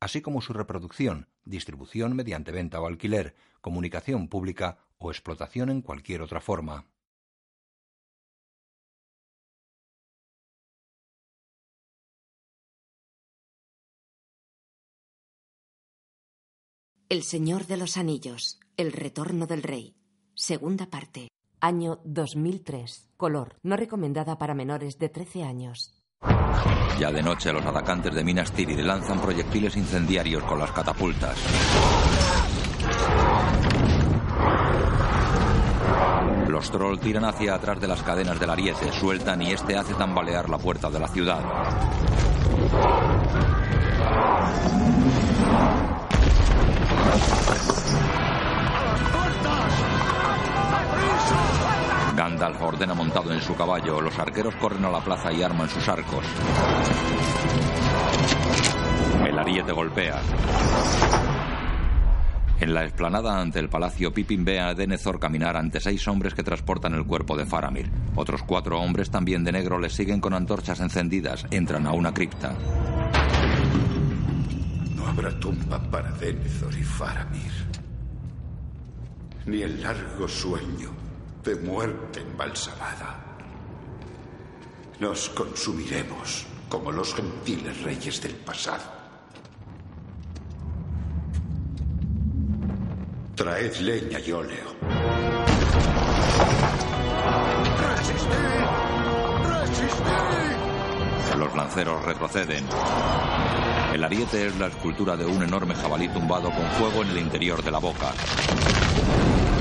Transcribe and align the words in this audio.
así 0.00 0.22
como 0.22 0.40
su 0.40 0.52
reproducción, 0.52 1.28
distribución 1.44 2.16
mediante 2.16 2.50
venta 2.50 2.80
o 2.80 2.86
alquiler, 2.86 3.36
comunicación 3.60 4.28
pública 4.28 4.78
o 4.98 5.10
explotación 5.10 5.70
en 5.70 5.82
cualquier 5.82 6.22
otra 6.22 6.40
forma. 6.40 6.86
El 17.10 17.24
Señor 17.24 17.66
de 17.66 17.76
los 17.76 17.96
Anillos, 17.96 18.60
El 18.76 18.92
Retorno 18.92 19.48
del 19.48 19.64
Rey. 19.64 19.96
Segunda 20.34 20.86
parte. 20.86 21.28
Año 21.60 22.00
2003. 22.04 23.10
Color. 23.16 23.56
No 23.64 23.76
recomendada 23.76 24.38
para 24.38 24.54
menores 24.54 24.96
de 24.98 25.08
13 25.08 25.42
años. 25.42 25.99
Ya 27.00 27.10
de 27.10 27.22
noche 27.22 27.50
los 27.50 27.64
atacantes 27.64 28.14
de 28.14 28.22
Minas 28.22 28.52
Tirith 28.52 28.80
lanzan 28.80 29.22
proyectiles 29.22 29.74
incendiarios 29.74 30.42
con 30.42 30.58
las 30.58 30.70
catapultas. 30.70 31.34
Los 36.46 36.70
trolls 36.70 37.00
tiran 37.00 37.24
hacia 37.24 37.54
atrás 37.54 37.80
de 37.80 37.88
las 37.88 38.02
cadenas 38.02 38.38
del 38.38 38.50
ariete, 38.50 38.92
sueltan 38.92 39.40
y 39.40 39.52
este 39.52 39.78
hace 39.78 39.94
tambalear 39.94 40.50
la 40.50 40.58
puerta 40.58 40.90
de 40.90 41.00
la 41.00 41.08
ciudad. 41.08 41.40
Gandalf 52.20 52.60
ordena 52.60 52.92
montado 52.92 53.32
en 53.32 53.40
su 53.40 53.54
caballo. 53.56 53.98
Los 53.98 54.18
arqueros 54.18 54.54
corren 54.56 54.84
a 54.84 54.90
la 54.90 55.00
plaza 55.00 55.32
y 55.32 55.42
arman 55.42 55.70
sus 55.70 55.88
arcos. 55.88 56.22
El 59.26 59.38
ariete 59.38 59.72
golpea. 59.72 60.20
En 62.60 62.74
la 62.74 62.84
explanada 62.84 63.40
ante 63.40 63.58
el 63.58 63.70
palacio, 63.70 64.12
Pippin 64.12 64.44
ve 64.44 64.60
a 64.60 64.74
Denethor 64.74 65.18
caminar 65.18 65.56
ante 65.56 65.80
seis 65.80 66.06
hombres 66.08 66.34
que 66.34 66.42
transportan 66.42 66.92
el 66.92 67.06
cuerpo 67.06 67.38
de 67.38 67.46
Faramir. 67.46 67.90
Otros 68.14 68.42
cuatro 68.42 68.78
hombres, 68.78 69.10
también 69.10 69.42
de 69.42 69.52
negro, 69.52 69.78
le 69.78 69.88
siguen 69.88 70.20
con 70.20 70.34
antorchas 70.34 70.78
encendidas. 70.80 71.46
Entran 71.50 71.86
a 71.86 71.92
una 71.92 72.12
cripta. 72.12 72.52
No 74.94 75.06
habrá 75.06 75.30
tumba 75.40 75.82
para 75.90 76.10
Denethor 76.12 76.74
y 76.78 76.82
Faramir. 76.82 77.52
Ni 79.46 79.62
el 79.62 79.80
largo 79.80 80.28
sueño 80.28 80.99
de 81.44 81.56
muerte 81.56 82.20
embalsamada. 82.20 83.18
Nos 84.98 85.30
consumiremos 85.30 86.46
como 86.68 86.92
los 86.92 87.14
gentiles 87.14 87.82
reyes 87.82 88.20
del 88.20 88.34
pasado. 88.34 88.84
Traed 93.34 93.76
leña 93.76 94.20
y 94.20 94.32
óleo. 94.32 94.70
Los 101.38 101.56
lanceros 101.56 102.04
retroceden. 102.04 102.66
El 103.94 104.04
ariete 104.04 104.46
es 104.46 104.58
la 104.58 104.66
escultura 104.66 105.16
de 105.16 105.24
un 105.24 105.42
enorme 105.42 105.74
jabalí 105.74 106.08
tumbado 106.08 106.50
con 106.50 106.66
fuego 106.72 107.02
en 107.02 107.08
el 107.08 107.18
interior 107.18 107.62
de 107.62 107.70
la 107.70 107.78
boca. 107.78 108.12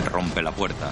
Rompe 0.06 0.42
la 0.42 0.52
puerta. 0.52 0.90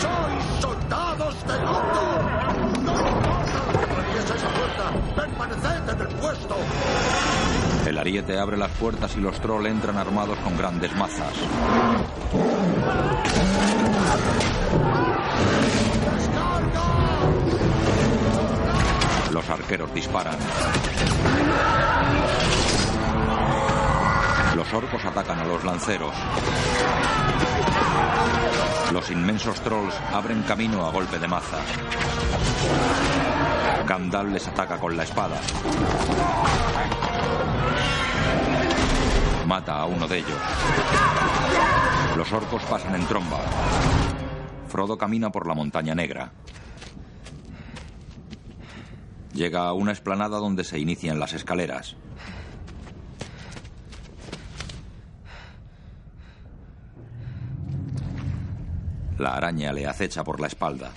¡Sois 0.00 0.44
soldados 0.60 1.34
de 1.46 1.56
Gondor! 1.58 2.24
¡No 2.82 2.92
atraviese 2.92 4.36
esa 4.36 4.48
puerta! 4.48 4.92
¡Permaneced 5.14 5.88
en 5.88 6.00
el 6.00 6.08
puesto! 6.16 6.56
El 7.86 7.98
ariete 7.98 8.38
abre 8.38 8.56
las 8.56 8.70
puertas 8.72 9.14
y 9.16 9.20
los 9.20 9.40
troll 9.40 9.66
entran 9.66 9.98
armados 9.98 10.38
con 10.38 10.56
grandes 10.56 10.94
mazas. 10.96 11.34
Los 19.32 19.50
arqueros 19.50 19.92
disparan. 19.92 20.36
Los 24.54 24.72
orcos 24.72 25.04
atacan 25.04 25.40
a 25.40 25.44
los 25.44 25.64
lanceros. 25.64 26.14
Los 28.92 29.10
inmensos 29.10 29.60
trolls 29.60 29.94
abren 30.12 30.42
camino 30.44 30.86
a 30.86 30.92
golpe 30.92 31.18
de 31.18 31.26
maza. 31.26 31.58
Gandalf 33.86 34.32
les 34.32 34.46
ataca 34.46 34.78
con 34.78 34.96
la 34.96 35.02
espada. 35.02 35.40
Mata 39.46 39.80
a 39.80 39.86
uno 39.86 40.06
de 40.06 40.18
ellos. 40.18 40.38
Los 42.16 42.32
orcos 42.32 42.62
pasan 42.64 42.94
en 42.94 43.06
tromba. 43.06 43.40
Frodo 44.68 44.96
camina 44.96 45.30
por 45.30 45.48
la 45.48 45.54
montaña 45.54 45.96
negra. 45.96 46.30
Llega 49.32 49.66
a 49.66 49.72
una 49.72 49.90
explanada 49.90 50.38
donde 50.38 50.62
se 50.62 50.78
inician 50.78 51.18
las 51.18 51.32
escaleras. 51.32 51.96
La 59.18 59.34
araña 59.36 59.72
le 59.72 59.86
acecha 59.86 60.24
por 60.24 60.40
la 60.40 60.48
espalda. 60.48 60.90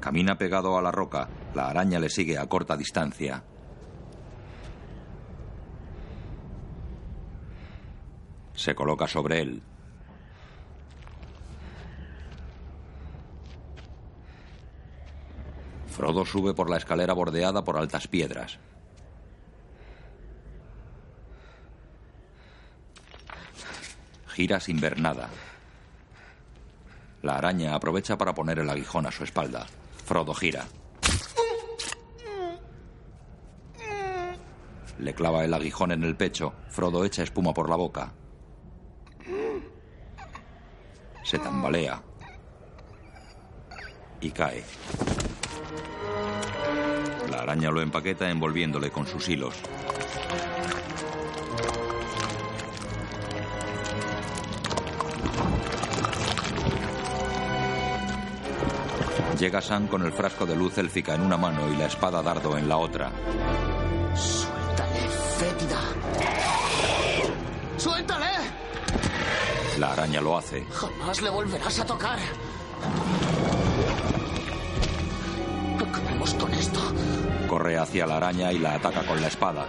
Camina 0.00 0.36
pegado 0.36 0.76
a 0.76 0.82
la 0.82 0.90
roca. 0.90 1.28
La 1.54 1.68
araña 1.68 2.00
le 2.00 2.08
sigue 2.08 2.36
a 2.36 2.48
corta 2.48 2.76
distancia. 2.76 3.44
Se 8.54 8.74
coloca 8.74 9.06
sobre 9.06 9.40
él. 9.40 9.62
Frodo 15.86 16.24
sube 16.24 16.54
por 16.54 16.70
la 16.70 16.78
escalera 16.78 17.12
bordeada 17.12 17.62
por 17.62 17.76
altas 17.76 18.08
piedras. 18.08 18.58
Gira 24.34 24.60
sin 24.60 24.80
ver 24.80 25.00
nada. 25.00 25.28
La 27.22 27.36
araña 27.36 27.74
aprovecha 27.74 28.16
para 28.16 28.34
poner 28.34 28.58
el 28.60 28.70
aguijón 28.70 29.06
a 29.06 29.12
su 29.12 29.24
espalda. 29.24 29.66
Frodo 30.04 30.34
gira. 30.34 30.66
Le 34.98 35.14
clava 35.14 35.44
el 35.44 35.54
aguijón 35.54 35.92
en 35.92 36.04
el 36.04 36.16
pecho. 36.16 36.54
Frodo 36.68 37.04
echa 37.04 37.22
espuma 37.22 37.52
por 37.52 37.68
la 37.68 37.76
boca. 37.76 38.12
Se 41.24 41.38
tambalea. 41.38 42.02
Y 44.20 44.30
cae. 44.30 44.64
La 47.30 47.42
araña 47.42 47.70
lo 47.70 47.80
empaqueta 47.80 48.30
envolviéndole 48.30 48.90
con 48.90 49.06
sus 49.06 49.28
hilos. 49.28 49.54
Llega 59.40 59.62
Sam 59.62 59.86
con 59.86 60.02
el 60.02 60.12
frasco 60.12 60.44
de 60.44 60.54
luz 60.54 60.76
élfica 60.76 61.14
en 61.14 61.22
una 61.22 61.38
mano 61.38 61.66
y 61.72 61.74
la 61.74 61.86
espada 61.86 62.22
dardo 62.22 62.58
en 62.58 62.68
la 62.68 62.76
otra. 62.76 63.10
¡Suéltale, 64.14 65.08
fétida! 65.38 65.80
¡Suéltale! 67.78 68.26
La 69.78 69.92
araña 69.92 70.20
lo 70.20 70.36
hace. 70.36 70.66
Jamás 70.70 71.22
le 71.22 71.30
volverás 71.30 71.80
a 71.80 71.86
tocar. 71.86 72.18
Acabemos 75.88 76.34
con 76.34 76.52
esto. 76.52 76.80
Corre 77.48 77.78
hacia 77.78 78.06
la 78.06 78.18
araña 78.18 78.52
y 78.52 78.58
la 78.58 78.74
ataca 78.74 79.06
con 79.06 79.22
la 79.22 79.28
espada. 79.28 79.64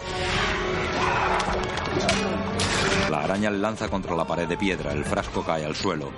La 3.09 3.24
araña 3.24 3.50
le 3.50 3.59
lanza 3.59 3.88
contra 3.88 4.17
la 4.17 4.25
pared 4.25 4.50
de 4.50 4.57
piedra. 4.57 4.91
El 4.91 5.06
frasco 5.06 5.45
cae 5.45 5.63
al 5.63 5.77
suelo. 5.77 6.12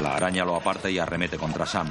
La 0.00 0.16
araña 0.16 0.44
lo 0.44 0.56
aparta 0.56 0.90
y 0.90 0.98
arremete 0.98 1.38
contra 1.38 1.64
Sam. 1.64 1.88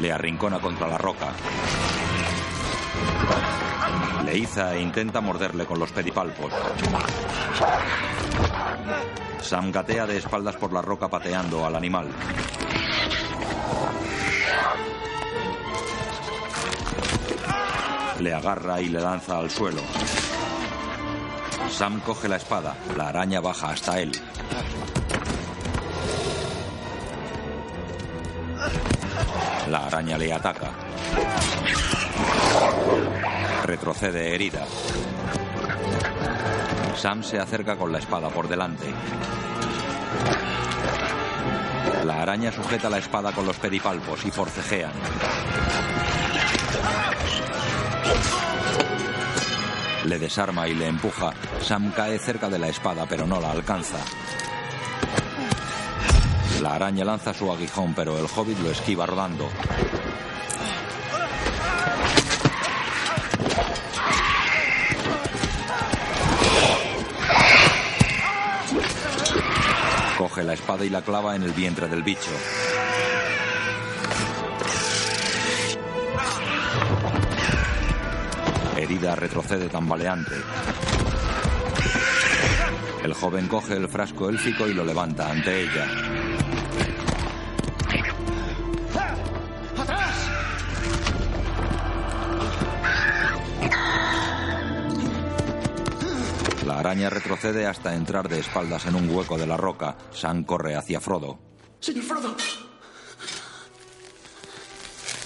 Le 0.00 0.12
arrincona 0.12 0.58
contra 0.58 0.86
la 0.86 0.98
roca. 0.98 1.32
Le 4.24 4.36
iza 4.36 4.74
e 4.74 4.80
intenta 4.80 5.20
morderle 5.20 5.66
con 5.66 5.78
los 5.78 5.90
pedipalpos. 5.92 6.52
Sam 9.40 9.70
gatea 9.72 10.06
de 10.06 10.18
espaldas 10.18 10.56
por 10.56 10.72
la 10.72 10.82
roca 10.82 11.08
pateando 11.08 11.64
al 11.64 11.76
animal. 11.76 12.08
Le 18.20 18.32
agarra 18.32 18.80
y 18.80 18.88
le 18.88 19.00
lanza 19.00 19.38
al 19.38 19.50
suelo. 19.50 19.82
Sam 21.70 22.00
coge 22.00 22.28
la 22.28 22.36
espada. 22.36 22.76
La 22.96 23.08
araña 23.08 23.40
baja 23.40 23.70
hasta 23.70 23.98
él. 24.00 24.12
La 29.68 29.86
araña 29.86 30.18
le 30.18 30.32
ataca. 30.32 30.70
Retrocede 33.64 34.34
herida. 34.34 34.64
Sam 36.96 37.22
se 37.22 37.38
acerca 37.38 37.76
con 37.76 37.90
la 37.90 37.98
espada 37.98 38.28
por 38.28 38.48
delante. 38.48 38.92
La 42.04 42.22
araña 42.22 42.52
sujeta 42.52 42.90
la 42.90 42.98
espada 42.98 43.32
con 43.32 43.46
los 43.46 43.56
pedipalpos 43.56 44.24
y 44.24 44.30
forcejean. 44.30 44.92
Le 50.04 50.18
desarma 50.18 50.68
y 50.68 50.74
le 50.74 50.86
empuja. 50.86 51.32
Sam 51.60 51.90
cae 51.92 52.18
cerca 52.18 52.48
de 52.48 52.58
la 52.58 52.68
espada, 52.68 53.06
pero 53.08 53.26
no 53.26 53.40
la 53.40 53.50
alcanza. 53.50 53.98
La 56.60 56.74
araña 56.74 57.04
lanza 57.04 57.32
su 57.34 57.50
aguijón, 57.50 57.94
pero 57.94 58.18
el 58.18 58.26
hobbit 58.26 58.58
lo 58.60 58.70
esquiva 58.70 59.06
rodando. 59.06 59.48
Coge 70.18 70.44
la 70.44 70.54
espada 70.54 70.84
y 70.84 70.90
la 70.90 71.02
clava 71.02 71.34
en 71.36 71.42
el 71.42 71.52
vientre 71.52 71.88
del 71.88 72.02
bicho. 72.02 72.30
Retrocede 79.12 79.68
tambaleante. 79.68 80.34
El 83.02 83.12
joven 83.12 83.48
coge 83.48 83.76
el 83.76 83.86
frasco 83.86 84.30
élfico 84.30 84.66
y 84.66 84.72
lo 84.72 84.82
levanta 84.82 85.30
ante 85.30 85.64
ella. 85.64 85.86
La 96.66 96.78
araña 96.78 97.10
retrocede 97.10 97.66
hasta 97.66 97.94
entrar 97.94 98.26
de 98.28 98.40
espaldas 98.40 98.86
en 98.86 98.94
un 98.94 99.10
hueco 99.10 99.36
de 99.36 99.46
la 99.46 99.58
roca. 99.58 99.96
Sam 100.12 100.44
corre 100.44 100.76
hacia 100.76 100.98
Frodo. 100.98 101.38
Señor 101.78 102.04
Frodo. 102.04 102.34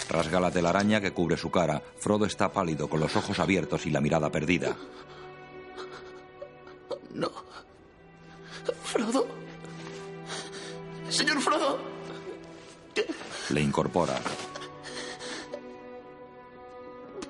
Rasga 0.08 0.40
la 0.40 0.50
telaraña 0.50 1.00
que 1.00 1.12
cubre 1.12 1.36
su 1.36 1.50
cara. 1.50 1.82
Frodo 1.98 2.24
está 2.24 2.50
pálido, 2.50 2.88
con 2.88 3.00
los 3.00 3.14
ojos 3.16 3.38
abiertos 3.38 3.84
y 3.86 3.90
la 3.90 4.00
mirada 4.00 4.30
perdida. 4.30 4.74
No. 7.12 7.30
Frodo. 8.84 9.26
Señor 11.10 11.40
Frodo. 11.40 11.78
Le 13.50 13.60
incorpora. 13.60 14.18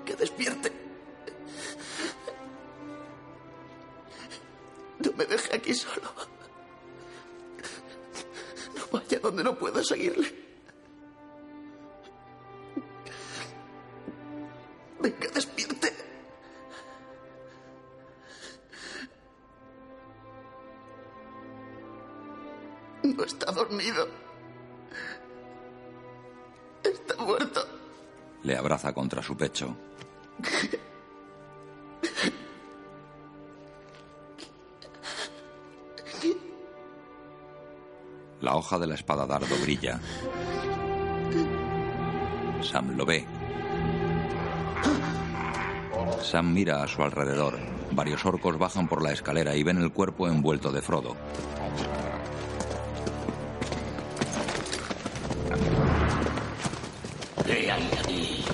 Que 0.05 0.15
despierte. 0.15 0.73
No 5.05 5.13
me 5.17 5.25
deje 5.27 5.57
aquí 5.57 5.75
solo. 5.75 6.13
No 8.75 8.83
vaya 8.99 9.19
donde 9.21 9.45
no 9.45 9.57
pueda 9.59 9.83
seguirle. 9.83 10.48
Venga, 15.01 15.29
despierte. 15.33 15.93
No 23.03 23.25
está 23.25 23.53
dormido. 23.53 24.09
Está 26.83 27.17
muerto. 27.23 27.61
Le 28.43 28.57
abraza 28.57 28.93
contra 28.93 29.23
su 29.23 29.37
pecho. 29.37 29.77
La 38.41 38.57
hoja 38.57 38.79
de 38.79 38.87
la 38.87 38.95
espada 38.95 39.27
dardo 39.27 39.57
brilla. 39.63 40.01
Sam 42.63 42.97
lo 42.97 43.05
ve. 43.05 43.38
Sam 46.23 46.53
mira 46.53 46.83
a 46.83 46.89
su 46.89 47.03
alrededor. 47.03 47.59
Varios 47.93 48.25
orcos 48.27 48.59
bajan 48.59 48.89
por 48.89 49.03
la 49.03 49.13
escalera 49.13 49.55
y 49.57 49.63
ven 49.63 49.79
el 49.79 49.93
cuerpo 49.93 50.29
envuelto 50.29 50.71
de 50.71 50.83
Frodo. 50.83 51.17
¿Qué 57.47 57.53
hay 57.53 57.71
aquí? 57.71 58.45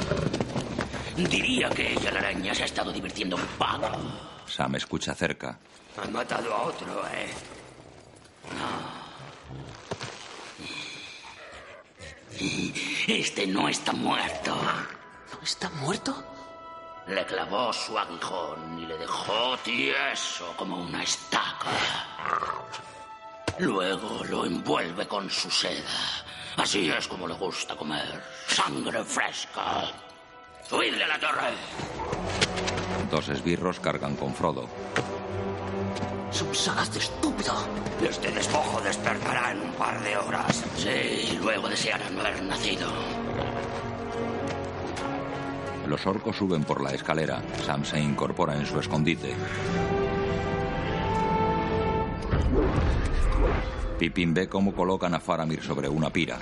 Diría 1.17 1.69
que 1.71 1.93
ella, 1.93 2.11
la 2.13 2.21
araña, 2.21 2.55
se 2.55 2.63
ha 2.63 2.67
estado 2.67 2.93
divirtiendo 2.93 3.37
un 3.37 3.47
poco. 3.59 3.91
Sam 4.47 4.77
escucha 4.77 5.15
cerca. 5.15 5.59
Ha 6.03 6.09
matado 6.09 6.53
a 6.55 6.63
otro, 6.63 6.87
¿eh? 7.09 7.29
No. 8.59 9.05
Este 13.07 13.47
no 13.47 13.69
está 13.69 13.93
muerto. 13.93 14.55
¿No 15.33 15.43
está 15.43 15.71
muerto? 15.71 16.34
Le 17.07 17.27
clavó 17.27 17.73
su 17.73 17.99
aguijón 17.99 18.79
y 18.79 18.87
le 18.87 18.97
dejó 18.97 19.57
tieso 19.59 20.55
como 20.57 20.79
una 20.79 21.03
estaca. 21.03 21.71
Luego 23.59 24.25
lo 24.25 24.47
envuelve 24.47 25.07
con 25.07 25.29
su 25.29 25.51
seda. 25.51 26.25
Así 26.57 26.91
es 26.91 27.07
como 27.07 27.29
le 27.29 27.35
gusta 27.35 27.77
comer. 27.77 28.23
Sangre 28.47 29.05
fresca. 29.05 29.93
¡Huidle 30.71 31.05
a 31.05 31.09
la 31.09 31.19
torre! 31.19 31.53
Dos 33.11 33.29
esbirros 33.29 33.81
cargan 33.81 34.17
con 34.17 34.35
Frodo. 34.35 34.69
De 36.93 36.99
estúpido. 36.99 37.55
Este 38.03 38.31
despojo 38.31 38.81
despertará 38.81 39.53
en 39.53 39.61
un 39.61 39.73
par 39.75 40.03
de 40.03 40.17
horas. 40.17 40.65
Sí, 40.77 41.39
luego 41.41 41.69
desearán 41.69 42.15
no 42.15 42.21
haber 42.21 42.43
nacido. 42.43 42.89
Los 45.95 46.09
orcos 46.09 46.35
suben 46.35 46.65
por 46.65 46.83
la 46.83 46.91
escalera. 46.91 47.41
Sam 47.65 47.85
se 47.85 48.01
incorpora 48.01 48.57
en 48.57 48.67
su 48.67 48.81
escondite. 48.81 49.33
Pippin 53.97 54.35
ve 54.35 54.49
cómo 54.49 54.75
colocan 54.75 55.15
a 55.15 55.21
Faramir 55.21 55.63
sobre 55.63 55.89
una 55.89 56.11
pira. 56.11 56.41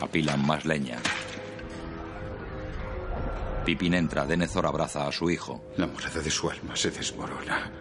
Apilan 0.00 0.46
más 0.46 0.64
leña. 0.64 0.98
Pippin 3.64 3.94
entra. 3.94 4.24
Denethor 4.24 4.66
abraza 4.66 5.08
a 5.08 5.10
su 5.10 5.28
hijo. 5.28 5.64
La 5.78 5.88
morada 5.88 6.20
de 6.20 6.30
su 6.30 6.48
alma 6.48 6.76
se 6.76 6.92
desmorona. 6.92 7.72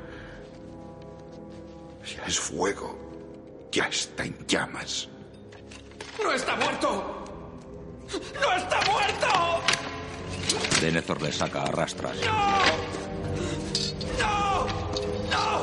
Ya 2.03 2.24
es 2.25 2.39
fuego. 2.39 2.97
Ya 3.71 3.89
está 3.89 4.25
en 4.25 4.35
llamas. 4.47 5.07
¡No 6.24 6.31
está 6.34 6.55
muerto! 6.55 7.25
¡No 8.41 8.57
está 8.57 8.79
muerto! 8.91 9.62
Denethor 10.81 11.22
le 11.22 11.31
saca 11.31 11.63
a 11.63 11.72
rastras. 11.72 12.17
¡No! 12.17 12.25
¡No! 15.31 15.62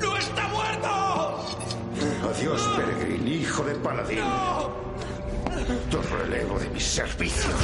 ¡No 0.00 0.16
está 0.16 0.48
muerto! 0.48 1.44
Adiós, 2.30 2.62
Peregrin, 2.76 3.28
hijo 3.28 3.62
de 3.64 3.74
Paladín. 3.76 4.24
Te 5.90 5.96
relevo 5.96 6.58
de 6.58 6.68
mis 6.70 6.84
servicios. 6.84 7.54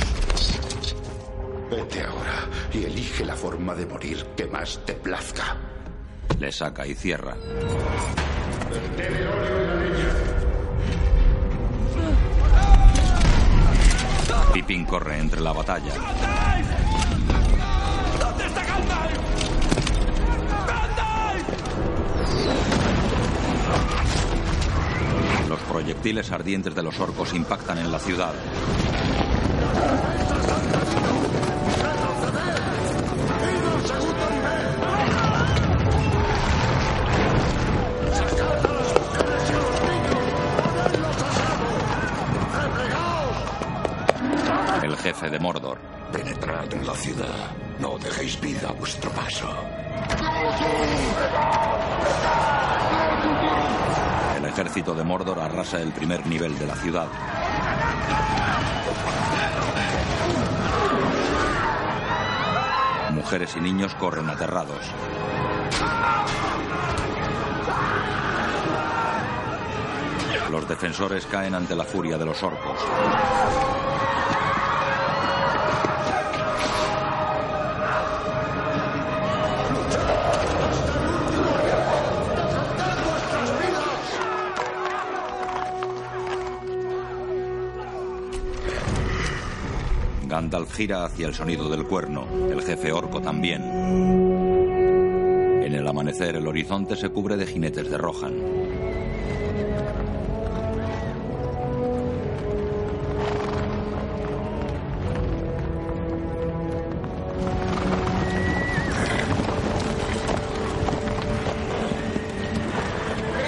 Vete 1.71 2.03
ahora 2.03 2.49
y 2.73 2.85
elige 2.85 3.25
la 3.25 3.37
forma 3.37 3.75
de 3.75 3.87
morir 3.87 4.25
que 4.37 4.47
más 4.47 4.81
te 4.85 4.95
plazca. 4.95 5.57
Le 6.39 6.51
saca 6.51 6.87
y 6.87 6.95
cierra. 6.95 7.37
Pippin 14.61 14.85
corre 14.85 15.19
entre 15.19 15.41
la 15.41 15.55
batalla. 15.55 15.95
¿Dónde 18.21 18.47
está 18.47 18.63
Gandalf? 18.63 19.19
¡Gandalf! 20.67 21.49
Los 25.49 25.61
proyectiles 25.61 26.31
ardientes 26.31 26.75
de 26.75 26.83
los 26.83 27.01
orcos 27.01 27.33
impactan 27.33 27.79
en 27.79 27.91
la 27.91 27.99
ciudad. 27.99 28.35
Jefe 45.01 45.31
de 45.31 45.39
Mordor. 45.39 45.79
Penetrad 46.13 46.73
en 46.75 46.87
la 46.87 46.95
ciudad. 46.95 47.51
No 47.79 47.97
dejéis 47.99 48.39
vida 48.41 48.69
a 48.69 48.73
vuestro 48.73 49.11
paso. 49.11 49.49
El 54.37 54.45
ejército 54.45 54.95
de 54.95 55.05
Mordor 55.05 55.39
arrasa 55.39 55.81
el 55.81 55.93
primer 55.93 56.27
nivel 56.27 56.59
de 56.59 56.67
la 56.67 56.75
ciudad. 56.75 57.09
Mujeres 63.13 63.57
y 63.57 63.61
niños 63.61 63.95
corren 63.95 64.29
aterrados. 64.29 64.85
Los 70.51 70.69
defensores 70.69 71.25
caen 71.27 71.55
ante 71.55 71.75
la 71.75 71.85
furia 71.85 72.19
de 72.19 72.27
los 72.27 72.43
orcos. 72.43 72.79
Gandalf 90.51 90.75
gira 90.75 91.05
hacia 91.05 91.29
el 91.29 91.35
sonido 91.35 91.71
del 91.71 91.85
cuerno, 91.85 92.27
el 92.51 92.61
jefe 92.63 92.91
orco 92.91 93.23
también. 93.23 93.63
En 95.63 95.73
el 95.73 95.87
amanecer 95.87 96.35
el 96.35 96.49
horizonte 96.49 96.97
se 96.97 97.09
cubre 97.09 97.37
de 97.37 97.47
jinetes 97.47 97.89
de 97.89 97.97
Rohan. 97.97 98.35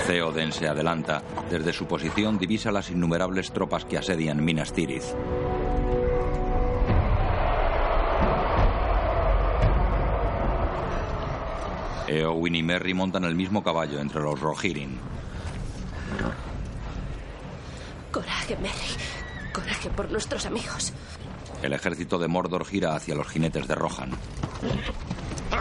Theoden 0.07 0.53
se 0.53 0.69
adelanta. 0.69 1.25
Desde 1.51 1.73
su 1.73 1.87
posición 1.87 2.39
divisa 2.39 2.71
las 2.71 2.91
innumerables 2.91 3.51
tropas 3.51 3.85
que 3.85 3.99
asedian 3.99 4.45
Minas 4.45 4.73
Tirith. 4.73 5.03
Eowyn 12.21 12.55
y 12.55 12.63
Merry 12.63 12.95
montan 12.95 13.25
el 13.25 13.35
mismo 13.35 13.63
caballo 13.63 14.01
entre 14.01 14.21
los 14.21 14.39
Rohirrim. 14.41 14.99
Coraje, 18.11 18.57
Merry. 18.57 19.53
Coraje 19.53 19.91
por 19.91 20.11
nuestros 20.11 20.47
amigos. 20.47 20.93
El 21.63 21.73
ejército 21.73 22.19
de 22.19 22.29
Mordor 22.29 22.65
gira 22.65 22.95
hacia 22.95 23.15
los 23.15 23.29
jinetes 23.29 23.67
de 23.69 23.75
Rohan. 23.75 24.11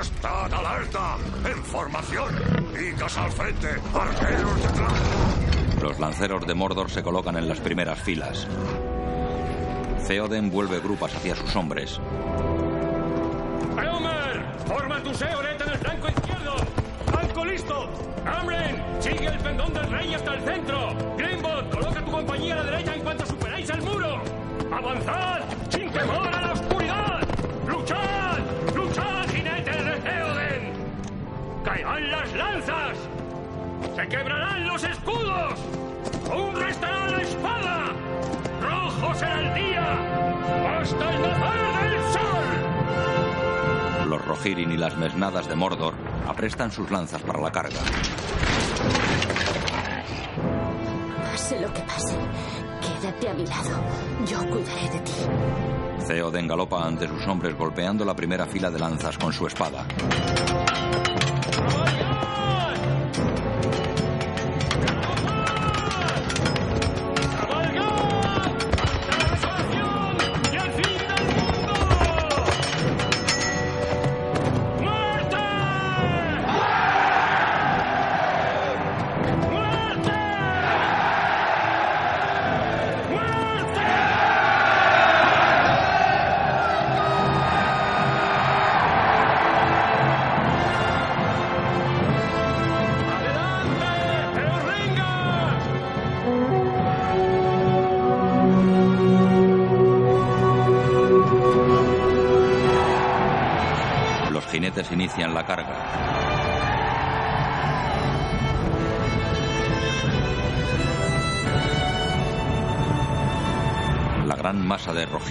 ¡Estad 0.01 0.53
alerta! 0.53 1.17
¡En 1.45 1.63
formación! 1.63 2.33
¡Picas 2.73 3.17
al 3.17 3.31
frente! 3.31 3.67
¡Arqueros 3.93 4.61
detrás! 4.63 4.93
Los 5.81 5.99
lanceros 5.99 6.47
de 6.47 6.53
Mordor 6.53 6.89
se 6.89 7.03
colocan 7.03 7.37
en 7.37 7.47
las 7.47 7.59
primeras 7.59 7.99
filas. 7.99 8.47
Theoden 10.07 10.49
vuelve 10.49 10.79
grupas 10.79 11.15
hacia 11.15 11.35
sus 11.35 11.55
hombres. 11.55 11.99
¡Flanco 17.71 17.87
listo! 17.87 17.89
¡Amren! 18.25 18.83
¡Sigue 18.99 19.27
el 19.27 19.37
pendón 19.39 19.73
del 19.73 19.89
rey 19.89 20.13
hasta 20.13 20.33
el 20.33 20.41
centro! 20.41 20.93
¡Greenbot! 21.17 21.69
¡Coloca 21.69 22.03
tu 22.03 22.11
compañía 22.11 22.53
a 22.53 22.57
la 22.57 22.63
derecha 22.63 22.95
en 22.95 23.01
cuanto 23.01 23.25
superáis 23.25 23.69
el 23.69 23.81
muro! 23.81 24.21
¡Avanzad! 24.71 25.39
¡Sin 25.69 25.89
temor 25.91 26.27
a 26.27 26.41
la 26.41 26.53
oscuridad! 26.53 27.21
¡Luchad! 27.67 28.39
¡Luchad, 28.75 29.29
jinetes 29.29 29.85
de 29.85 29.91
Theoden! 29.91 30.73
¡Caerán 31.63 32.11
las 32.11 32.33
lanzas! 32.33 32.97
¡Se 33.95 34.07
quebrarán 34.07 34.67
los 34.67 34.83
escudos! 34.83 35.53
¡Aún 36.29 36.55
restará 36.55 37.07
la 37.09 37.21
espada! 37.21 37.85
¡Rojo 38.61 39.15
será 39.15 39.39
el 39.39 39.53
día! 39.53 40.79
¡Hasta 40.79 41.13
el 41.13 41.21
nacer 41.21 41.91
del! 41.91 42.10
Los 44.11 44.25
Rohirrim 44.25 44.69
y 44.71 44.75
las 44.75 44.97
mesnadas 44.97 45.47
de 45.47 45.55
Mordor 45.55 45.93
aprestan 46.27 46.69
sus 46.69 46.91
lanzas 46.91 47.21
para 47.21 47.39
la 47.39 47.49
carga. 47.49 47.79
Pase 51.23 51.61
lo 51.61 51.73
que 51.73 51.79
pase, 51.79 52.17
quédate 52.81 53.29
a 53.29 53.33
mi 53.33 53.45
lado. 53.45 53.69
Yo 54.27 54.39
cuidaré 54.49 54.89
de 54.89 54.99
ti. 54.99 56.05
Theoden 56.05 56.45
galopa 56.45 56.85
ante 56.85 57.07
sus 57.07 57.25
hombres 57.25 57.57
golpeando 57.57 58.03
la 58.03 58.13
primera 58.13 58.45
fila 58.47 58.69
de 58.69 58.79
lanzas 58.79 59.17
con 59.17 59.31
su 59.31 59.47
espada. 59.47 59.85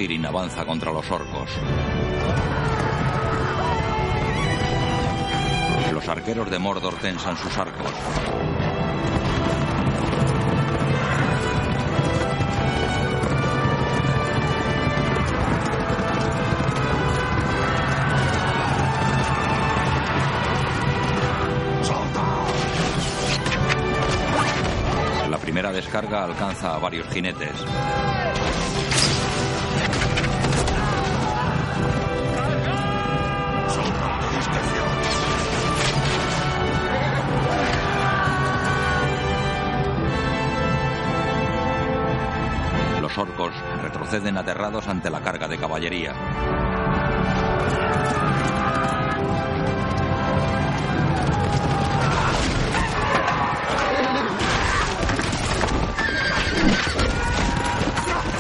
Rohirrim 0.00 0.24
avanza 0.24 0.64
contra 0.64 0.90
los 0.92 1.10
orcos. 1.10 1.50
Los 5.92 6.08
arqueros 6.08 6.50
de 6.50 6.58
Mordor 6.58 6.94
tensan 6.94 7.36
sus 7.36 7.54
arcos. 7.58 7.92
La 25.28 25.36
primera 25.36 25.70
descarga 25.72 26.24
alcanza 26.24 26.74
a 26.74 26.78
varios 26.78 27.06
jinetes. 27.08 27.52
Los 43.10 43.18
orcos 43.18 43.52
retroceden 43.82 44.38
aterrados 44.38 44.86
ante 44.86 45.10
la 45.10 45.20
carga 45.20 45.48
de 45.48 45.58
caballería. 45.58 46.14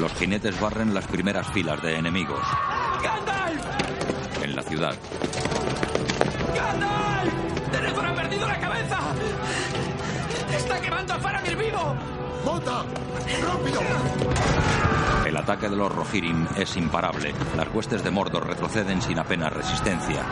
Los 0.00 0.12
jinetes 0.12 0.60
barren 0.60 0.94
las 0.94 1.08
primeras 1.08 1.48
filas 1.48 1.82
de 1.82 1.96
enemigos. 1.96 2.46
¡Gandalf! 3.02 3.64
En 4.44 4.54
la 4.54 4.62
ciudad, 4.62 4.94
¡Gandalf! 6.54 7.32
¡Denethor 7.72 8.06
ha 8.06 8.14
perdido 8.14 8.46
la 8.46 8.60
cabeza! 8.60 8.98
¡Está 10.54 10.80
quemando 10.80 11.14
a 11.14 11.18
Faramir 11.18 11.56
vivo! 11.56 11.96
¡Rápido! 12.44 13.80
El 15.26 15.36
ataque 15.36 15.68
de 15.68 15.76
los 15.76 15.94
Rohirrim 15.94 16.46
es 16.56 16.76
imparable. 16.76 17.32
Las 17.56 17.72
huestes 17.72 18.02
de 18.02 18.10
Mordor 18.10 18.46
retroceden 18.46 19.00
sin 19.02 19.18
apenas 19.18 19.52
resistencia. 19.52 20.24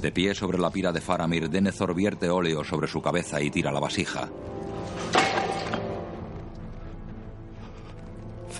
De 0.00 0.12
pie 0.12 0.34
sobre 0.34 0.58
la 0.58 0.70
pira 0.70 0.92
de 0.92 1.00
Faramir, 1.00 1.48
Denethor 1.48 1.94
vierte 1.94 2.28
óleo 2.28 2.62
sobre 2.62 2.86
su 2.86 3.00
cabeza 3.00 3.40
y 3.40 3.50
tira 3.50 3.72
la 3.72 3.80
vasija. 3.80 4.28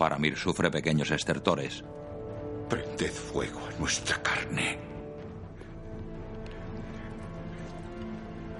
Faramir 0.04 0.36
sufre 0.36 0.70
pequeños 0.70 1.10
estertores. 1.10 1.82
Prended 2.68 3.10
fuego 3.10 3.58
a 3.66 3.78
nuestra 3.80 4.22
carne. 4.22 4.78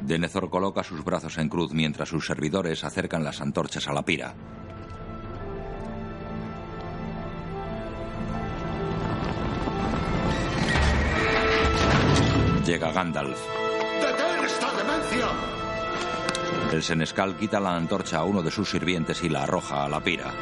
Denethor 0.00 0.48
coloca 0.48 0.82
sus 0.82 1.04
brazos 1.04 1.36
en 1.36 1.50
cruz 1.50 1.74
mientras 1.74 2.08
sus 2.08 2.24
servidores 2.24 2.82
acercan 2.82 3.22
las 3.22 3.42
antorchas 3.42 3.86
a 3.88 3.92
la 3.92 4.02
pira. 4.02 4.32
Llega 12.64 12.90
Gandalf. 12.90 13.38
¡Detén 14.00 14.44
esta 14.46 14.72
demencia! 14.78 15.28
El 16.72 16.82
senescal 16.82 17.36
quita 17.36 17.60
la 17.60 17.76
antorcha 17.76 18.20
a 18.20 18.24
uno 18.24 18.42
de 18.42 18.50
sus 18.50 18.70
sirvientes 18.70 19.22
y 19.22 19.28
la 19.28 19.42
arroja 19.42 19.84
a 19.84 19.88
la 19.90 20.00
pira. 20.00 20.32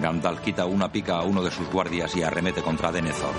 Gandalf 0.00 0.40
quita 0.40 0.66
una 0.66 0.90
pica 0.90 1.18
a 1.18 1.22
uno 1.22 1.42
de 1.42 1.50
sus 1.50 1.68
guardias 1.70 2.14
y 2.16 2.22
arremete 2.22 2.62
contra 2.62 2.92
Denethor. 2.92 3.32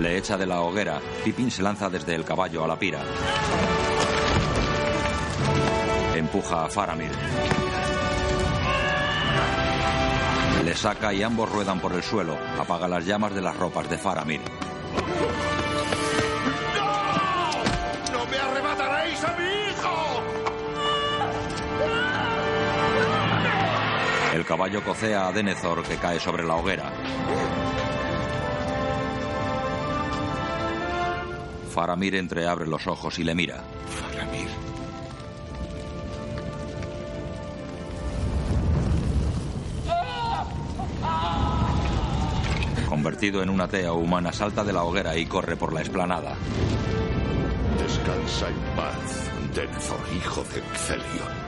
Le 0.00 0.18
echa 0.18 0.36
de 0.36 0.46
la 0.46 0.60
hoguera. 0.60 1.00
Pippin 1.24 1.50
se 1.50 1.62
lanza 1.62 1.90
desde 1.90 2.14
el 2.14 2.24
caballo 2.24 2.64
a 2.64 2.68
la 2.68 2.78
pira. 2.78 3.00
Empuja 6.14 6.64
a 6.64 6.68
Faramir. 6.68 7.10
Le 10.64 10.74
saca 10.74 11.12
y 11.12 11.22
ambos 11.22 11.50
ruedan 11.50 11.80
por 11.80 11.92
el 11.92 12.02
suelo. 12.02 12.36
Apaga 12.58 12.88
las 12.88 13.04
llamas 13.04 13.34
de 13.34 13.42
las 13.42 13.56
ropas 13.56 13.88
de 13.90 13.98
Faramir. 13.98 14.40
Caballo 24.46 24.82
cocea 24.82 25.26
a 25.26 25.32
Denethor 25.32 25.82
que 25.82 25.96
cae 25.96 26.20
sobre 26.20 26.44
la 26.44 26.54
hoguera. 26.54 26.90
Faramir 31.70 32.14
entreabre 32.14 32.66
los 32.66 32.86
ojos 32.86 33.18
y 33.18 33.24
le 33.24 33.34
mira. 33.34 33.62
Faramir. 33.88 34.48
Convertido 42.88 43.42
en 43.42 43.50
una 43.50 43.68
tea 43.68 43.92
humana, 43.92 44.32
salta 44.32 44.64
de 44.64 44.72
la 44.72 44.84
hoguera 44.84 45.16
y 45.16 45.26
corre 45.26 45.56
por 45.56 45.72
la 45.72 45.80
explanada. 45.80 46.34
Descansa 47.78 48.48
en 48.48 48.76
paz, 48.76 49.30
Denethor, 49.54 50.00
hijo 50.16 50.42
de 50.44 50.62
Celion. 50.78 51.45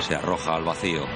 Se 0.00 0.14
arroja 0.14 0.54
al 0.54 0.64
vacío. 0.64 1.06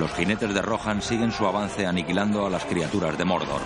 Los 0.00 0.14
jinetes 0.14 0.54
de 0.54 0.62
Rohan 0.62 1.02
siguen 1.02 1.32
su 1.32 1.46
avance 1.46 1.86
aniquilando 1.86 2.46
a 2.46 2.50
las 2.50 2.64
criaturas 2.64 3.18
de 3.18 3.24
Mordor. 3.26 3.60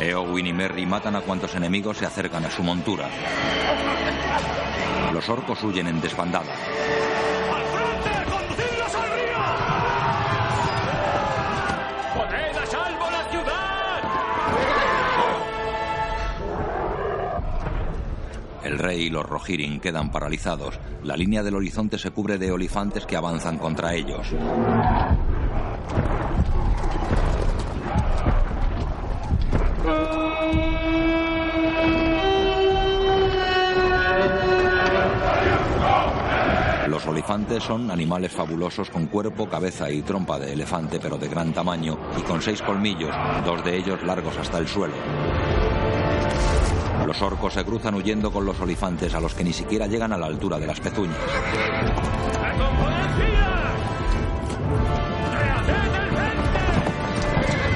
Eowyn 0.00 0.46
y 0.46 0.52
Merry 0.52 0.86
matan 0.86 1.16
a 1.16 1.20
cuantos 1.20 1.54
enemigos 1.54 1.98
se 1.98 2.06
acercan 2.06 2.46
a 2.46 2.50
su 2.50 2.62
montura. 2.62 3.08
Los 5.12 5.28
orcos 5.28 5.62
huyen 5.62 5.88
en 5.88 6.00
desbandada. 6.00 6.73
Rey 18.84 19.04
y 19.04 19.10
los 19.10 19.24
Rohirrim 19.24 19.80
quedan 19.80 20.10
paralizados. 20.10 20.78
La 21.02 21.16
línea 21.16 21.42
del 21.42 21.56
horizonte 21.56 21.98
se 21.98 22.10
cubre 22.10 22.38
de 22.38 22.52
olifantes 22.52 23.06
que 23.06 23.16
avanzan 23.16 23.58
contra 23.58 23.94
ellos. 23.94 24.28
Los 36.88 37.06
olifantes 37.06 37.62
son 37.62 37.90
animales 37.90 38.32
fabulosos 38.32 38.90
con 38.90 39.06
cuerpo, 39.06 39.48
cabeza 39.48 39.90
y 39.90 40.02
trompa 40.02 40.38
de 40.38 40.52
elefante, 40.52 41.00
pero 41.00 41.16
de 41.18 41.28
gran 41.28 41.52
tamaño 41.52 41.98
y 42.18 42.22
con 42.22 42.40
seis 42.40 42.62
colmillos, 42.62 43.14
dos 43.44 43.64
de 43.64 43.76
ellos 43.76 44.02
largos 44.04 44.36
hasta 44.36 44.58
el 44.58 44.68
suelo. 44.68 44.94
Los 47.06 47.20
orcos 47.20 47.52
se 47.54 47.64
cruzan 47.64 47.94
huyendo 47.94 48.32
con 48.32 48.44
los 48.44 48.58
olifantes 48.60 49.14
a 49.14 49.20
los 49.20 49.34
que 49.34 49.44
ni 49.44 49.52
siquiera 49.52 49.86
llegan 49.86 50.12
a 50.12 50.18
la 50.18 50.26
altura 50.26 50.58
de 50.58 50.66
las 50.66 50.80
pezuñas. 50.80 51.18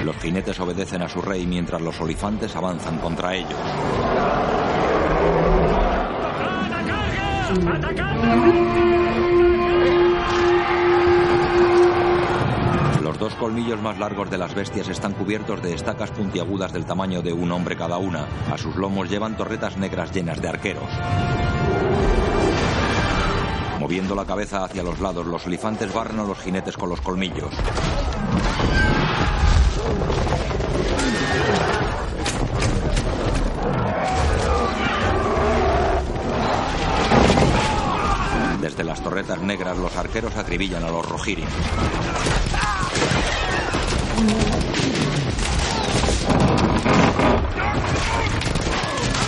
Los 0.04 0.16
jinetes 0.16 0.58
obedecen 0.60 1.02
a 1.02 1.08
su 1.08 1.20
rey 1.20 1.46
mientras 1.46 1.82
los 1.82 2.00
olifantes 2.00 2.56
avanzan 2.56 2.98
contra 2.98 3.34
ellos. 3.34 3.58
Los 13.28 13.36
colmillos 13.36 13.78
más 13.82 13.98
largos 13.98 14.30
de 14.30 14.38
las 14.38 14.54
bestias 14.54 14.88
están 14.88 15.12
cubiertos 15.12 15.60
de 15.60 15.74
estacas 15.74 16.10
puntiagudas 16.12 16.72
del 16.72 16.86
tamaño 16.86 17.20
de 17.20 17.34
un 17.34 17.52
hombre 17.52 17.76
cada 17.76 17.98
una. 17.98 18.26
A 18.50 18.56
sus 18.56 18.74
lomos 18.74 19.10
llevan 19.10 19.36
torretas 19.36 19.76
negras 19.76 20.10
llenas 20.14 20.40
de 20.40 20.48
arqueros. 20.48 20.88
Moviendo 23.78 24.14
la 24.14 24.24
cabeza 24.24 24.64
hacia 24.64 24.82
los 24.82 24.98
lados, 25.00 25.26
los 25.26 25.46
olifantes 25.46 25.92
barren 25.92 26.20
a 26.20 26.24
los 26.24 26.38
jinetes 26.38 26.78
con 26.78 26.88
los 26.88 27.02
colmillos. 27.02 27.52
Desde 38.62 38.84
las 38.84 39.02
torretas 39.02 39.42
negras, 39.42 39.76
los 39.76 39.94
arqueros 39.98 40.34
acribillan 40.34 40.82
a 40.82 40.90
los 40.90 41.06
Rohirrim. 41.06 41.48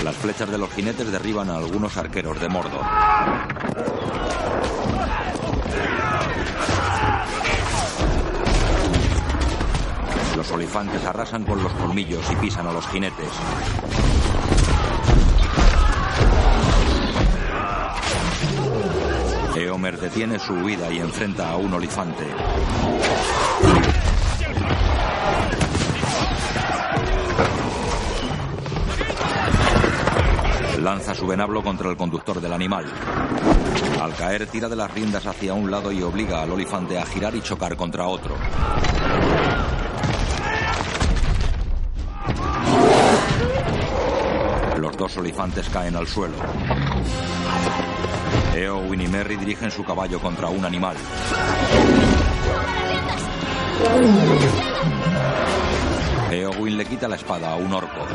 Las 0.02 0.16
flechas 0.16 0.50
de 0.50 0.58
los 0.58 0.70
jinetes 0.70 1.12
derriban 1.12 1.48
a 1.50 1.58
algunos 1.58 1.96
arqueros 1.96 2.40
de 2.40 2.48
Mordor. 2.48 2.84
Los 10.36 10.50
olifantes 10.50 11.04
arrasan 11.04 11.44
con 11.44 11.62
los 11.62 11.72
colmillos 11.74 12.24
y 12.32 12.36
pisan 12.36 12.66
a 12.66 12.72
los 12.72 12.86
jinetes. 12.88 13.30
Eomer 19.54 20.00
detiene 20.00 20.38
su 20.38 20.54
huida 20.54 20.90
y 20.90 20.98
enfrenta 20.98 21.50
a 21.50 21.56
un 21.56 21.74
olifante. 21.74 22.24
Lanza 30.80 31.14
su 31.14 31.26
venablo 31.26 31.62
contra 31.62 31.90
el 31.90 31.96
conductor 31.96 32.40
del 32.40 32.54
animal. 32.54 32.86
Al 34.00 34.14
caer, 34.14 34.46
tira 34.46 34.66
de 34.66 34.76
las 34.76 34.90
riendas 34.90 35.26
hacia 35.26 35.52
un 35.52 35.70
lado 35.70 35.92
y 35.92 36.02
obliga 36.02 36.42
al 36.42 36.50
olifante 36.50 36.98
a 36.98 37.04
girar 37.04 37.34
y 37.34 37.42
chocar 37.42 37.76
contra 37.76 38.06
otro. 38.06 38.34
Los 44.78 44.96
dos 44.96 45.18
olifantes 45.18 45.68
caen 45.68 45.96
al 45.96 46.06
suelo. 46.06 46.36
Eowyn 48.54 49.02
y 49.02 49.08
Merry 49.08 49.36
dirigen 49.36 49.70
su 49.70 49.84
caballo 49.84 50.18
contra 50.18 50.48
un 50.48 50.64
animal. 50.64 50.96
Eowyn 56.30 56.78
le 56.78 56.86
quita 56.86 57.06
la 57.06 57.16
espada 57.16 57.52
a 57.52 57.56
un 57.56 57.70
orco. 57.70 58.06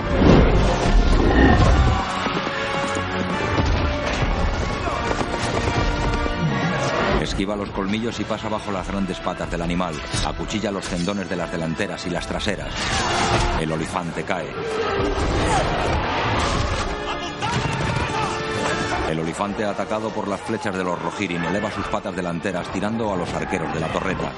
Esquiva 7.25 7.55
los 7.55 7.71
colmillos 7.71 8.19
y 8.19 8.23
pasa 8.23 8.49
bajo 8.49 8.71
las 8.71 8.87
grandes 8.87 9.19
patas 9.19 9.49
del 9.49 9.63
animal. 9.63 9.95
Acuchilla 10.27 10.69
los 10.69 10.87
tendones 10.87 11.27
de 11.27 11.35
las 11.35 11.51
delanteras 11.51 12.05
y 12.05 12.11
las 12.11 12.27
traseras. 12.27 12.71
El 13.59 13.71
olifante 13.71 14.21
cae. 14.21 14.53
El 19.09 19.19
olifante 19.19 19.65
atacado 19.65 20.09
por 20.09 20.27
las 20.27 20.39
flechas 20.41 20.77
de 20.77 20.83
los 20.83 21.01
Rohirrim 21.01 21.43
eleva 21.45 21.71
sus 21.71 21.87
patas 21.87 22.15
delanteras 22.15 22.71
tirando 22.71 23.11
a 23.11 23.17
los 23.17 23.33
arqueros 23.33 23.73
de 23.73 23.79
la 23.79 23.87
torreta. 23.87 24.31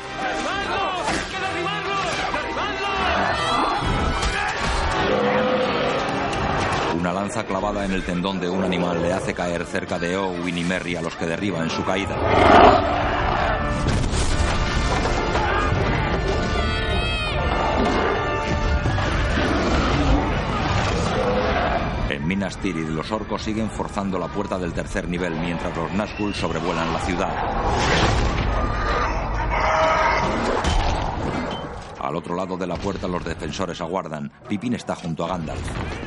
Lanza 7.28 7.46
clavada 7.46 7.84
en 7.84 7.92
el 7.92 8.06
tendón 8.06 8.40
de 8.40 8.48
un 8.48 8.64
animal 8.64 9.02
le 9.02 9.12
hace 9.12 9.34
caer 9.34 9.66
cerca 9.66 10.00
de 10.00 10.16
Owen 10.16 10.58
y 10.58 10.64
Merry 10.64 10.96
a 10.96 11.02
los 11.02 11.14
que 11.18 11.26
derriba 11.26 11.62
en 11.62 11.70
su 11.70 11.84
caída. 11.84 12.16
En 22.10 22.26
Minas 22.26 22.56
Tirith 22.60 22.88
los 22.88 23.12
orcos 23.12 23.42
siguen 23.42 23.70
forzando 23.72 24.18
la 24.18 24.30
puerta 24.30 24.58
del 24.58 24.72
tercer 24.72 25.10
nivel 25.10 25.38
mientras 25.38 25.76
los 25.76 25.92
Nazgûl 25.92 26.34
sobrevuelan 26.34 26.94
la 26.94 27.00
ciudad. 27.00 27.36
Al 32.00 32.16
otro 32.16 32.36
lado 32.36 32.56
de 32.56 32.68
la 32.68 32.78
puerta 32.78 33.06
los 33.10 33.26
defensores 33.26 33.82
aguardan. 33.82 34.32
Pippin 34.48 34.76
está 34.76 34.96
junto 34.96 35.26
a 35.26 35.28
Gandalf. 35.28 36.07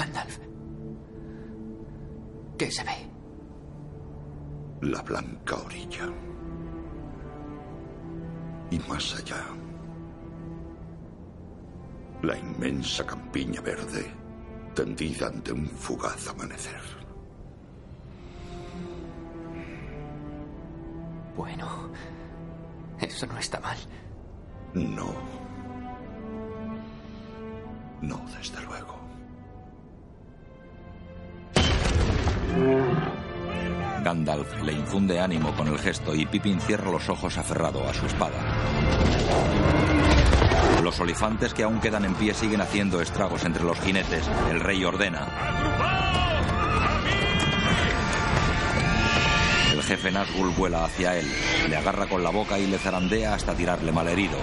Gandalf. 0.00 0.38
¿Qué 2.56 2.70
se 2.70 2.82
ve? 2.84 2.96
La 4.80 5.02
blanca 5.02 5.56
orilla. 5.56 6.06
Y 8.70 8.78
más 8.88 9.14
allá. 9.18 9.44
La 12.22 12.38
inmensa 12.38 13.04
campiña 13.04 13.60
verde 13.60 14.10
tendida 14.74 15.26
ante 15.26 15.52
un 15.52 15.66
fugaz 15.66 16.28
amanecer. 16.28 16.80
Bueno, 21.36 21.90
eso 23.00 23.26
no 23.26 23.38
está 23.38 23.60
mal. 23.60 23.76
No. 24.72 25.12
No, 28.00 28.18
desde 28.38 28.62
luego. 28.62 28.99
Gandalf 34.02 34.62
le 34.62 34.72
infunde 34.72 35.20
ánimo 35.20 35.52
con 35.52 35.68
el 35.68 35.78
gesto 35.78 36.14
y 36.14 36.26
Pippin 36.26 36.60
cierra 36.60 36.90
los 36.90 37.08
ojos 37.08 37.36
aferrado 37.38 37.86
a 37.88 37.94
su 37.94 38.06
espada. 38.06 38.38
Los 40.82 40.98
olifantes 41.00 41.52
que 41.52 41.62
aún 41.62 41.80
quedan 41.80 42.04
en 42.06 42.14
pie 42.14 42.32
siguen 42.32 42.62
haciendo 42.62 43.00
estragos 43.00 43.44
entre 43.44 43.64
los 43.64 43.78
jinetes. 43.80 44.28
El 44.50 44.60
rey 44.60 44.82
ordena. 44.84 45.28
El 49.72 49.82
jefe 49.82 50.10
Nazgûl 50.10 50.54
vuela 50.56 50.84
hacia 50.84 51.16
él, 51.16 51.26
le 51.68 51.76
agarra 51.76 52.06
con 52.06 52.22
la 52.22 52.30
boca 52.30 52.58
y 52.58 52.66
le 52.66 52.78
zarandea 52.78 53.34
hasta 53.34 53.54
tirarle 53.54 53.92
malherido. 53.92 54.38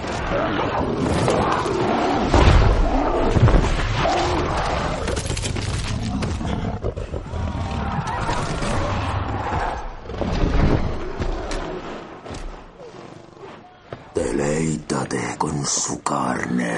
Con 15.38 15.65
su 15.65 16.02
carne. 16.04 16.78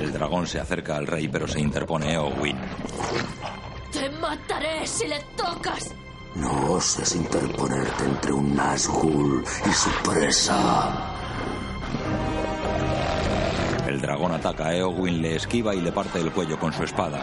El 0.00 0.10
dragón 0.10 0.46
se 0.46 0.58
acerca 0.58 0.96
al 0.96 1.06
rey, 1.06 1.28
pero 1.28 1.46
se 1.46 1.60
interpone 1.60 2.14
Eowyn. 2.14 2.56
Te 3.92 4.08
mataré 4.08 4.86
si 4.86 5.06
le 5.06 5.20
tocas. 5.36 5.92
No 6.34 6.72
oses 6.72 7.14
interponerte 7.14 8.04
entre 8.04 8.32
un 8.32 8.56
Nazgûl 8.56 9.44
y 9.68 9.72
su 9.72 9.90
presa. 10.08 11.14
El 13.86 14.00
dragón 14.00 14.32
ataca 14.32 14.68
a 14.68 14.74
Eowyn, 14.74 15.20
le 15.20 15.36
esquiva 15.36 15.74
y 15.74 15.82
le 15.82 15.92
parte 15.92 16.20
el 16.20 16.32
cuello 16.32 16.58
con 16.58 16.72
su 16.72 16.84
espada. 16.84 17.20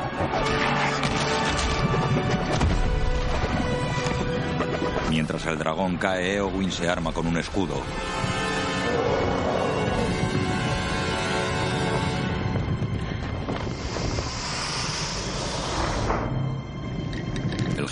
Mientras 5.09 5.43
el 5.47 5.57
dragón 5.57 5.97
cae, 5.97 6.35
Eowyn 6.35 6.71
se 6.71 6.87
arma 6.87 7.11
con 7.11 7.25
un 7.25 7.37
escudo. 7.37 7.81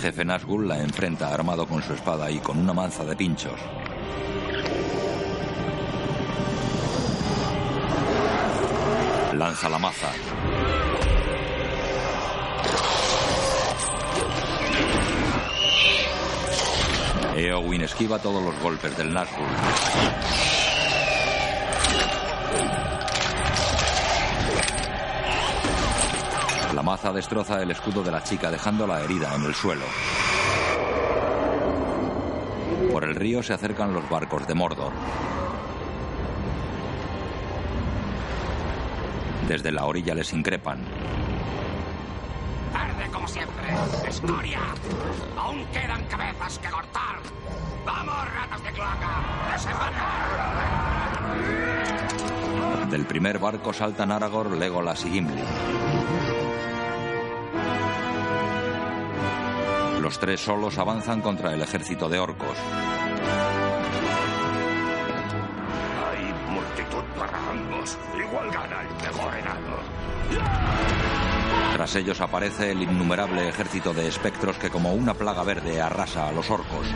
Jefe 0.02 0.26
Nazgûl 0.26 0.68
la 0.68 0.80
enfrenta 0.80 1.32
armado 1.32 1.68
con 1.68 1.84
su 1.84 1.94
espada 1.94 2.32
y 2.32 2.40
con 2.40 2.58
una 2.58 2.74
manza 2.74 3.06
de 3.06 3.16
pinchos. 3.16 3.60
Lanza 9.34 9.70
la 9.70 9.78
maza. 9.78 10.12
Eowyn 17.36 17.82
esquiva 17.84 18.18
todos 18.18 18.44
los 18.44 18.60
golpes 18.60 18.98
del 18.98 19.14
Nazgûl. 19.14 20.61
Maza 26.92 27.14
destroza 27.14 27.62
el 27.62 27.72
escudo 27.72 28.04
de 28.04 28.12
la 28.12 28.22
chica 28.22 28.52
dejándola 28.52 29.00
herida 29.00 29.34
en 29.34 29.46
el 29.46 29.56
suelo. 29.56 29.86
Por 32.92 33.06
el 33.06 33.16
río 33.16 33.42
se 33.42 33.54
acercan 33.54 33.94
los 33.94 34.10
barcos 34.10 34.46
de 34.46 34.54
Mordor. 34.54 34.92
Desde 39.48 39.72
la 39.72 39.86
orilla 39.86 40.14
les 40.16 40.34
increpan. 40.34 40.84
Tarde 42.74 43.10
como 43.10 43.26
siempre. 43.26 43.68
¡Escoria! 44.06 44.60
Aún 45.38 45.64
quedan 45.68 46.04
cabezas 46.10 46.60
que 46.60 46.68
cortar. 46.68 47.20
¡Vamos, 47.86 48.34
ratas 48.34 48.64
de 48.64 48.72
cloaca! 48.74 49.22
Del 52.90 53.06
primer 53.06 53.40
barco 53.40 53.72
saltan 53.72 54.12
Aragorn, 54.12 54.60
Legolas 54.60 55.06
y 55.06 55.12
Gimli. 55.12 55.42
Los 60.12 60.20
tres 60.20 60.42
solos 60.42 60.78
avanzan 60.78 61.22
contra 61.22 61.54
el 61.54 61.62
ejército 61.62 62.10
de 62.10 62.20
orcos. 62.20 62.58
Hay 66.06 66.34
multitud 66.52 67.04
para 67.18 67.50
ambos. 67.50 67.98
Igual 68.14 68.52
gana 68.52 68.82
el 68.82 68.90
mejor 69.08 69.34
enano. 69.38 69.78
Tras 71.76 71.96
ellos 71.96 72.20
aparece 72.20 72.72
el 72.72 72.84
innumerable 72.84 73.48
ejército 73.48 73.94
de 73.94 74.10
espectros 74.10 74.58
que 74.58 74.70
como 74.70 74.94
una 74.94 75.14
plaga 75.14 75.44
verde 75.44 75.80
arrasa 75.80 76.28
a 76.28 76.34
los 76.34 76.50
orcos. 76.50 76.88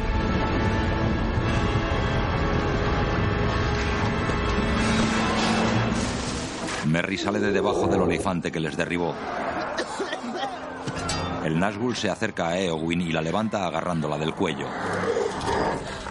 Merry 6.86 7.18
sale 7.18 7.40
de 7.40 7.54
debajo 7.54 7.88
del 7.88 8.02
olifante 8.02 8.52
que 8.52 8.60
les 8.60 8.76
derribó. 8.76 9.16
El 11.46 11.60
Nazgûl 11.60 11.96
se 11.96 12.10
acerca 12.10 12.48
a 12.48 12.60
Eowyn 12.60 13.02
y 13.02 13.12
la 13.12 13.22
levanta 13.22 13.68
agarrándola 13.68 14.18
del 14.18 14.34
cuello. 14.34 14.66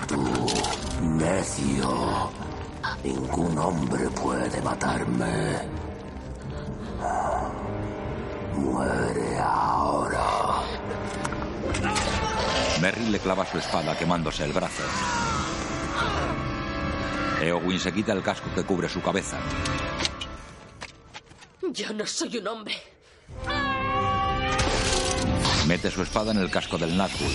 Tú, 0.06 0.46
necio. 1.02 2.30
Ningún 3.02 3.58
hombre 3.58 4.08
puede 4.10 4.62
matarme. 4.62 5.58
Muere 8.54 9.38
ahora. 9.40 10.62
Merry 12.80 13.06
le 13.06 13.18
clava 13.18 13.44
su 13.44 13.58
espada 13.58 13.98
quemándose 13.98 14.44
el 14.44 14.52
brazo. 14.52 14.84
Eowyn 17.42 17.80
se 17.80 17.92
quita 17.92 18.12
el 18.12 18.22
casco 18.22 18.50
que 18.54 18.62
cubre 18.62 18.88
su 18.88 19.02
cabeza. 19.02 19.38
Yo 21.72 21.92
no 21.92 22.06
soy 22.06 22.38
un 22.38 22.46
hombre. 22.46 22.76
Mete 25.66 25.90
su 25.90 26.02
espada 26.02 26.30
en 26.32 26.38
el 26.38 26.50
casco 26.50 26.76
del 26.76 26.96
Nazgûl. 26.96 27.32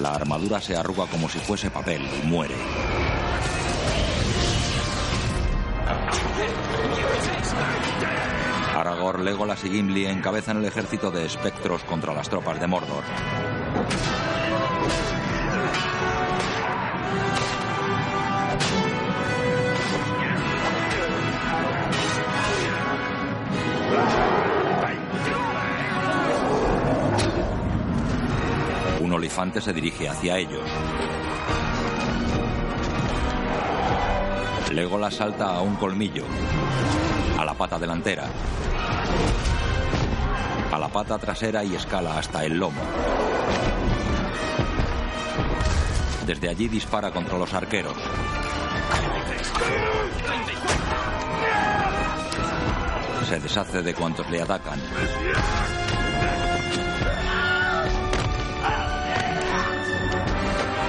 La 0.00 0.14
armadura 0.14 0.60
se 0.60 0.76
arruga 0.76 1.06
como 1.06 1.28
si 1.28 1.38
fuese 1.38 1.70
papel 1.70 2.06
y 2.22 2.26
muere. 2.26 2.54
Aragorn, 8.76 9.24
Legolas 9.24 9.64
y 9.64 9.70
Gimli 9.70 10.06
encabezan 10.06 10.58
el 10.58 10.66
ejército 10.66 11.10
de 11.10 11.24
espectros 11.24 11.82
contra 11.84 12.14
las 12.14 12.28
tropas 12.28 12.60
de 12.60 12.66
Mordor. 12.66 13.04
Un 29.38 29.42
olifante 29.42 29.60
se 29.60 29.72
dirige 29.72 30.08
hacia 30.08 30.36
ellos. 30.36 30.68
Legolas 34.72 35.14
salta 35.14 35.54
a 35.54 35.60
un 35.60 35.76
colmillo, 35.76 36.24
a 37.38 37.44
la 37.44 37.54
pata 37.54 37.78
delantera, 37.78 38.24
a 40.72 40.76
la 40.76 40.88
pata 40.88 41.18
trasera 41.18 41.62
y 41.62 41.76
escala 41.76 42.18
hasta 42.18 42.44
el 42.44 42.58
lomo. 42.58 42.80
Desde 46.26 46.48
allí 46.48 46.66
dispara 46.66 47.12
contra 47.12 47.38
los 47.38 47.54
arqueros. 47.54 47.96
Se 53.28 53.38
deshace 53.38 53.82
de 53.82 53.94
cuantos 53.94 54.28
le 54.30 54.42
atacan. 54.42 54.80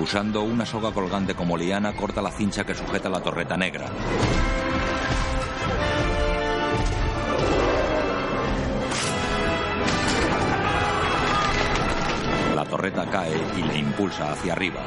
Usando 0.01 0.43
una 0.43 0.65
soga 0.65 0.91
colgante 0.93 1.35
como 1.35 1.57
liana, 1.57 1.93
corta 1.93 2.21
la 2.21 2.31
cincha 2.31 2.65
que 2.65 2.73
sujeta 2.73 3.09
la 3.09 3.19
torreta 3.19 3.57
negra. 3.57 3.87
La 12.55 12.63
torreta 12.63 13.05
cae 13.09 13.41
y 13.57 13.61
le 13.61 13.77
impulsa 13.77 14.31
hacia 14.31 14.53
arriba. 14.53 14.81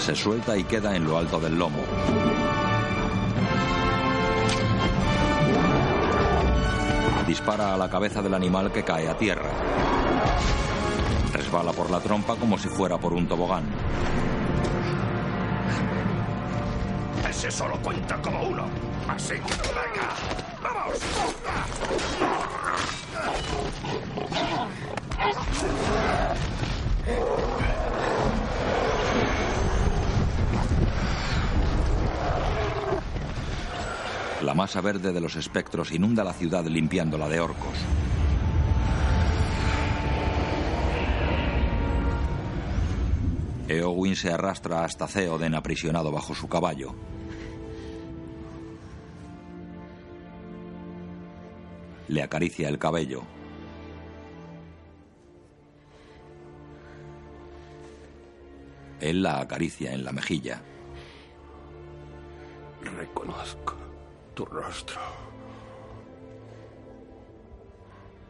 Se 0.00 0.14
suelta 0.14 0.58
y 0.58 0.64
queda 0.64 0.94
en 0.94 1.04
lo 1.04 1.16
alto 1.16 1.40
del 1.40 1.58
lomo. 1.58 1.80
Dispara 7.26 7.72
a 7.72 7.76
la 7.78 7.88
cabeza 7.88 8.20
del 8.20 8.34
animal 8.34 8.70
que 8.70 8.84
cae 8.84 9.08
a 9.08 9.16
tierra. 9.16 9.50
Resbala 11.56 11.72
por 11.72 11.90
la 11.90 12.00
trompa 12.00 12.36
como 12.36 12.58
si 12.58 12.68
fuera 12.68 12.98
por 12.98 13.14
un 13.14 13.26
tobogán. 13.26 13.64
Ese 17.26 17.50
solo 17.50 17.80
cuenta 17.82 18.20
como 18.20 18.42
uno. 18.42 18.66
Así. 19.08 19.32
Venga. 19.32 20.14
¡Vamos! 20.62 20.98
La 34.42 34.52
masa 34.52 34.82
verde 34.82 35.14
de 35.14 35.20
los 35.22 35.36
espectros 35.36 35.90
inunda 35.90 36.22
la 36.22 36.34
ciudad 36.34 36.66
limpiándola 36.66 37.30
de 37.30 37.40
orcos. 37.40 37.78
Eowyn 43.68 44.14
se 44.14 44.32
arrastra 44.32 44.84
hasta 44.84 45.08
Theoden 45.08 45.54
aprisionado 45.54 46.12
bajo 46.12 46.34
su 46.34 46.48
caballo. 46.48 46.94
Le 52.08 52.22
acaricia 52.22 52.68
el 52.68 52.78
cabello. 52.78 53.22
Él 59.00 59.22
la 59.22 59.40
acaricia 59.40 59.92
en 59.92 60.04
la 60.04 60.12
mejilla. 60.12 60.62
Reconozco 62.80 63.74
tu 64.34 64.44
rostro. 64.44 65.00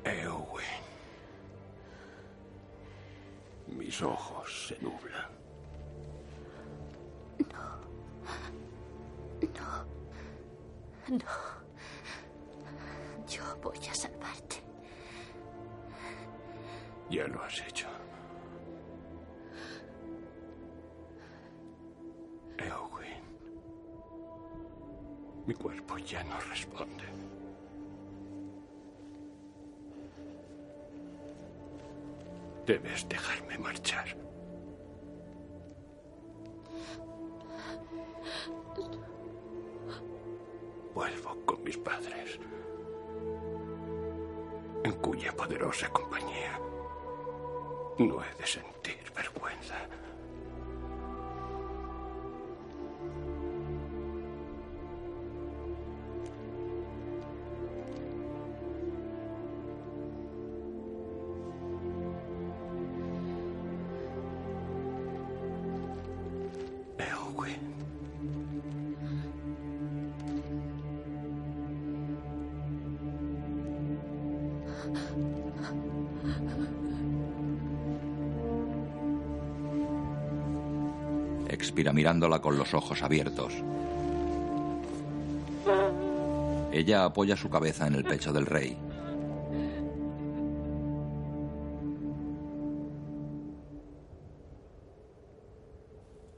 Eowyn. 0.04 0.85
Mis 3.68 4.02
ojos 4.02 4.68
se 4.68 4.78
nublan. 4.80 5.36
No. 11.08 11.24
Yo 13.28 13.42
voy 13.62 13.78
a 13.78 13.94
salvarte. 13.94 14.56
Ya 17.10 17.26
lo 17.28 17.42
has 17.44 17.60
hecho. 17.60 17.86
Eowyn. 22.58 23.22
Mi 25.46 25.54
cuerpo 25.54 25.96
ya 25.98 26.24
no 26.24 26.40
responde. 26.40 27.04
Debes 32.66 33.08
dejarme 33.08 33.56
marchar. 33.58 34.08
Vuelvo 40.92 41.46
con 41.46 41.62
mis 41.62 41.76
padres, 41.78 42.40
en 44.82 44.92
cuya 44.94 45.32
poderosa 45.32 45.88
compañía 45.90 46.58
no 47.98 48.20
he 48.24 48.34
de 48.34 48.46
sentir 48.46 49.12
vergüenza. 49.14 49.76
Mirándola 81.96 82.40
con 82.40 82.58
los 82.58 82.74
ojos 82.74 83.02
abiertos. 83.02 83.54
Ella 86.70 87.06
apoya 87.06 87.36
su 87.36 87.48
cabeza 87.48 87.86
en 87.86 87.94
el 87.94 88.04
pecho 88.04 88.34
del 88.34 88.44
rey. 88.44 88.76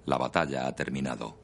La 0.06 0.16
batalla 0.16 0.68
ha 0.68 0.76
terminado. 0.76 1.34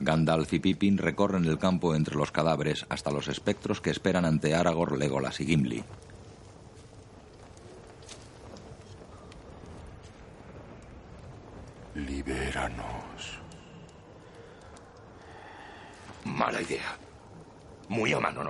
Gandalf 0.00 0.52
y 0.52 0.58
Pippin 0.60 0.98
recorren 0.98 1.46
el 1.46 1.58
campo 1.58 1.94
entre 1.94 2.16
los 2.16 2.30
cadáveres 2.30 2.84
hasta 2.90 3.10
los 3.10 3.28
espectros 3.28 3.80
que 3.80 3.90
esperan 3.90 4.26
ante 4.26 4.54
Aragorn, 4.54 4.98
Legolas 4.98 5.40
y 5.40 5.46
Gimli. 5.46 5.82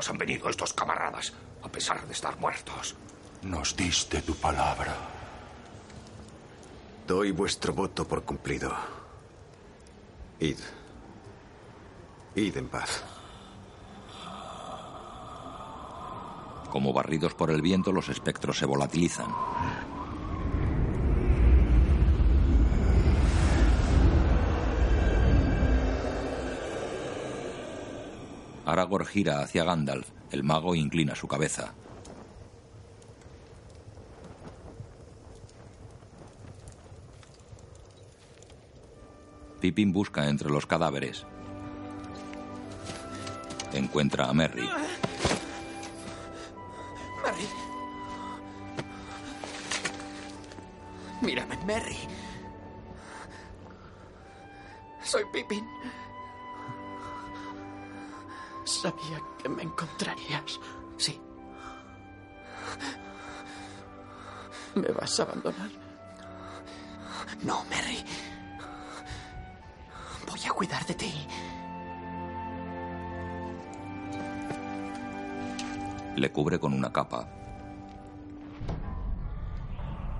Han 0.09 0.19
venido 0.19 0.49
estos 0.51 0.73
camaradas, 0.73 1.33
a 1.63 1.69
pesar 1.69 2.07
de 2.07 2.13
estar 2.13 2.39
muertos. 2.39 2.95
Nos 3.43 3.77
diste 3.77 4.23
tu 4.23 4.35
palabra. 4.35 4.95
Doy 7.07 7.31
vuestro 7.31 7.73
voto 7.73 8.07
por 8.07 8.23
cumplido. 8.23 8.75
Id. 10.41 10.59
Id 12.35 12.57
en 12.57 12.69
paz. 12.69 13.05
Como 16.71 16.93
barridos 16.93 17.35
por 17.35 17.51
el 17.51 17.63
viento, 17.63 17.93
los 17.93 18.09
espectros 18.09 18.59
se 18.59 18.67
volatilizan. 18.67 19.29
Aragorn 28.75 29.07
gira 29.07 29.41
hacia 29.41 29.63
Gandalf. 29.63 30.09
El 30.33 30.43
mago 30.43 30.75
inclina 30.75 31.15
su 31.15 31.29
cabeza. 31.29 31.75
Pippin 39.61 39.93
busca 39.93 40.29
entre 40.29 40.51
los 40.51 40.67
cadáveres. 40.67 41.25
Encuentra 43.73 44.29
a 44.29 44.33
Merry. 44.33 44.69
Merry. 47.23 47.49
Mírame, 51.23 51.57
Merry. 51.65 51.97
Sabía 58.85 59.19
que 59.43 59.49
me 59.49 59.63
encontrarías. 59.63 60.61
Sí. 60.99 61.19
¿Me 64.75 64.89
vas 64.89 65.19
a 65.19 65.23
abandonar? 65.23 65.71
No, 67.43 67.65
Merry. 67.71 68.05
Voy 70.29 70.41
a 70.45 70.51
cuidar 70.51 70.85
de 70.85 70.95
ti. 70.97 71.15
Le 76.17 76.31
cubre 76.31 76.59
con 76.59 76.75
una 76.75 76.93
capa. 76.93 77.27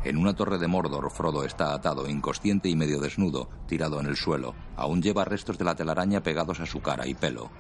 En 0.05 0.17
una 0.17 0.35
torre 0.35 0.57
de 0.57 0.69
Mordor, 0.69 1.11
Frodo 1.11 1.45
está 1.45 1.75
atado, 1.75 2.09
inconsciente 2.09 2.71
y 2.71 2.77
medio 2.77 2.99
desnudo, 2.99 3.51
tirado 3.67 4.01
en 4.01 4.07
el 4.07 4.17
suelo. 4.17 4.55
Aún 4.75 5.03
lleva 5.03 5.27
restos 5.27 5.59
de 5.59 5.67
la 5.67 5.75
telaraña 5.75 6.23
pegados 6.23 6.61
a 6.61 6.67
su 6.67 6.81
cara 6.81 7.07
y 7.07 7.13
pelo. 7.13 7.51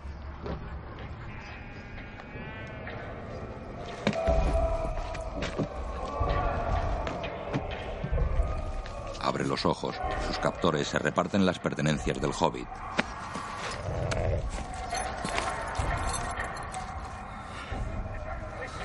Los 9.54 9.64
ojos. 9.66 9.94
Sus 10.26 10.38
captores 10.38 10.88
se 10.88 10.98
reparten 10.98 11.46
las 11.46 11.60
pertenencias 11.60 12.20
del 12.20 12.32
hobbit. 12.36 12.66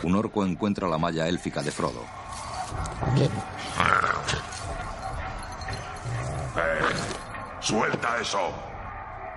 Un 0.03 0.15
orco 0.15 0.45
encuentra 0.45 0.87
la 0.87 0.99
malla 0.99 1.27
élfica 1.27 1.63
de 1.63 1.71
Frodo. 1.71 2.03
Eh, 3.15 3.29
suelta 7.59 8.17
eso. 8.21 8.53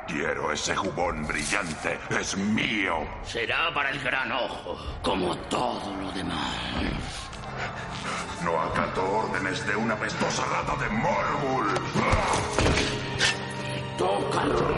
Quiero 0.06 0.52
ese 0.52 0.76
jubón 0.76 1.26
brillante. 1.26 1.98
Es 2.10 2.36
mío. 2.36 3.06
Será 3.24 3.72
para 3.72 3.90
el 3.90 4.00
gran 4.00 4.30
ojo, 4.32 4.76
como 5.00 5.34
todo 5.48 5.96
lo 5.96 6.12
demás. 6.12 7.31
No 8.44 8.60
acato 8.60 9.02
órdenes 9.04 9.66
de 9.66 9.76
una 9.76 9.96
pestosa 9.96 10.44
rata 10.46 10.76
de 10.82 10.88
Morbul. 10.90 11.68
Tócalo 13.96 14.68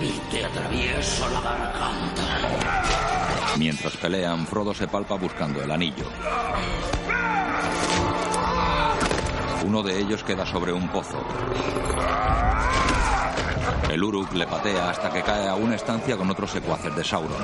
y 0.00 0.10
te 0.30 0.44
atravieso 0.44 1.28
la 1.30 1.40
garganta. 1.40 2.22
Mientras 3.58 3.96
pelean, 3.96 4.46
Frodo 4.46 4.74
se 4.74 4.88
palpa 4.88 5.14
buscando 5.14 5.62
el 5.62 5.70
anillo. 5.70 6.04
Uno 9.64 9.82
de 9.82 9.98
ellos 9.98 10.22
queda 10.22 10.44
sobre 10.44 10.72
un 10.72 10.88
pozo. 10.88 11.24
El 13.88 14.04
Uruk 14.04 14.34
le 14.34 14.46
patea 14.46 14.90
hasta 14.90 15.10
que 15.10 15.22
cae 15.22 15.48
a 15.48 15.54
una 15.54 15.76
estancia 15.76 16.16
con 16.16 16.28
otros 16.30 16.50
secuaces 16.50 16.94
de 16.94 17.02
Sauron. 17.02 17.42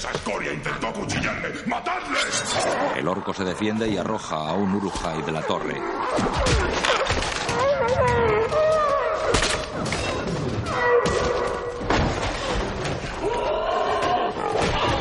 Esa 0.00 0.12
escoria 0.12 0.54
intentó 0.54 0.86
acuchillarme. 0.86 1.48
¡Matadle! 1.66 2.16
El 2.96 3.06
orco 3.06 3.34
se 3.34 3.44
defiende 3.44 3.86
y 3.86 3.98
arroja 3.98 4.48
a 4.48 4.54
un 4.54 4.74
Urujai 4.76 5.20
de 5.20 5.30
la 5.30 5.42
torre. 5.42 5.78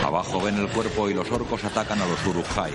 Abajo 0.03 0.41
ven 0.41 0.57
el 0.57 0.67
cuerpo 0.67 1.09
y 1.09 1.13
los 1.13 1.31
orcos 1.31 1.63
atacan 1.63 2.01
a 2.01 2.05
los 2.05 2.25
Urujai. 2.25 2.73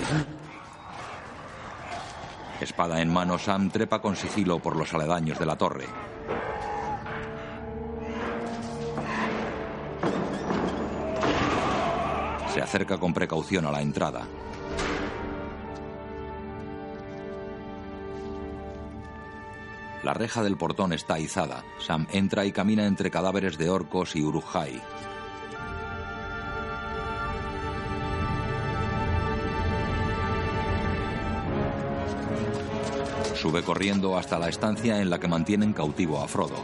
Espada 2.59 3.03
en 3.03 3.13
mano, 3.13 3.39
Sam 3.39 3.69
trepa 3.69 4.01
con 4.01 4.17
sigilo 4.17 4.61
por 4.61 4.77
los 4.77 4.95
aledaños 4.95 5.39
de 5.39 5.45
la 5.45 5.57
torre. 5.57 5.89
Se 12.55 12.63
acerca 12.63 12.99
con 12.99 13.13
precaución 13.13 13.67
a 13.67 13.73
la 13.73 13.83
entrada. 13.83 14.29
La 20.05 20.15
reja 20.15 20.45
del 20.45 20.57
portón 20.57 20.93
está 20.93 21.19
izada. 21.19 21.65
Sam 21.81 22.07
entra 22.13 22.45
y 22.45 22.53
camina 22.53 22.87
entre 22.87 23.11
cadáveres 23.11 23.59
de 23.59 23.71
orcos 23.71 24.15
y 24.15 24.23
urujai. 24.23 24.81
Sube 33.35 33.65
corriendo 33.65 34.17
hasta 34.17 34.39
la 34.39 34.49
estancia 34.49 35.01
en 35.01 35.11
la 35.11 35.19
que 35.19 35.27
mantienen 35.27 35.73
cautivo 35.73 36.23
a 36.23 36.29
Frodo. 36.29 36.63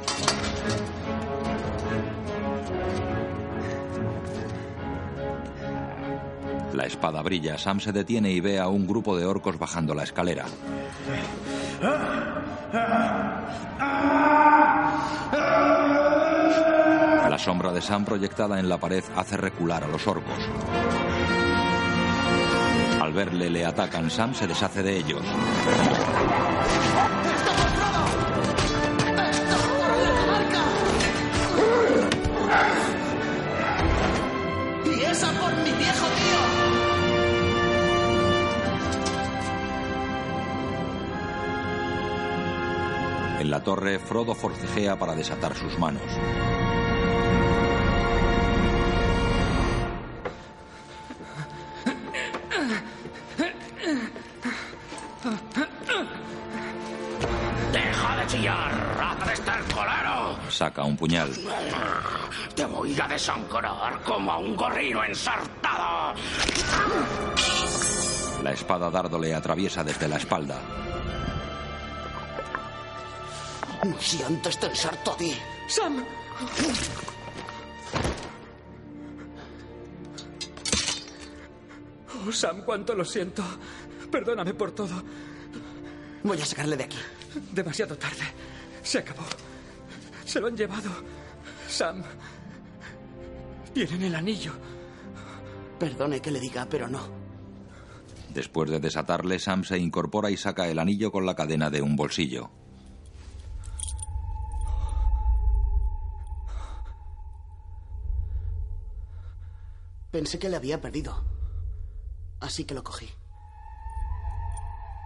La 6.81 6.87
espada 6.87 7.21
brilla, 7.21 7.59
Sam 7.59 7.79
se 7.79 7.93
detiene 7.93 8.31
y 8.31 8.41
ve 8.41 8.59
a 8.59 8.69
un 8.69 8.87
grupo 8.87 9.15
de 9.15 9.27
orcos 9.27 9.59
bajando 9.59 9.95
la 9.95 10.05
escalera. 10.05 10.47
La 17.29 17.39
sombra 17.39 17.71
de 17.73 17.83
Sam 17.83 18.07
proyectada 18.07 18.59
en 18.59 18.71
la 18.71 18.79
pared 18.79 19.05
hace 19.15 19.37
recular 19.37 19.85
a 19.85 19.89
los 19.89 20.07
orcos. 20.07 20.43
Al 22.99 23.13
verle 23.13 23.51
le 23.51 23.67
atacan, 23.67 24.09
Sam 24.09 24.33
se 24.33 24.47
deshace 24.47 24.83
de 24.83 24.97
ellos. 24.97 25.23
¡Y 32.87 32.90
En 43.51 43.57
la 43.59 43.65
torre, 43.65 43.99
Frodo 43.99 44.33
forcejea 44.33 44.97
para 44.97 45.13
desatar 45.13 45.57
sus 45.57 45.77
manos. 45.77 46.05
¡Deja 57.73 58.17
de 58.19 58.27
chillar, 58.29 58.97
raza 58.97 59.27
de 59.27 59.33
estercolero! 59.33 60.37
Saca 60.49 60.85
un 60.85 60.97
puñal. 60.97 61.33
Te 62.55 62.65
voy 62.67 62.97
a 63.01 63.09
desangrar 63.09 64.01
como 64.05 64.31
a 64.31 64.39
un 64.39 64.55
gorrino 64.55 65.03
ensartado. 65.03 66.15
La 68.45 68.53
espada 68.53 68.89
dardo 68.91 69.19
le 69.19 69.35
atraviesa 69.35 69.83
desde 69.83 70.07
la 70.07 70.19
espalda. 70.19 70.90
No 73.85 73.99
si 74.01 74.23
antes 74.23 74.59
te 74.59 74.67
ensarto 74.67 75.13
a 75.13 75.17
ti. 75.17 75.35
¡Sam! 75.67 76.05
Oh, 82.27 82.33
Sam, 82.33 82.63
cuánto 82.65 82.95
lo 82.95 83.05
siento. 83.05 83.43
Perdóname 84.11 84.53
por 84.55 84.73
todo. 84.73 85.03
Voy 86.23 86.41
a 86.41 86.45
sacarle 86.45 86.77
de 86.77 86.85
aquí. 86.85 86.99
Demasiado 87.53 87.97
tarde. 87.97 88.25
Se 88.83 88.99
acabó. 88.99 89.25
Se 90.27 90.41
lo 90.41 90.49
han 90.49 90.57
llevado. 90.57 90.91
Sam. 91.69 92.03
Tienen 93.73 94.03
el 94.03 94.15
anillo. 94.15 94.53
Perdone 95.79 96.21
que 96.21 96.31
le 96.31 96.41
diga, 96.41 96.67
pero 96.69 96.89
no. 96.89 97.01
Después 98.35 98.71
de 98.71 98.79
desatarle, 98.79 99.39
Sam 99.39 99.65
se 99.65 99.79
incorpora 99.79 100.31
y 100.31 100.37
saca 100.37 100.69
el 100.69 100.79
anillo 100.79 101.11
con 101.11 101.25
la 101.25 101.35
cadena 101.35 101.71
de 101.71 101.81
un 101.81 101.97
bolsillo. 101.97 102.51
Pensé 110.11 110.39
que 110.39 110.49
le 110.49 110.57
había 110.57 110.81
perdido. 110.81 111.25
Así 112.41 112.65
que 112.65 112.75
lo 112.75 112.83
cogí. 112.83 113.09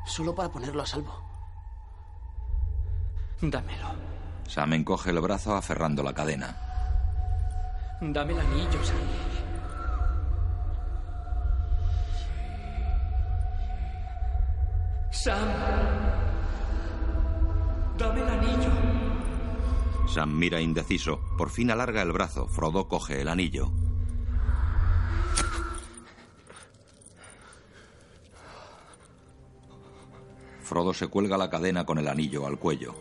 Solo 0.06 0.34
para 0.34 0.50
ponerlo 0.50 0.82
a 0.82 0.86
salvo. 0.86 1.22
Dámelo. 3.40 3.88
Sam 4.46 4.74
encoge 4.74 5.10
el 5.10 5.20
brazo 5.20 5.54
aferrando 5.54 6.02
la 6.02 6.14
cadena. 6.14 6.56
Dame 8.00 8.32
el 8.32 8.40
anillo, 8.40 8.84
Sam. 8.84 8.96
Sam. 15.10 15.48
Dame 17.98 18.20
el 18.20 18.28
anillo. 18.28 18.70
Sam 20.06 20.38
mira 20.38 20.60
indeciso. 20.60 21.20
Por 21.38 21.50
fin 21.50 21.70
alarga 21.70 22.02
el 22.02 22.12
brazo. 22.12 22.46
Frodo 22.46 22.88
coge 22.88 23.20
el 23.20 23.28
anillo. 23.28 23.70
Frodo 30.64 30.94
se 30.94 31.08
cuelga 31.08 31.36
la 31.36 31.50
cadena 31.50 31.84
con 31.84 31.98
el 31.98 32.08
anillo 32.08 32.46
al 32.46 32.58
cuello. 32.58 32.94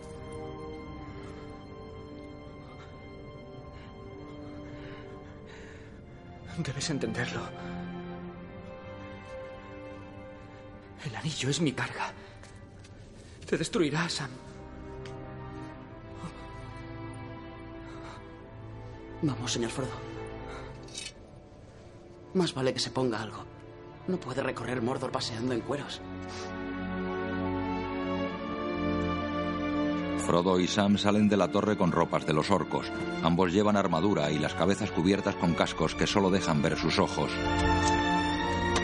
Debes 6.57 6.89
entenderlo. 6.89 7.41
El 11.05 11.15
anillo 11.15 11.49
es 11.49 11.61
mi 11.61 11.71
carga. 11.71 12.11
Te 13.49 13.57
destruirá, 13.57 14.07
Sam. 14.09 14.29
Vamos, 19.21 19.51
señor 19.51 19.71
Frodo. 19.71 20.13
Más 22.33 22.53
vale 22.53 22.73
que 22.73 22.79
se 22.79 22.91
ponga 22.91 23.21
algo. 23.21 23.45
No 24.07 24.17
puede 24.17 24.43
recorrer 24.43 24.81
Mordor 24.81 25.11
paseando 25.11 25.53
en 25.53 25.61
cueros. 25.61 26.01
Frodo 30.25 30.57
y 30.59 30.67
Sam 30.67 30.97
salen 30.97 31.27
de 31.27 31.35
la 31.35 31.49
torre 31.49 31.75
con 31.75 31.91
ropas 31.91 32.25
de 32.25 32.33
los 32.33 32.49
orcos. 32.49 32.89
Ambos 33.23 33.51
llevan 33.51 33.75
armadura 33.75 34.31
y 34.31 34.39
las 34.39 34.53
cabezas 34.53 34.89
cubiertas 34.89 35.35
con 35.35 35.53
cascos 35.53 35.95
que 35.95 36.07
solo 36.07 36.29
dejan 36.29 36.61
ver 36.61 36.77
sus 36.77 36.97
ojos. 36.97 37.29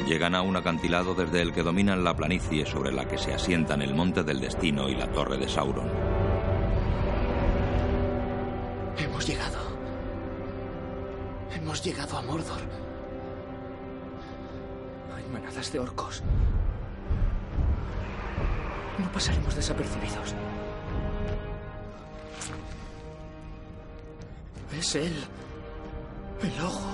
Llegan 0.05 0.35
a 0.35 0.41
un 0.41 0.57
acantilado 0.57 1.15
desde 1.15 1.41
el 1.41 1.53
que 1.53 1.63
dominan 1.63 2.03
la 2.03 2.15
planicie 2.15 2.65
sobre 2.65 2.91
la 2.91 3.07
que 3.07 3.17
se 3.17 3.33
asientan 3.33 3.81
el 3.81 3.95
Monte 3.95 4.23
del 4.23 4.41
Destino 4.41 4.89
y 4.89 4.95
la 4.95 5.11
Torre 5.11 5.37
de 5.37 5.47
Sauron. 5.47 5.89
Hemos 8.97 9.25
llegado. 9.25 9.57
Hemos 11.55 11.83
llegado 11.83 12.17
a 12.17 12.21
Mordor. 12.21 12.61
Hay 15.15 15.23
manadas 15.31 15.71
de 15.71 15.79
orcos. 15.79 16.21
No 18.97 19.09
pasaremos 19.13 19.55
desapercibidos. 19.55 20.35
Es 24.77 24.95
él. 24.95 25.13
El 26.41 26.65
ojo. 26.65 26.89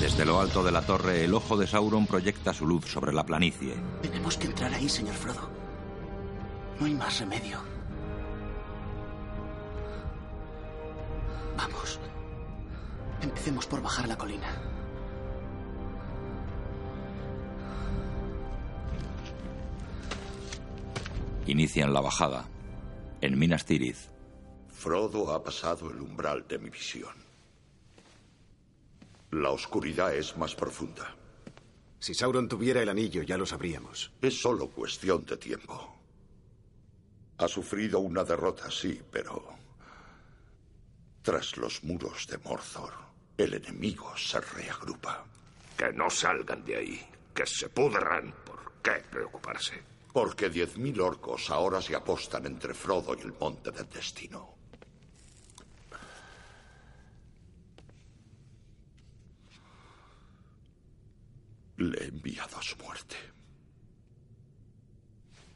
Desde 0.00 0.24
lo 0.24 0.40
alto 0.40 0.62
de 0.62 0.72
la 0.72 0.82
torre, 0.82 1.24
el 1.24 1.34
ojo 1.34 1.56
de 1.56 1.66
Sauron 1.66 2.06
proyecta 2.06 2.52
su 2.52 2.66
luz 2.66 2.84
sobre 2.86 3.12
la 3.12 3.24
planicie. 3.24 3.74
Tenemos 4.02 4.36
que 4.36 4.46
entrar 4.46 4.72
ahí, 4.74 4.88
señor 4.88 5.14
Frodo. 5.14 5.48
No 6.78 6.86
hay 6.86 6.94
más 6.94 7.20
remedio. 7.20 7.58
Vamos. 11.56 11.98
Empecemos 13.22 13.66
por 13.66 13.82
bajar 13.82 14.08
la 14.08 14.18
colina. 14.18 14.48
Inician 21.46 21.92
la 21.92 22.00
bajada. 22.00 22.44
En 23.20 23.38
Minas 23.38 23.64
Tirith, 23.64 23.96
Frodo 24.68 25.32
ha 25.32 25.42
pasado 25.42 25.90
el 25.90 26.00
umbral 26.00 26.46
de 26.46 26.58
mi 26.58 26.68
visión. 26.68 27.14
La 29.30 29.50
oscuridad 29.50 30.14
es 30.14 30.36
más 30.36 30.54
profunda. 30.54 31.14
Si 31.98 32.14
Sauron 32.14 32.46
tuviera 32.48 32.82
el 32.82 32.88
anillo, 32.88 33.22
ya 33.22 33.38
lo 33.38 33.46
sabríamos. 33.46 34.12
Es 34.20 34.40
solo 34.40 34.68
cuestión 34.68 35.24
de 35.24 35.38
tiempo. 35.38 35.96
Ha 37.38 37.48
sufrido 37.48 38.00
una 38.00 38.22
derrota, 38.22 38.70
sí, 38.70 39.00
pero... 39.10 39.48
Tras 41.22 41.56
los 41.56 41.82
muros 41.84 42.26
de 42.28 42.38
Mordor, 42.38 42.92
el 43.36 43.54
enemigo 43.54 44.16
se 44.16 44.40
reagrupa. 44.40 45.24
Que 45.76 45.92
no 45.92 46.08
salgan 46.08 46.64
de 46.64 46.76
ahí, 46.76 47.06
que 47.34 47.46
se 47.46 47.68
pudran. 47.70 48.32
¿Por 48.44 48.72
qué 48.82 49.02
preocuparse? 49.10 49.95
Porque 50.16 50.48
diez 50.48 50.78
mil 50.78 50.98
orcos 50.98 51.50
ahora 51.50 51.82
se 51.82 51.94
apostan 51.94 52.46
entre 52.46 52.72
Frodo 52.72 53.14
y 53.14 53.20
el 53.20 53.34
Monte 53.38 53.70
del 53.70 53.86
Destino. 53.86 54.54
Le 61.76 61.98
he 62.02 62.08
enviado 62.08 62.56
a 62.56 62.62
su 62.62 62.78
muerte. 62.78 63.16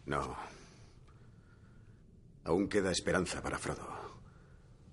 No. 0.05 0.37
Aún 2.45 2.69
queda 2.69 2.91
esperanza 2.91 3.41
para 3.41 3.59
Frodo. 3.59 4.21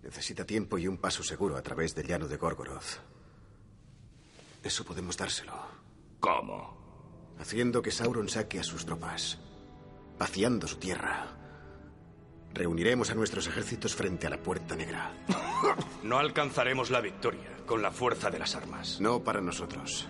Necesita 0.02 0.46
tiempo 0.46 0.78
y 0.78 0.88
un 0.88 0.96
paso 0.96 1.24
seguro 1.24 1.58
a 1.58 1.62
través 1.62 1.94
del 1.94 2.08
llano 2.08 2.30
de 2.30 2.38
Gorgoroth. 2.38 3.02
Eso 4.64 4.86
podemos 4.86 5.18
dárselo. 5.18 5.56
¿Cómo? 6.22 7.36
Haciendo 7.38 7.82
que 7.82 7.92
Sauron 7.92 8.30
saque 8.30 8.62
a 8.62 8.64
sus 8.64 8.86
tropas. 8.86 9.38
Vaciando 10.18 10.68
su 10.68 10.78
tierra. 10.78 11.28
Reuniremos 12.54 13.12
a 13.12 13.16
nuestros 13.16 13.46
ejércitos 13.48 13.96
frente 13.96 14.26
a 14.26 14.32
la 14.32 14.38
Puerta 14.38 14.76
Negra. 14.76 15.14
No 16.04 16.18
alcanzaremos 16.18 16.90
la 16.90 17.02
victoria 17.02 17.58
con 17.66 17.82
la 17.82 17.92
fuerza 17.92 18.30
de 18.32 18.40
las 18.40 18.56
armas. 18.56 19.00
No 19.00 19.24
para 19.24 19.42
nosotros. 19.42 20.08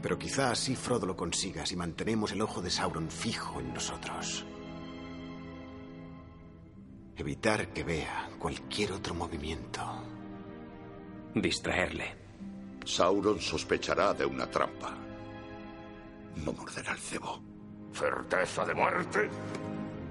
Pero 0.00 0.18
quizá 0.18 0.50
así 0.50 0.76
Frodo 0.76 1.06
lo 1.06 1.16
consiga 1.16 1.66
si 1.66 1.76
mantenemos 1.76 2.32
el 2.32 2.42
ojo 2.42 2.62
de 2.62 2.70
Sauron 2.70 3.10
fijo 3.10 3.60
en 3.60 3.74
nosotros. 3.74 4.46
Evitar 7.16 7.72
que 7.72 7.84
vea 7.84 8.30
cualquier 8.38 8.92
otro 8.92 9.14
movimiento. 9.14 9.80
Distraerle. 11.34 12.16
Sauron 12.84 13.40
sospechará 13.40 14.14
de 14.14 14.26
una 14.26 14.50
trampa. 14.50 14.94
No 16.36 16.52
morderá 16.52 16.92
el 16.92 16.98
cebo. 16.98 17.53
¿Certeza 17.94 18.64
de 18.64 18.74
muerte? 18.74 19.30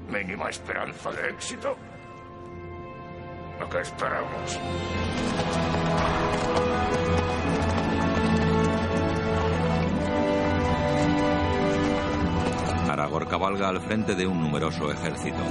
¿Mínima 0.09 0.49
esperanza 0.49 1.11
de 1.11 1.31
éxito? 1.31 1.75
¿A 3.59 3.69
qué 3.69 3.81
esperamos? 3.81 4.59
Aragorn 12.89 13.27
cabalga 13.27 13.67
al 13.67 13.81
frente 13.81 14.15
de 14.15 14.27
un 14.27 14.39
numeroso 14.39 14.89
ejército. 14.89 15.43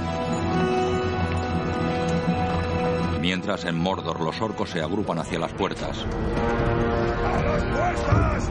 Mientras 3.21 3.65
en 3.65 3.77
Mordor 3.77 4.19
los 4.21 4.41
orcos 4.41 4.71
se 4.71 4.81
agrupan 4.81 5.19
hacia 5.19 5.37
las 5.37 5.53
puertas. 5.53 6.03
¡A 7.25 7.41
las 7.43 7.63
puertas! 7.63 8.43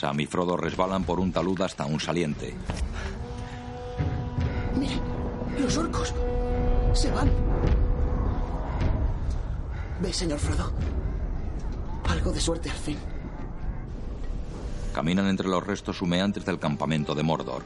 Sam 0.00 0.18
y 0.20 0.24
Frodo 0.24 0.56
resbalan 0.56 1.04
por 1.04 1.20
un 1.20 1.30
talud 1.30 1.60
hasta 1.60 1.84
un 1.84 2.00
saliente. 2.00 2.54
Mire, 4.74 4.98
los 5.60 5.76
orcos. 5.76 6.14
Se 6.94 7.10
van. 7.10 7.30
¿Ve, 10.00 10.10
señor 10.10 10.38
Frodo? 10.38 10.72
Algo 12.08 12.32
de 12.32 12.40
suerte 12.40 12.70
al 12.70 12.76
fin. 12.76 12.96
Caminan 14.94 15.26
entre 15.26 15.48
los 15.48 15.66
restos 15.66 16.00
humeantes 16.00 16.46
del 16.46 16.58
campamento 16.58 17.14
de 17.14 17.22
Mordor. 17.22 17.62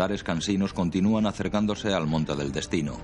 Andares 0.00 0.24
cansinos 0.24 0.72
continúan 0.72 1.26
acercándose 1.26 1.92
al 1.92 2.06
monte 2.06 2.34
del 2.34 2.52
destino. 2.52 2.96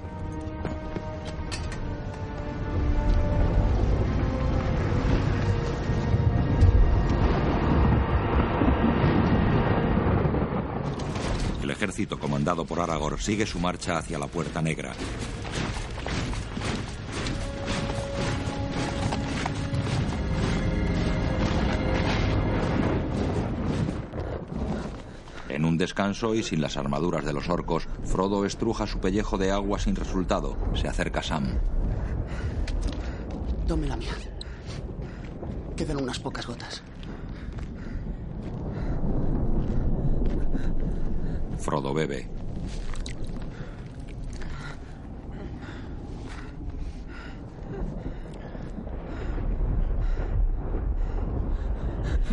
El 11.62 11.70
ejército 11.70 12.18
comandado 12.18 12.64
por 12.64 12.80
Aragorn 12.80 13.18
sigue 13.18 13.44
su 13.44 13.59
marcha 13.59 13.99
hacia 13.99 14.18
la 14.18 14.26
Puerta 14.26 14.62
Negra. 14.62 14.94
Un 25.77 25.79
descanso 25.79 26.35
y 26.35 26.43
sin 26.43 26.62
las 26.62 26.79
armaduras 26.79 27.27
de 27.27 27.35
los 27.35 27.51
orcos, 27.51 27.87
Frodo 28.03 28.47
estruja 28.47 28.87
su 28.87 28.99
pellejo 28.99 29.37
de 29.37 29.51
agua 29.51 29.79
sin 29.79 29.95
resultado. 29.95 30.57
Se 30.74 30.89
acerca 30.89 31.22
Sam. 31.22 31.59
Tome 33.68 33.87
la 33.87 33.99
mía. 33.99 34.12
Quedan 35.77 35.99
unas 35.99 36.18
pocas 36.18 36.47
gotas. 36.47 36.83
Frodo 41.59 41.93
bebe. 41.93 42.27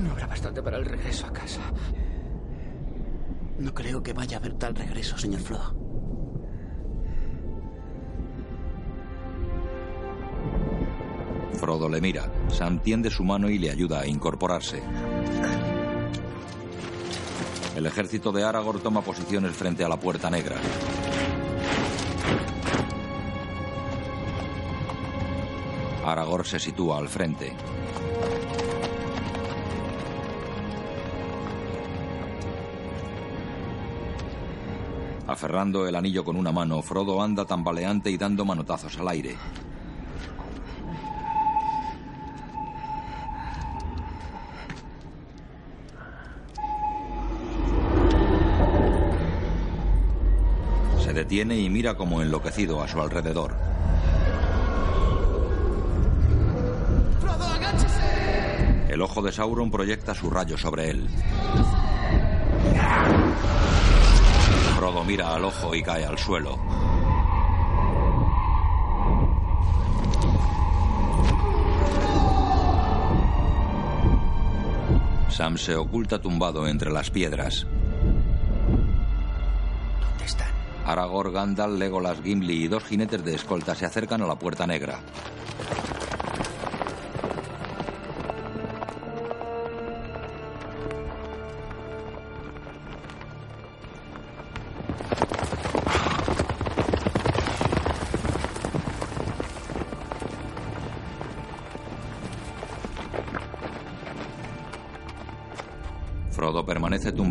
No 0.01 0.11
habrá 0.11 0.27
bastante 0.27 0.61
para 0.61 0.77
el 0.77 0.85
regreso 0.85 1.27
a 1.27 1.33
casa. 1.33 1.59
No 3.59 3.73
creo 3.73 4.01
que 4.01 4.13
vaya 4.13 4.37
a 4.37 4.39
haber 4.39 4.53
tal 4.53 4.75
regreso, 4.75 5.17
señor 5.17 5.41
Frodo. 5.41 5.75
Frodo 11.53 11.87
le 11.87 12.01
mira. 12.01 12.31
Sam 12.49 12.79
tiende 12.79 13.09
su 13.09 13.23
mano 13.23 13.49
y 13.49 13.57
le 13.57 13.69
ayuda 13.69 14.01
a 14.01 14.07
incorporarse. 14.07 14.81
El 17.75 17.85
ejército 17.85 18.31
de 18.31 18.43
Aragorn 18.43 18.81
toma 18.81 19.01
posiciones 19.01 19.55
frente 19.55 19.83
a 19.83 19.89
la 19.89 19.97
Puerta 19.97 20.29
Negra. 20.29 20.57
Aragorn 26.05 26.45
se 26.45 26.59
sitúa 26.59 26.97
al 26.97 27.07
frente. 27.07 27.53
Aferrando 35.53 35.87
el 35.87 35.95
anillo 35.95 36.23
con 36.25 36.35
una 36.35 36.51
mano, 36.51 36.81
Frodo 36.81 37.21
anda 37.21 37.45
tambaleante 37.45 38.09
y 38.09 38.17
dando 38.17 38.43
manotazos 38.43 38.97
al 38.97 39.07
aire. 39.09 39.35
Se 50.99 51.13
detiene 51.13 51.55
y 51.59 51.69
mira 51.69 51.95
como 51.95 52.23
enloquecido 52.23 52.81
a 52.81 52.87
su 52.87 52.99
alrededor. 52.99 53.55
¡Frodo, 57.21 57.43
agáchese! 57.45 58.91
El 58.91 59.03
ojo 59.03 59.21
de 59.21 59.31
Sauron 59.31 59.69
proyecta 59.69 60.15
su 60.15 60.31
rayo 60.31 60.57
sobre 60.57 60.89
él. 60.89 61.07
Frodo 64.75 65.03
mira 65.03 65.33
al 65.33 65.45
ojo 65.45 65.75
y 65.75 65.83
cae 65.83 66.05
al 66.05 66.17
suelo. 66.17 66.57
Sam 75.29 75.57
se 75.57 75.75
oculta 75.75 76.21
tumbado 76.21 76.67
entre 76.67 76.91
las 76.91 77.09
piedras. 77.09 77.65
¿Dónde 79.99 80.25
están? 80.25 80.51
Aragorn, 80.85 81.33
Gandalf, 81.33 81.79
Legolas, 81.79 82.21
Gimli 82.21 82.65
y 82.65 82.67
dos 82.67 82.83
jinetes 82.83 83.25
de 83.25 83.33
escolta 83.33 83.73
se 83.73 83.85
acercan 83.85 84.21
a 84.21 84.27
la 84.27 84.35
puerta 84.35 84.67
negra. 84.67 84.99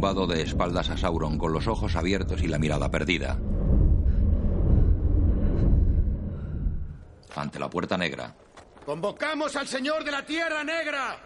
Tumbado 0.03 0.27
de 0.27 0.43
espaldas 0.43 0.91
a 0.91 0.97
Sauron 0.97 1.39
con 1.39 1.53
los 1.53 1.69
ojos 1.69 1.95
abiertos 1.95 2.43
y 2.43 2.49
la 2.49 2.59
mirada 2.59 2.91
perdida. 2.91 3.39
Ante 7.37 7.61
la 7.61 7.71
puerta 7.71 7.97
negra, 7.97 8.35
Convocamos 8.85 9.55
al 9.55 9.69
Señor 9.69 10.03
de 10.03 10.11
la 10.11 10.27
Tierra 10.27 10.65
Negra. 10.65 11.17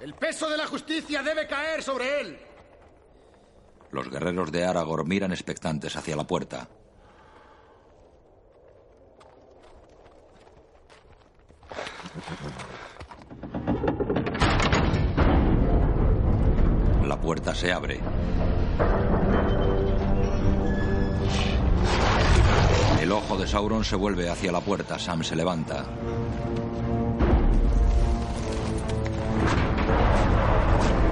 El 0.00 0.14
peso 0.14 0.48
de 0.48 0.56
la 0.56 0.66
justicia 0.66 1.22
debe 1.22 1.46
caer 1.46 1.82
sobre 1.82 2.22
él. 2.22 2.38
los 3.90 4.08
guerreros 4.08 4.50
de 4.50 4.64
Aragorn 4.64 5.06
miran 5.06 5.32
expectantes 5.32 5.94
hacia 5.94 6.16
la 6.16 6.26
puerta. 6.26 6.66
Puerta 17.24 17.54
se 17.54 17.72
abre. 17.72 18.00
El 23.00 23.10
ojo 23.12 23.38
de 23.38 23.46
Sauron 23.46 23.82
se 23.82 23.96
vuelve 23.96 24.28
hacia 24.28 24.52
la 24.52 24.60
puerta. 24.60 24.98
Sam 24.98 25.24
se 25.24 25.34
levanta. 25.34 25.86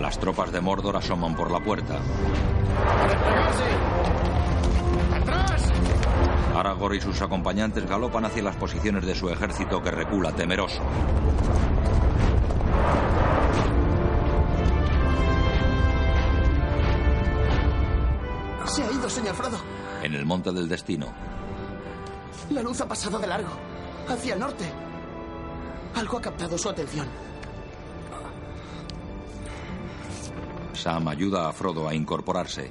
Las 0.03 0.19
tropas 0.19 0.53
de 0.53 0.61
Mordor 0.61 0.99
asoman 0.99 1.35
por 1.35 1.51
la 1.51 1.61
puerta. 1.61 1.99
Aragorn 6.55 6.97
y 6.97 7.01
sus 7.01 7.23
acompañantes 7.23 7.89
galopan 7.89 8.27
hacia 8.27 8.43
las 8.43 8.57
posiciones 8.57 9.07
de 9.07 9.15
su 9.15 9.31
ejército 9.31 9.83
que 9.83 9.91
recula 9.91 10.33
temeroso. 10.33 10.83
Señor 19.13 19.35
Frodo. 19.35 19.59
En 20.03 20.15
el 20.15 20.25
monte 20.25 20.53
del 20.53 20.69
destino, 20.69 21.07
La 22.51 22.63
luz 22.63 22.81
ha 22.81 22.89
pasado 22.89 23.19
de 23.19 23.27
largo. 23.27 23.51
Hacia 24.09 24.35
el 24.35 24.41
norte. 24.41 24.65
Algo 25.95 26.19
ha 26.19 26.21
captado 26.21 26.59
su 26.59 26.69
atención. 26.69 27.07
Sam 30.73 31.07
ayuda 31.09 31.49
a 31.49 31.53
Frodo 31.53 31.87
a 31.87 31.95
incorporarse. 31.95 32.71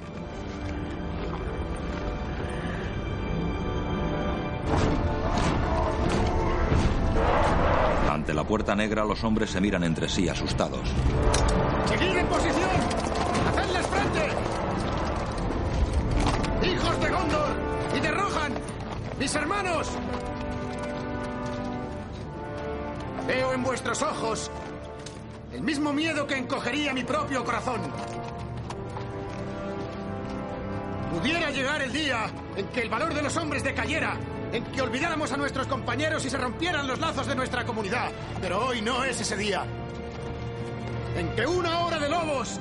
Ante 8.10 8.34
la 8.34 8.44
puerta 8.44 8.74
negra 8.74 9.04
los 9.04 9.24
hombres 9.24 9.50
se 9.50 9.60
miran 9.60 9.84
entre 9.84 10.08
sí 10.08 10.28
asustados. 10.28 10.88
¡Seguid 11.86 12.16
en 12.16 12.26
posición! 12.26 13.01
¡Mis 19.18 19.34
hermanos! 19.34 19.88
Veo 23.26 23.52
en 23.52 23.62
vuestros 23.62 24.02
ojos 24.02 24.50
el 25.52 25.62
mismo 25.62 25.92
miedo 25.92 26.26
que 26.26 26.36
encogería 26.36 26.92
mi 26.92 27.04
propio 27.04 27.44
corazón. 27.44 27.80
Pudiera 31.12 31.50
llegar 31.50 31.82
el 31.82 31.92
día 31.92 32.26
en 32.56 32.66
que 32.68 32.80
el 32.80 32.88
valor 32.88 33.12
de 33.14 33.22
los 33.22 33.36
hombres 33.36 33.62
decayera, 33.62 34.16
en 34.50 34.64
que 34.64 34.80
olvidáramos 34.80 35.30
a 35.30 35.36
nuestros 35.36 35.66
compañeros 35.66 36.24
y 36.24 36.30
se 36.30 36.38
rompieran 36.38 36.86
los 36.86 36.98
lazos 36.98 37.26
de 37.26 37.34
nuestra 37.34 37.64
comunidad. 37.64 38.10
Pero 38.40 38.66
hoy 38.66 38.80
no 38.80 39.04
es 39.04 39.20
ese 39.20 39.36
día. 39.36 39.64
En 41.16 41.28
que 41.36 41.46
una 41.46 41.80
hora 41.80 41.98
de 41.98 42.08
lobos 42.08 42.58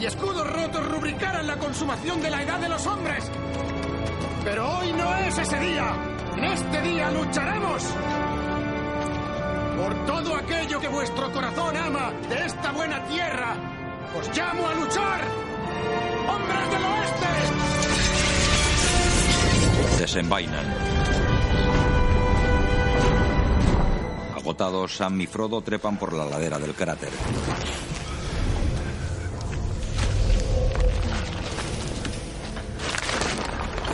y 0.00 0.06
escudos 0.06 0.50
rotos 0.50 0.90
rubricaran 0.90 1.46
la 1.46 1.58
consumación 1.58 2.22
de 2.22 2.30
la 2.30 2.42
edad 2.42 2.58
de 2.58 2.68
los 2.70 2.86
hombres. 2.86 3.30
Pero 4.44 4.78
hoy 4.78 4.92
no 4.92 5.16
es 5.16 5.38
ese 5.38 5.58
día. 5.58 5.94
En 6.36 6.44
este 6.44 6.82
día 6.82 7.10
lucharemos. 7.10 7.82
Por 9.76 10.06
todo 10.06 10.34
aquello 10.36 10.80
que 10.80 10.88
vuestro 10.88 11.32
corazón 11.32 11.76
ama 11.76 12.12
de 12.28 12.46
esta 12.46 12.72
buena 12.72 13.04
tierra, 13.06 13.56
os 14.18 14.36
llamo 14.36 14.68
a 14.68 14.74
luchar. 14.74 15.20
¡Hombres 16.28 16.70
del 16.70 16.84
oeste! 16.84 17.26
Desenvainan. 19.98 20.66
Agotados, 24.36 24.96
Sam 24.96 25.20
y 25.20 25.26
Frodo 25.26 25.62
trepan 25.62 25.96
por 25.96 26.12
la 26.12 26.24
ladera 26.24 26.58
del 26.58 26.74
cráter. 26.74 27.10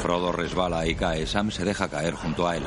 Frodo 0.09 0.33
resbala 0.33 0.87
y 0.87 0.95
cae. 0.95 1.27
Sam 1.27 1.51
se 1.51 1.67
deja 1.67 1.87
caer 1.87 2.15
junto 2.15 2.49
a 2.49 2.57
él. 2.57 2.63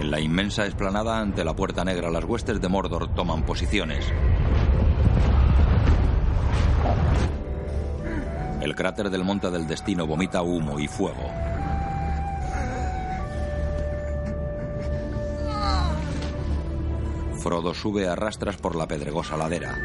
En 0.00 0.10
la 0.10 0.18
inmensa 0.18 0.66
explanada 0.66 1.20
ante 1.20 1.44
la 1.44 1.54
puerta 1.54 1.84
negra, 1.84 2.10
las 2.10 2.24
huestes 2.24 2.60
de 2.60 2.68
Mordor 2.68 3.14
toman 3.14 3.44
posiciones. 3.44 4.04
El 8.60 8.74
cráter 8.74 9.10
del 9.10 9.22
Monte 9.22 9.48
del 9.52 9.68
Destino 9.68 10.04
vomita 10.04 10.42
humo 10.42 10.80
y 10.80 10.88
fuego. 10.88 11.30
Frodo 17.40 17.74
sube 17.74 18.08
a 18.08 18.16
rastras 18.16 18.56
por 18.56 18.74
la 18.74 18.88
pedregosa 18.88 19.36
ladera. 19.36 19.76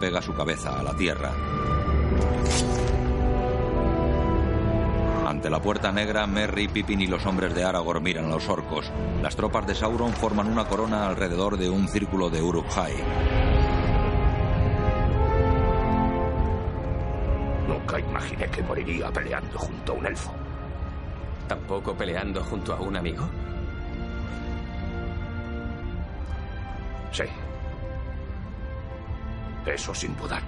Pega 0.00 0.22
su 0.22 0.32
cabeza 0.32 0.80
a 0.80 0.82
la 0.82 0.94
tierra. 0.96 1.32
Ante 5.26 5.48
la 5.48 5.62
puerta 5.62 5.92
negra, 5.92 6.26
Merry, 6.26 6.66
Pippin 6.66 7.02
y 7.02 7.06
los 7.06 7.24
hombres 7.26 7.54
de 7.54 7.62
Aragorn 7.62 8.02
miran 8.02 8.24
a 8.24 8.28
los 8.30 8.48
orcos. 8.48 8.90
Las 9.22 9.36
tropas 9.36 9.66
de 9.66 9.74
Sauron 9.74 10.12
forman 10.12 10.48
una 10.48 10.64
corona 10.64 11.06
alrededor 11.06 11.56
de 11.56 11.70
un 11.70 11.86
círculo 11.86 12.30
de 12.30 12.42
Uruk-hai. 12.42 12.94
Nunca 17.68 18.00
imaginé 18.00 18.46
que 18.48 18.62
moriría 18.62 19.10
peleando 19.10 19.58
junto 19.58 19.92
a 19.92 19.94
un 19.96 20.06
elfo. 20.06 20.32
¿Tampoco 21.46 21.94
peleando 21.94 22.42
junto 22.42 22.74
a 22.74 22.80
un 22.80 22.96
amigo? 22.96 23.28
Eso 29.66 29.94
sin 29.94 30.16
dudar. 30.16 30.42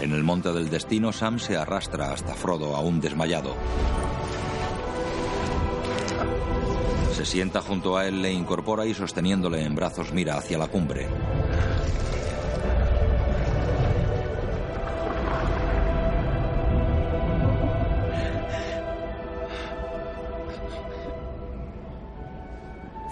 En 0.00 0.12
el 0.12 0.24
monte 0.24 0.52
del 0.52 0.70
destino, 0.70 1.12
Sam 1.12 1.38
se 1.38 1.56
arrastra 1.56 2.12
hasta 2.12 2.34
Frodo, 2.34 2.74
aún 2.74 3.00
desmayado. 3.00 3.54
Se 7.12 7.26
sienta 7.26 7.60
junto 7.60 7.98
a 7.98 8.06
él, 8.06 8.22
le 8.22 8.32
incorpora 8.32 8.86
y 8.86 8.94
sosteniéndole 8.94 9.62
en 9.62 9.74
brazos 9.74 10.12
mira 10.12 10.38
hacia 10.38 10.56
la 10.56 10.68
cumbre. 10.68 11.06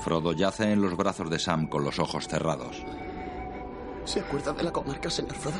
Frodo 0.02 0.32
yace 0.32 0.72
en 0.72 0.80
los 0.80 0.96
brazos 0.96 1.28
de 1.28 1.38
Sam 1.38 1.66
con 1.66 1.84
los 1.84 1.98
ojos 1.98 2.28
cerrados. 2.28 2.82
¿Se 4.08 4.20
acuerda 4.20 4.54
de 4.54 4.62
la 4.62 4.72
comarca, 4.72 5.10
señor 5.10 5.36
Frodo? 5.36 5.58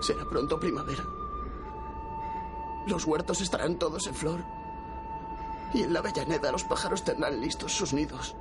Será 0.00 0.24
pronto 0.24 0.58
primavera. 0.58 1.04
Los 2.88 3.04
huertos 3.04 3.40
estarán 3.40 3.78
todos 3.78 4.08
en 4.08 4.16
flor. 4.16 4.40
Y 5.74 5.84
en 5.84 5.92
la 5.92 6.00
Avellaneda 6.00 6.50
los 6.50 6.64
pájaros 6.64 7.04
tendrán 7.04 7.40
listos 7.40 7.72
sus 7.72 7.92
nidos. 7.92 8.34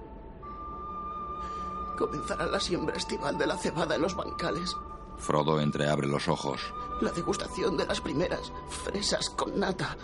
Comenzará 2.00 2.48
la 2.48 2.60
siembra 2.60 2.96
estival 2.96 3.38
de 3.38 3.46
la 3.46 3.58
cebada 3.58 3.94
en 3.94 4.02
los 4.02 4.16
bancales. 4.16 4.76
Frodo 5.18 5.62
entreabre 5.62 6.08
los 6.08 6.28
ojos. 6.28 6.74
La 7.00 7.12
degustación 7.12 7.78
de 7.78 7.86
las 7.86 8.02
primeras 8.02 8.52
fresas 8.70 9.30
con 9.30 9.60
nata. 9.60 9.96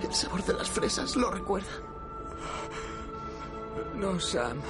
El 0.00 0.14
sabor 0.14 0.44
de 0.44 0.52
las 0.52 0.70
fresas 0.70 1.16
lo 1.16 1.28
recuerda. 1.32 1.72
No, 3.96 4.18
Sam. 4.20 4.60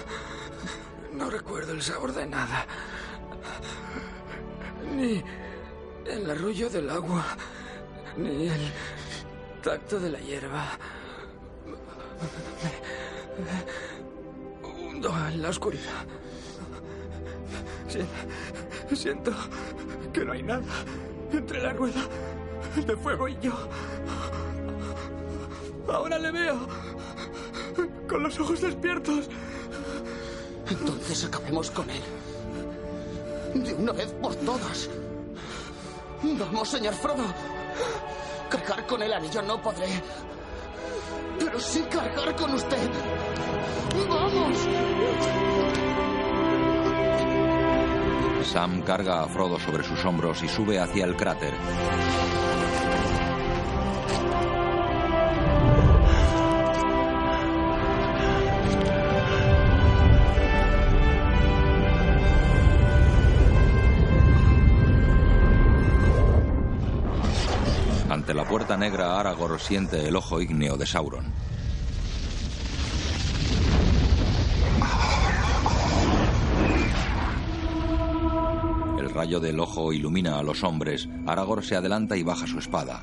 No 1.13 1.31
recuerdo 1.31 1.73
el 1.73 1.83
sabor 1.83 2.13
de 2.13 2.27
nada. 2.27 2.67
Ni 4.95 5.23
el 6.07 6.31
arrullo 6.31 6.69
del 6.71 6.91
agua, 6.91 7.25
ni 8.17 8.49
el 8.49 8.73
tacto 9.63 9.99
de 9.99 10.11
la 10.11 10.19
hierba. 10.19 10.65
Me 14.63 14.69
hundo 14.69 15.15
en 15.29 15.43
la 15.43 15.49
oscuridad. 15.51 16.05
Si- 17.89 18.97
Siento 18.97 19.33
que 20.13 20.25
no 20.25 20.33
hay 20.33 20.43
nada 20.43 20.63
entre 21.33 21.63
la 21.63 21.73
rueda 21.73 22.03
de 22.87 22.97
fuego 22.97 23.29
y 23.29 23.37
yo. 23.41 23.53
Ahora 25.89 26.19
le 26.19 26.31
veo 26.31 26.59
con 28.09 28.23
los 28.23 28.39
ojos 28.41 28.61
despiertos. 28.61 29.29
Entonces 30.69 31.25
acabemos 31.25 31.71
con 31.71 31.89
él. 31.91 32.03
De 33.55 33.75
una 33.75 33.93
vez 33.93 34.13
por 34.21 34.35
todas. 34.37 34.89
Vamos, 36.23 36.69
señor 36.69 36.95
Frodo. 36.95 37.25
Cargar 38.49 38.87
con 38.87 39.03
el 39.03 39.13
anillo 39.13 39.43
no 39.43 39.61
podré. 39.61 40.03
Pero 41.39 41.61
sí 41.61 41.83
cargar 41.91 42.35
con 42.37 42.55
usted. 42.55 42.91
¡Vamos! 44.09 44.59
Sam 48.45 48.83
carga 48.83 49.23
a 49.23 49.29
Frodo 49.29 49.59
sobre 49.59 49.83
sus 49.83 50.05
hombros 50.05 50.43
y 50.43 50.49
sube 50.49 50.79
hacia 50.79 51.05
el 51.05 51.17
cráter. 51.17 51.53
Puerta 68.55 68.77
negra, 68.77 69.19
Aragorn 69.19 69.59
siente 69.59 70.07
el 70.07 70.15
ojo 70.15 70.41
ígneo 70.41 70.77
de 70.77 70.87
Sauron. 70.87 71.25
El 78.97 79.11
rayo 79.11 79.41
del 79.41 79.59
ojo 79.59 79.93
ilumina 79.93 80.39
a 80.39 80.45
los 80.45 80.63
hombres. 80.63 81.09
Aragorn 81.27 81.65
se 81.65 81.75
adelanta 81.75 82.17
y 82.17 82.23
baja 82.23 82.47
su 82.47 82.61
espada. 82.61 83.03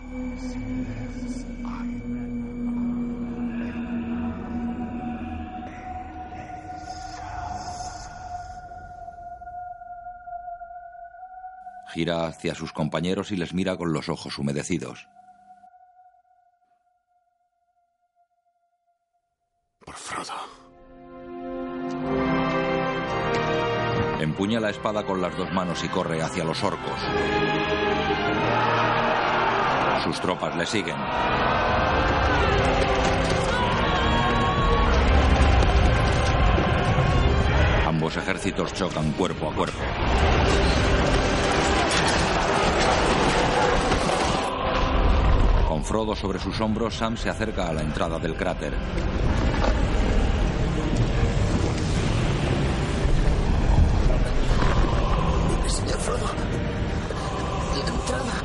Gira 11.89 12.27
hacia 12.27 12.55
sus 12.55 12.71
compañeros 12.71 13.33
y 13.33 13.35
les 13.35 13.53
mira 13.53 13.75
con 13.75 13.91
los 13.91 14.07
ojos 14.07 14.37
humedecidos. 14.37 15.09
Empuña 24.41 24.59
la 24.59 24.71
espada 24.71 25.05
con 25.05 25.21
las 25.21 25.37
dos 25.37 25.53
manos 25.53 25.83
y 25.83 25.87
corre 25.87 26.19
hacia 26.19 26.43
los 26.43 26.63
orcos. 26.63 26.99
Sus 30.03 30.19
tropas 30.19 30.55
le 30.55 30.65
siguen. 30.65 30.95
Ambos 37.85 38.17
ejércitos 38.17 38.73
chocan 38.73 39.11
cuerpo 39.11 39.47
a 39.47 39.53
cuerpo. 39.53 39.77
Con 45.67 45.83
Frodo 45.83 46.15
sobre 46.15 46.39
sus 46.39 46.59
hombros, 46.59 46.95
Sam 46.95 47.15
se 47.15 47.29
acerca 47.29 47.69
a 47.69 47.73
la 47.73 47.83
entrada 47.83 48.17
del 48.17 48.35
cráter. 48.35 48.73
Señor 55.71 55.99
Frodo. 55.99 56.29
La 57.73 57.87
entrada. 57.87 58.41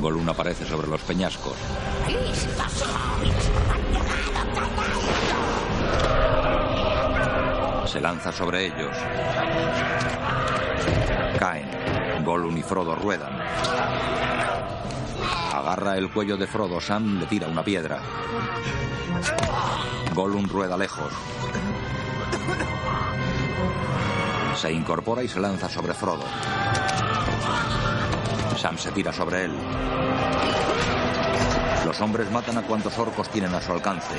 Gollum 0.00 0.28
aparece 0.28 0.64
sobre 0.64 0.86
los 0.86 1.00
peñascos. 1.02 1.56
Se 7.86 8.00
lanza 8.00 8.30
sobre 8.30 8.66
ellos. 8.66 8.96
Caen. 11.38 12.24
Gollum 12.24 12.56
y 12.56 12.62
Frodo 12.62 12.94
ruedan. 12.94 13.32
Agarra 15.52 15.96
el 15.96 16.10
cuello 16.10 16.36
de 16.36 16.46
Frodo. 16.46 16.80
Sam 16.80 17.18
le 17.18 17.26
tira 17.26 17.48
una 17.48 17.64
piedra. 17.64 18.00
Gollum 20.14 20.48
rueda 20.48 20.76
lejos. 20.76 21.12
Se 24.54 24.72
incorpora 24.72 25.22
y 25.22 25.28
se 25.28 25.40
lanza 25.40 25.68
sobre 25.68 25.94
Frodo. 25.94 26.24
Sam 28.58 28.76
se 28.76 28.90
tira 28.90 29.12
sobre 29.12 29.44
él. 29.44 29.52
Los 31.86 32.00
hombres 32.00 32.28
matan 32.32 32.58
a 32.58 32.62
cuantos 32.62 32.98
orcos 32.98 33.28
tienen 33.28 33.54
a 33.54 33.60
su 33.60 33.70
alcance. 33.70 34.16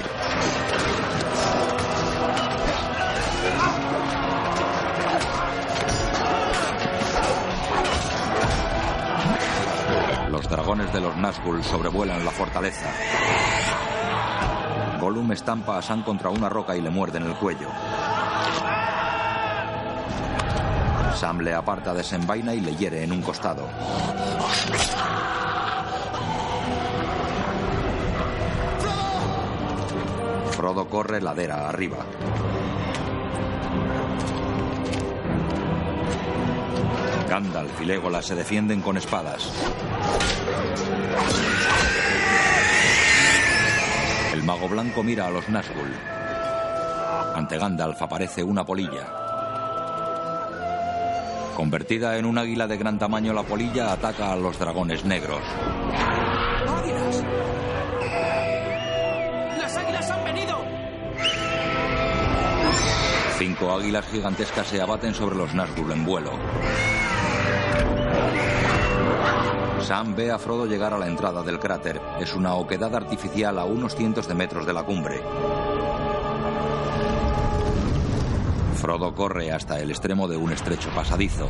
Los 10.32 10.50
dragones 10.50 10.94
de 10.94 11.02
los 11.02 11.16
Nazgûl 11.18 11.62
sobrevuelan 11.62 12.24
la 12.24 12.32
fortaleza. 12.32 12.90
Gollum 15.02 15.34
estampa 15.34 15.78
a 15.78 15.82
Sam 15.82 16.04
contra 16.04 16.30
una 16.30 16.48
roca 16.48 16.78
y 16.78 16.82
le 16.82 16.90
muerde 16.90 17.18
en 17.18 17.26
el 17.26 17.36
cuello. 17.36 17.68
Sam 21.20 21.42
le 21.42 21.54
aparta, 21.54 21.94
desenvaina 21.94 22.54
y 22.54 22.62
le 22.62 22.74
hiere 22.78 23.04
en 23.04 23.12
un 23.12 23.22
costado. 23.22 23.68
Frodo 30.52 30.88
corre 30.88 31.20
ladera 31.20 31.68
arriba. 31.68 31.98
Gandalf 37.28 37.82
y 37.82 37.86
Legolas 37.86 38.26
se 38.26 38.36
defienden 38.36 38.80
con 38.80 38.96
espadas. 38.96 39.52
El 44.32 44.44
mago 44.44 44.70
blanco 44.70 45.04
mira 45.04 45.28
a 45.28 45.32
los 45.32 45.50
Nazgûl. 45.50 45.94
Ante 47.36 47.58
Gandalf 47.58 48.02
aparece 48.02 48.42
una 48.42 48.66
polilla. 48.66 49.29
Convertida 51.60 52.18
en 52.18 52.26
un 52.26 52.38
águila 52.38 52.68
de 52.68 52.78
gran 52.78 52.98
tamaño, 52.98 53.34
la 53.34 53.44
polilla 53.44 53.92
ataca 53.92 54.32
a 54.32 54.38
los 54.38 54.58
dragones 54.58 55.04
negros. 55.04 55.42
¡Águilas! 56.70 57.24
¡Las 59.60 59.76
águilas 59.76 60.10
han 60.10 60.24
venido! 60.24 60.58
Cinco 63.38 63.74
águilas 63.74 64.06
gigantescas 64.08 64.68
se 64.68 64.82
abaten 64.82 65.14
sobre 65.14 65.36
los 65.36 65.54
Nazgûl 65.54 65.92
en 65.92 66.06
vuelo. 66.06 66.32
Sam 69.82 70.16
ve 70.16 70.32
a 70.32 70.40
Frodo 70.40 70.66
llegar 70.66 70.94
a 70.94 70.98
la 70.98 71.08
entrada 71.08 71.44
del 71.44 71.60
cráter. 71.60 72.00
Es 72.22 72.36
una 72.36 72.54
oquedad 72.54 72.96
artificial 72.96 73.60
a 73.60 73.66
unos 73.66 73.98
cientos 73.98 74.30
de 74.30 74.34
metros 74.34 74.66
de 74.66 74.72
la 74.72 74.84
cumbre. 74.84 75.22
Frodo 78.90 79.14
corre 79.14 79.52
hasta 79.52 79.80
el 79.80 79.92
extremo 79.92 80.28
de 80.28 80.36
un 80.36 80.52
estrecho 80.52 80.90
pasadizo. 80.96 81.48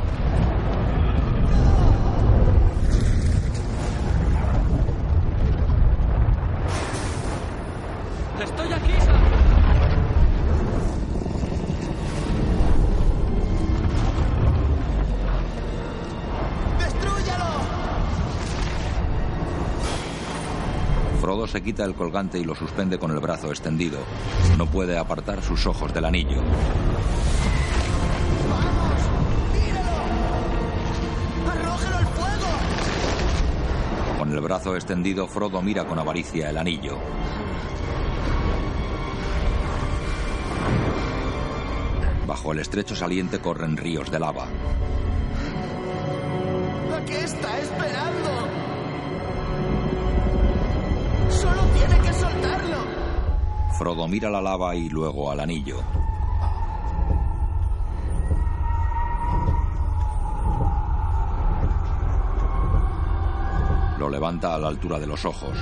Se 21.50 21.64
quita 21.64 21.84
el 21.84 21.96
colgante 21.96 22.38
y 22.38 22.44
lo 22.44 22.54
suspende 22.54 23.00
con 23.00 23.10
el 23.10 23.20
brazo 23.20 23.50
extendido. 23.50 23.98
No 24.58 24.68
puede 24.68 24.98
apartar 24.98 25.42
sus 25.42 25.66
ojos 25.66 25.92
del 25.92 26.06
anillo. 26.06 26.44
Con 34.20 34.32
el 34.32 34.42
brazo 34.42 34.76
extendido, 34.76 35.28
Frodo 35.28 35.62
mira 35.64 35.86
con 35.86 35.98
avaricia 35.98 36.52
el 36.52 36.58
anillo. 36.58 37.00
Bajo 42.28 42.52
el 42.52 42.60
estrecho 42.60 42.96
saliente 42.96 43.40
corren 43.40 43.76
ríos 43.76 44.12
de 44.12 44.20
lava. 44.20 44.49
Frodo 53.80 54.10
mira 54.10 54.30
la 54.30 54.42
lava 54.42 54.76
y 54.76 54.90
luego 54.90 55.32
al 55.32 55.40
anillo. 55.40 55.78
Lo 63.98 64.10
levanta 64.10 64.56
a 64.56 64.60
la 64.60 64.68
altura 64.68 65.00
de 65.00 65.08
los 65.08 65.24
ojos. 65.24 65.58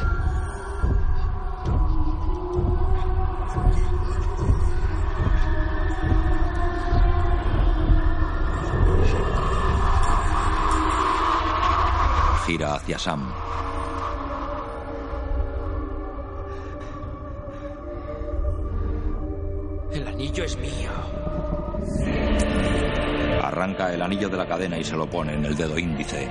Gira 12.48 12.74
hacia 12.74 12.98
Sam. 12.98 13.47
Cadena 24.48 24.78
y 24.78 24.84
se 24.84 24.96
lo 24.96 25.08
pone 25.08 25.34
en 25.34 25.46
el 25.46 25.56
dedo 25.56 25.78
índice. 25.78 26.30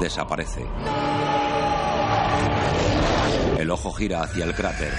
Desaparece. 0.00 0.66
El 3.58 3.70
ojo 3.70 3.92
gira 3.92 4.22
hacia 4.22 4.44
el 4.44 4.54
cráter. 4.54 4.92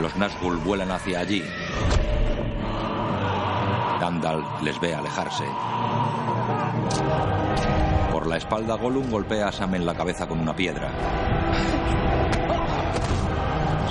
Los 0.00 0.14
Nazgûl 0.16 0.62
vuelan 0.64 0.90
hacia 0.90 1.20
allí. 1.20 1.42
Gandalf 4.00 4.62
les 4.62 4.80
ve 4.80 4.94
alejarse. 4.94 5.44
La 8.32 8.38
espalda, 8.38 8.76
Gollum 8.76 9.10
golpea 9.10 9.48
a 9.48 9.52
Sam 9.52 9.74
en 9.74 9.84
la 9.84 9.94
cabeza 9.94 10.26
con 10.26 10.40
una 10.40 10.56
piedra. 10.56 10.90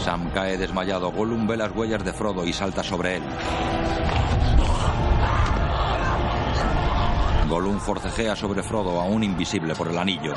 Sam 0.03 0.31
cae 0.33 0.57
desmayado. 0.57 1.11
Gollum 1.11 1.45
ve 1.45 1.55
las 1.57 1.71
huellas 1.75 2.03
de 2.03 2.11
Frodo 2.11 2.43
y 2.43 2.51
salta 2.51 2.81
sobre 2.81 3.17
él. 3.17 3.23
Gollum 7.47 7.79
forcejea 7.79 8.35
sobre 8.35 8.63
Frodo, 8.63 8.99
aún 8.99 9.23
invisible 9.23 9.75
por 9.75 9.89
el 9.89 9.97
anillo. 9.99 10.33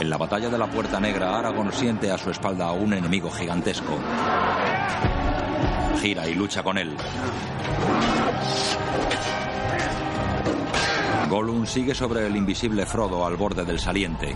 En 0.00 0.08
la 0.08 0.16
batalla 0.16 0.48
de 0.48 0.56
la 0.56 0.68
Puerta 0.68 0.98
Negra, 0.98 1.38
Aragorn 1.38 1.70
siente 1.70 2.10
a 2.10 2.16
su 2.16 2.30
espalda 2.30 2.68
a 2.68 2.72
un 2.72 2.94
enemigo 2.94 3.30
gigantesco. 3.30 3.98
Gira 6.00 6.26
y 6.26 6.34
lucha 6.34 6.62
con 6.62 6.78
él. 6.78 6.96
Gollum 11.28 11.66
sigue 11.66 11.94
sobre 11.94 12.26
el 12.26 12.36
invisible 12.36 12.86
Frodo 12.86 13.26
al 13.26 13.36
borde 13.36 13.62
del 13.64 13.78
saliente. 13.78 14.34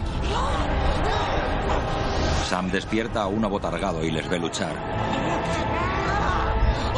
Sam 2.45 2.71
despierta 2.71 3.23
a 3.23 3.29
un 3.29 3.43
abotargado 3.43 4.05
y 4.05 4.11
les 4.11 4.29
ve 4.29 4.39
luchar. 4.39 4.77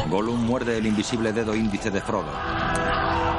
Gollum 0.09 0.45
muerde 0.45 0.77
el 0.77 0.87
invisible 0.87 1.31
dedo 1.31 1.55
índice 1.55 1.91
de 1.91 2.01
Frodo. 2.01 2.31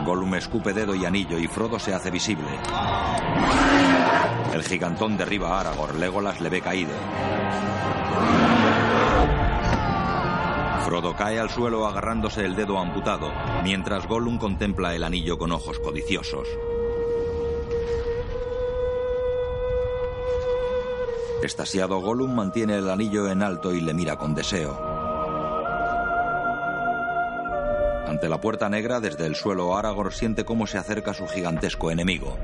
Gollum 0.06 0.34
escupe 0.36 0.72
dedo 0.72 0.94
y 0.94 1.04
anillo 1.04 1.38
y 1.38 1.46
Frodo 1.46 1.78
se 1.78 1.92
hace 1.92 2.10
visible. 2.10 2.48
El 4.54 4.62
gigantón 4.62 5.18
derriba 5.18 5.58
a 5.58 5.60
Aragorn. 5.60 6.00
Legolas 6.00 6.40
le 6.40 6.48
ve 6.48 6.62
caído. 6.62 6.94
Frodo 10.86 11.16
cae 11.16 11.40
al 11.40 11.50
suelo 11.50 11.84
agarrándose 11.84 12.44
el 12.44 12.54
dedo 12.54 12.78
amputado, 12.78 13.32
mientras 13.64 14.06
Gollum 14.06 14.38
contempla 14.38 14.94
el 14.94 15.02
anillo 15.02 15.36
con 15.36 15.50
ojos 15.50 15.80
codiciosos. 15.80 16.46
Estasiado 21.42 22.00
Gollum 22.00 22.32
mantiene 22.32 22.76
el 22.76 22.88
anillo 22.88 23.28
en 23.28 23.42
alto 23.42 23.74
y 23.74 23.80
le 23.80 23.94
mira 23.94 24.16
con 24.16 24.36
deseo. 24.36 24.78
Ante 28.06 28.28
la 28.28 28.40
puerta 28.40 28.68
negra, 28.68 29.00
desde 29.00 29.26
el 29.26 29.34
suelo, 29.34 29.76
Aragorn 29.76 30.12
siente 30.12 30.44
cómo 30.44 30.68
se 30.68 30.78
acerca 30.78 31.14
su 31.14 31.26
gigantesco 31.26 31.90
enemigo. 31.90 32.38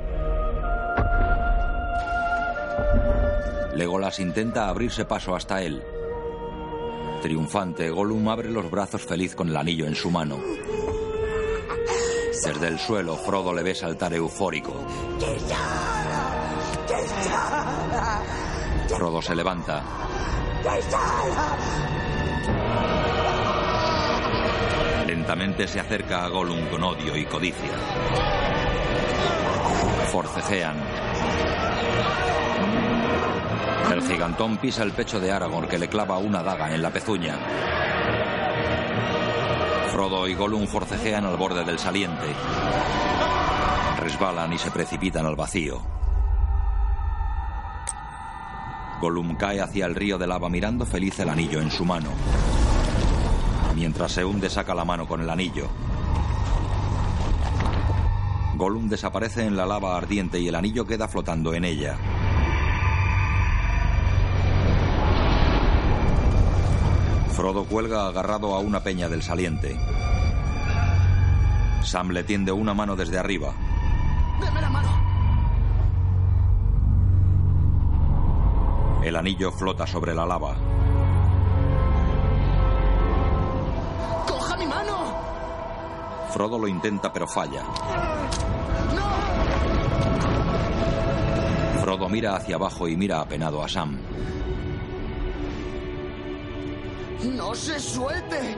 Legolas 3.76 4.18
intenta 4.18 4.68
abrirse 4.68 5.04
paso 5.04 5.36
hasta 5.36 5.62
él. 5.62 5.80
Triunfante, 7.22 7.88
Gollum 7.88 8.28
abre 8.28 8.50
los 8.50 8.68
brazos 8.68 9.06
feliz 9.06 9.36
con 9.36 9.48
el 9.48 9.56
anillo 9.56 9.86
en 9.86 9.94
su 9.94 10.10
mano. 10.10 10.40
Desde 12.44 12.66
el 12.66 12.80
suelo, 12.80 13.16
Frodo 13.16 13.54
le 13.54 13.62
ve 13.62 13.76
saltar 13.76 14.12
eufórico. 14.12 14.74
Frodo 18.88 19.22
se 19.22 19.36
levanta. 19.36 19.84
Lentamente 25.06 25.68
se 25.68 25.78
acerca 25.78 26.24
a 26.24 26.28
Gollum 26.28 26.66
con 26.70 26.82
odio 26.82 27.16
y 27.16 27.24
codicia. 27.26 27.78
Forcejean. 30.10 30.76
El 33.92 34.02
gigantón 34.02 34.56
pisa 34.56 34.82
el 34.82 34.92
pecho 34.92 35.20
de 35.20 35.30
Aragorn 35.30 35.68
que 35.68 35.78
le 35.78 35.88
clava 35.88 36.18
una 36.18 36.42
daga 36.42 36.74
en 36.74 36.82
la 36.82 36.90
pezuña. 36.90 37.36
Frodo 39.92 40.26
y 40.26 40.34
Gollum 40.34 40.66
forcejean 40.66 41.26
al 41.26 41.36
borde 41.36 41.64
del 41.64 41.78
saliente. 41.78 42.26
Resbalan 44.00 44.52
y 44.52 44.58
se 44.58 44.70
precipitan 44.70 45.26
al 45.26 45.36
vacío. 45.36 45.82
Gollum 49.02 49.34
cae 49.36 49.60
hacia 49.60 49.84
el 49.84 49.94
río 49.94 50.16
de 50.16 50.26
lava 50.26 50.48
mirando 50.48 50.86
feliz 50.86 51.18
el 51.18 51.28
anillo 51.28 51.60
en 51.60 51.70
su 51.70 51.84
mano. 51.84 52.10
Mientras 53.74 54.12
se 54.12 54.24
hunde 54.24 54.48
saca 54.48 54.74
la 54.74 54.84
mano 54.84 55.06
con 55.06 55.20
el 55.20 55.28
anillo. 55.28 55.68
Gollum 58.54 58.88
desaparece 58.88 59.44
en 59.44 59.56
la 59.56 59.66
lava 59.66 59.96
ardiente 59.96 60.38
y 60.38 60.48
el 60.48 60.54
anillo 60.54 60.86
queda 60.86 61.08
flotando 61.08 61.52
en 61.52 61.64
ella. 61.64 61.98
Frodo 67.32 67.64
cuelga 67.64 68.06
agarrado 68.08 68.54
a 68.54 68.58
una 68.60 68.80
peña 68.80 69.08
del 69.08 69.22
saliente. 69.22 69.78
Sam 71.82 72.10
le 72.10 72.24
tiende 72.24 72.52
una 72.52 72.74
mano 72.74 72.94
desde 72.94 73.18
arriba. 73.18 73.54
¡Deme 74.38 74.60
la 74.60 74.68
mano! 74.68 74.90
El 79.02 79.16
anillo 79.16 79.50
flota 79.50 79.86
sobre 79.86 80.14
la 80.14 80.26
lava. 80.26 80.54
¡Coja 84.28 84.56
mi 84.58 84.66
mano! 84.66 85.16
Frodo 86.32 86.58
lo 86.58 86.68
intenta 86.68 87.10
pero 87.12 87.26
falla. 87.26 87.64
Frodo 91.80 92.08
mira 92.10 92.36
hacia 92.36 92.56
abajo 92.56 92.86
y 92.88 92.96
mira 92.96 93.22
apenado 93.22 93.62
a 93.62 93.68
Sam. 93.68 93.98
¡No 97.24 97.54
se 97.54 97.78
suelte! 97.78 98.56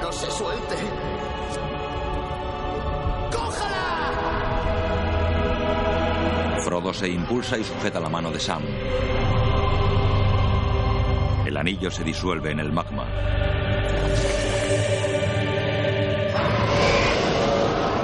¡No 0.00 0.12
se 0.12 0.30
suelte! 0.30 0.76
¡Cójala! 3.32 3.80
Frodo 6.62 6.94
se 6.94 7.08
impulsa 7.08 7.58
y 7.58 7.64
sujeta 7.64 7.98
la 7.98 8.08
mano 8.08 8.30
de 8.30 8.38
Sam. 8.38 8.62
El 11.44 11.56
anillo 11.56 11.90
se 11.90 12.04
disuelve 12.04 12.52
en 12.52 12.60
el 12.60 12.70
magma. 12.70 13.08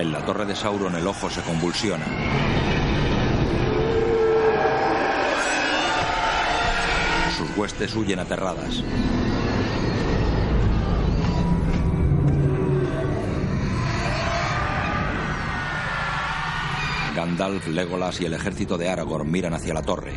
En 0.00 0.10
la 0.10 0.24
torre 0.26 0.46
de 0.46 0.56
Sauron 0.56 0.96
el 0.96 1.06
ojo 1.06 1.30
se 1.30 1.42
convulsiona. 1.42 2.73
Huestes 7.56 7.94
huyen 7.94 8.18
aterradas. 8.18 8.82
Gandalf, 17.14 17.68
Legolas 17.68 18.20
y 18.20 18.26
el 18.26 18.34
ejército 18.34 18.76
de 18.76 18.88
Aragorn 18.88 19.30
miran 19.30 19.54
hacia 19.54 19.72
la 19.72 19.82
torre. 19.82 20.14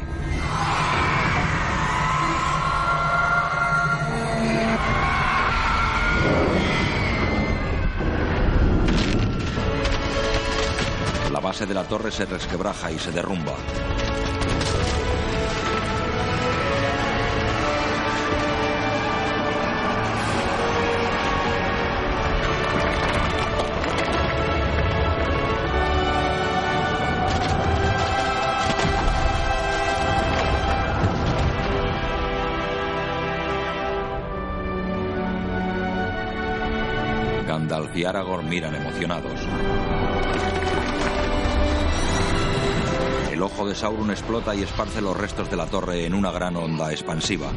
La 11.32 11.40
base 11.40 11.66
de 11.68 11.74
la 11.74 11.84
torre 11.84 12.12
se 12.12 12.26
resquebraja 12.26 12.92
y 12.92 12.98
se 12.98 13.12
derrumba. 13.12 13.54
Aragorn 38.08 38.48
miran 38.48 38.74
emocionados. 38.74 39.42
El 43.32 43.42
ojo 43.44 43.68
de 43.68 43.76
Sauron 43.76 44.10
explota 44.12 44.56
y 44.56 44.64
esparce 44.64 45.02
los 45.02 45.16
restos 45.16 45.50
de 45.50 45.58
la 45.58 45.68
torre 45.68 46.06
en 46.06 46.14
una 46.14 46.32
gran 46.32 46.56
onda 46.56 46.92
expansiva. 46.92 47.52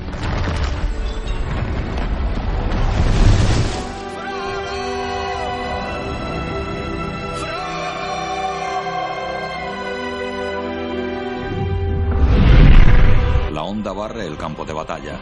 La 13.52 13.62
onda 13.62 13.92
barre 13.92 14.26
el 14.26 14.36
campo 14.36 14.64
de 14.64 14.72
batalla. 14.72 15.20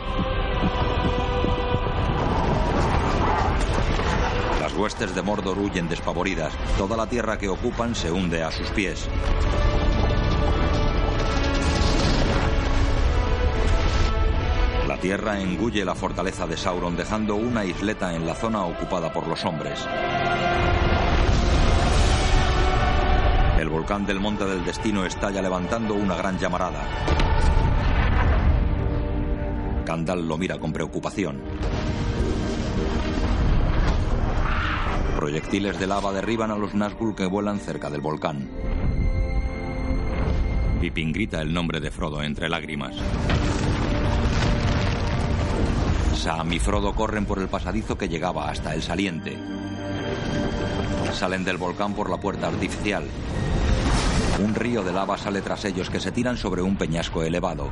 Huestes 4.79 5.15
de 5.15 5.23
Mordor 5.23 5.59
huyen 5.59 5.89
despavoridas. 5.89 6.53
Toda 6.77 6.97
la 6.97 7.09
tierra 7.09 7.37
que 7.37 7.49
ocupan 7.49 7.95
se 7.95 8.13
hunde 8.13 8.43
a 8.43 8.51
sus 8.51 8.71
pies. 8.71 9.09
La 14.87 14.97
tierra 14.99 15.41
engulle 15.41 15.85
la 15.85 15.95
fortaleza 15.95 16.47
de 16.47 16.57
Sauron 16.57 16.97
dejando 16.97 17.35
una 17.35 17.65
isleta 17.65 18.15
en 18.15 18.27
la 18.27 18.35
zona 18.35 18.65
ocupada 18.65 19.13
por 19.13 19.27
los 19.27 19.45
hombres. 19.45 19.85
El 23.59 23.69
volcán 23.69 24.07
del 24.07 24.21
Monte 24.21 24.45
del 24.45 24.65
Destino 24.65 25.05
estalla 25.05 25.43
levantando 25.43 25.95
una 25.95 26.17
gran 26.17 26.39
llamarada. 26.39 26.85
Gandalf 29.85 30.25
lo 30.25 30.39
mira 30.39 30.59
con 30.59 30.73
preocupación. 30.73 31.41
Proyectiles 35.19 35.81
de 35.81 35.89
lava 35.89 36.13
derriban 36.13 36.53
a 36.53 36.57
los 36.57 36.75
Nazgûl 36.75 37.17
que 37.17 37.27
vuelan 37.27 37.59
cerca 37.59 37.91
del 37.91 38.01
volcán. 38.01 38.49
Pippin 40.81 41.13
grita 41.13 41.43
el 41.43 41.53
nombre 41.53 41.81
de 41.81 41.91
Frodo 41.91 42.23
entre 42.23 42.49
lágrimas. 42.49 42.95
Sam 46.15 46.53
y 46.53 46.61
Frodo 46.61 46.95
corren 46.95 47.27
por 47.27 47.41
el 47.41 47.49
pasadizo 47.49 47.99
que 47.99 48.09
llegaba 48.09 48.49
hasta 48.49 48.77
el 48.77 48.81
saliente. 48.81 49.37
Salen 51.13 51.45
del 51.45 51.57
volcán 51.57 51.95
por 51.95 52.11
la 52.11 52.19
puerta 52.19 52.47
artificial. 52.47 53.03
Un 54.41 54.55
río 54.55 54.85
de 54.85 54.93
lava 54.93 55.19
sale 55.19 55.43
tras 55.43 55.65
ellos 55.65 55.91
que 55.91 55.99
se 55.99 56.13
tiran 56.13 56.37
sobre 56.37 56.63
un 56.63 56.77
peñasco 56.77 57.25
elevado. 57.25 57.71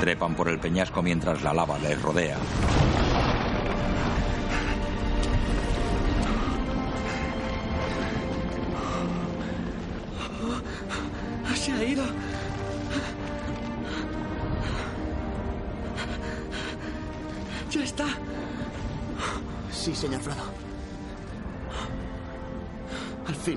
Trepan 0.00 0.34
por 0.34 0.48
el 0.48 0.58
peñasco 0.58 1.02
mientras 1.02 1.42
la 1.42 1.52
lava 1.52 1.78
les 1.78 2.00
rodea. 2.00 2.38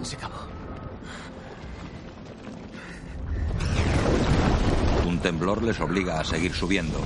Fin 0.03 0.05
se 0.05 0.15
acabó. 0.15 0.47
Un 5.07 5.19
temblor 5.19 5.63
les 5.63 5.79
obliga 5.79 6.19
a 6.19 6.23
seguir 6.23 6.53
subiendo. 6.53 6.99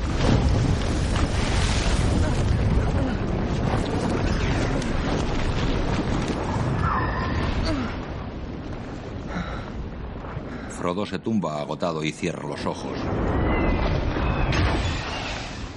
Frodo 10.70 11.06
se 11.06 11.20
tumba 11.20 11.60
agotado 11.60 12.04
y 12.04 12.12
cierra 12.12 12.48
los 12.48 12.66
ojos. 12.66 12.98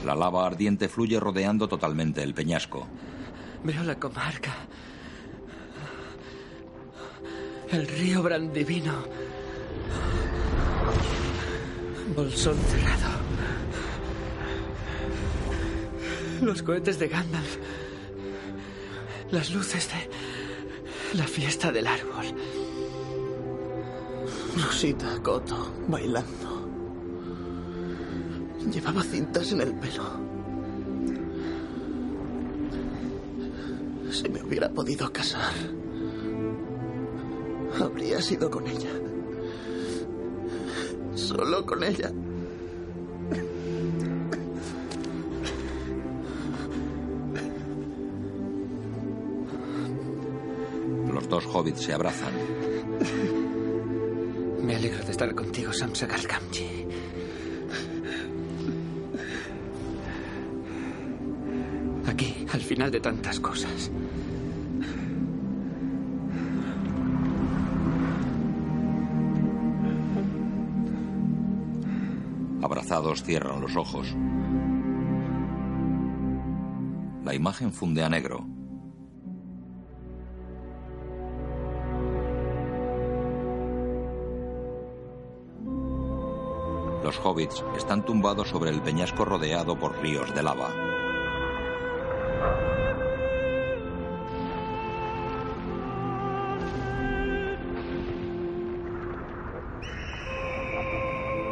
La 0.04 0.14
lava 0.14 0.46
ardiente 0.46 0.88
fluye 0.88 1.18
rodeando 1.18 1.68
totalmente 1.68 2.22
el 2.22 2.34
peñasco. 2.34 2.86
Veo 3.64 3.82
la 3.82 3.96
comarca. 3.96 4.54
El 7.72 7.86
río 7.86 8.22
Brandivino. 8.22 9.04
Bolsón 12.16 12.56
cerrado. 12.56 13.10
Los 16.42 16.62
cohetes 16.62 16.98
de 16.98 17.06
Gandalf. 17.06 17.58
Las 19.30 19.52
luces 19.52 19.88
de 19.88 21.16
la 21.16 21.26
fiesta 21.28 21.70
del 21.70 21.86
árbol. 21.86 22.26
Rosita 24.56 25.22
Coto 25.22 25.72
bailando. 25.86 26.68
Llevaba 28.72 29.04
cintas 29.04 29.52
en 29.52 29.60
el 29.60 29.74
pelo. 29.74 30.04
Si 34.10 34.28
me 34.28 34.42
hubiera 34.42 34.68
podido 34.68 35.12
casar, 35.12 35.52
habría 37.85 38.20
sido 38.20 38.51
con 38.51 38.66
ella. 38.66 38.91
Solo 41.14 41.64
con 41.64 41.83
ella. 41.83 42.12
Los 51.12 51.28
dos 51.28 51.47
hobbits 51.47 51.83
se 51.83 51.93
abrazan. 51.93 52.33
Me 54.62 54.76
alegro 54.76 55.05
de 55.05 55.11
estar 55.11 55.35
contigo, 55.35 55.72
Sam 55.72 55.95
Sagalgamji. 55.95 56.87
Aquí, 62.07 62.47
al 62.53 62.61
final 62.61 62.91
de 62.91 63.01
tantas 63.01 63.41
cosas. 63.41 63.91
Cierran 73.18 73.61
los 73.61 73.76
ojos. 73.76 74.14
La 77.24 77.34
imagen 77.34 77.72
funde 77.72 78.04
a 78.04 78.08
negro. 78.08 78.46
Los 87.02 87.18
hobbits 87.24 87.64
están 87.76 88.04
tumbados 88.04 88.48
sobre 88.48 88.70
el 88.70 88.80
peñasco 88.80 89.24
rodeado 89.24 89.76
por 89.76 90.00
ríos 90.00 90.32
de 90.34 90.42
lava. 90.42 90.89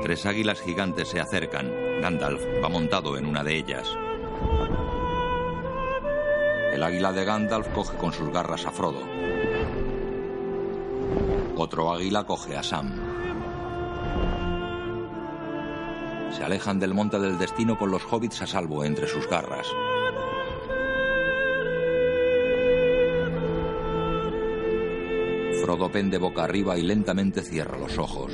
Tres 0.08 0.24
águilas 0.24 0.62
gigantes 0.62 1.08
se 1.08 1.20
acercan. 1.20 1.70
Gandalf 2.00 2.42
va 2.64 2.70
montado 2.70 3.18
en 3.18 3.26
una 3.26 3.44
de 3.44 3.58
ellas. 3.58 3.86
El 6.72 6.82
águila 6.82 7.12
de 7.12 7.26
Gandalf 7.26 7.68
coge 7.74 7.94
con 7.98 8.14
sus 8.14 8.30
garras 8.30 8.64
a 8.64 8.70
Frodo. 8.70 9.02
Otro 11.58 11.92
águila 11.92 12.24
coge 12.24 12.56
a 12.56 12.62
Sam. 12.62 12.94
Se 16.30 16.42
alejan 16.42 16.80
del 16.80 16.94
monte 16.94 17.18
del 17.18 17.36
destino 17.36 17.76
con 17.76 17.90
los 17.90 18.10
hobbits 18.10 18.40
a 18.40 18.46
salvo 18.46 18.86
entre 18.86 19.08
sus 19.08 19.28
garras. 19.28 19.66
Frodo 25.60 25.92
pende 25.92 26.16
boca 26.16 26.44
arriba 26.44 26.78
y 26.78 26.82
lentamente 26.82 27.42
cierra 27.42 27.76
los 27.76 27.98
ojos. 27.98 28.32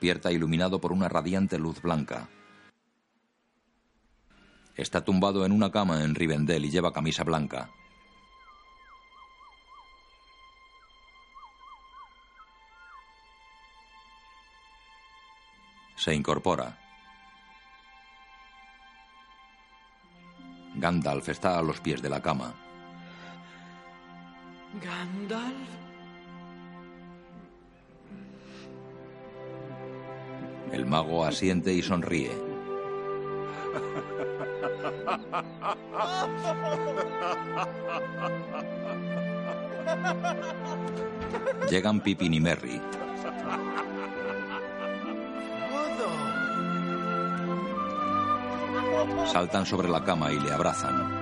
Despierta 0.00 0.32
iluminado 0.32 0.80
por 0.80 0.92
una 0.92 1.10
radiante 1.10 1.58
luz 1.58 1.82
blanca. 1.82 2.26
Está 4.74 5.04
tumbado 5.04 5.44
en 5.44 5.52
una 5.52 5.70
cama 5.70 6.02
en 6.02 6.14
Rivendell 6.14 6.64
y 6.64 6.70
lleva 6.70 6.90
camisa 6.90 7.22
blanca. 7.22 7.68
Se 15.96 16.14
incorpora. 16.14 16.78
Gandalf 20.76 21.28
está 21.28 21.58
a 21.58 21.62
los 21.62 21.78
pies 21.78 22.00
de 22.00 22.08
la 22.08 22.22
cama. 22.22 22.54
¿Gandalf? 24.82 25.89
El 30.72 30.86
mago 30.86 31.24
asiente 31.24 31.72
y 31.72 31.82
sonríe. 31.82 32.30
Llegan 41.70 42.00
Pippin 42.00 42.34
y 42.34 42.40
Merry. 42.40 42.80
Saltan 49.26 49.64
sobre 49.66 49.88
la 49.88 50.02
cama 50.02 50.32
y 50.32 50.40
le 50.40 50.52
abrazan. 50.52 51.20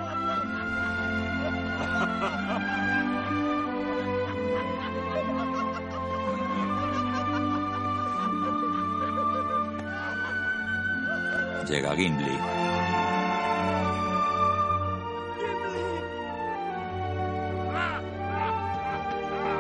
Llega 11.69 11.95
Gimli. 11.95 12.39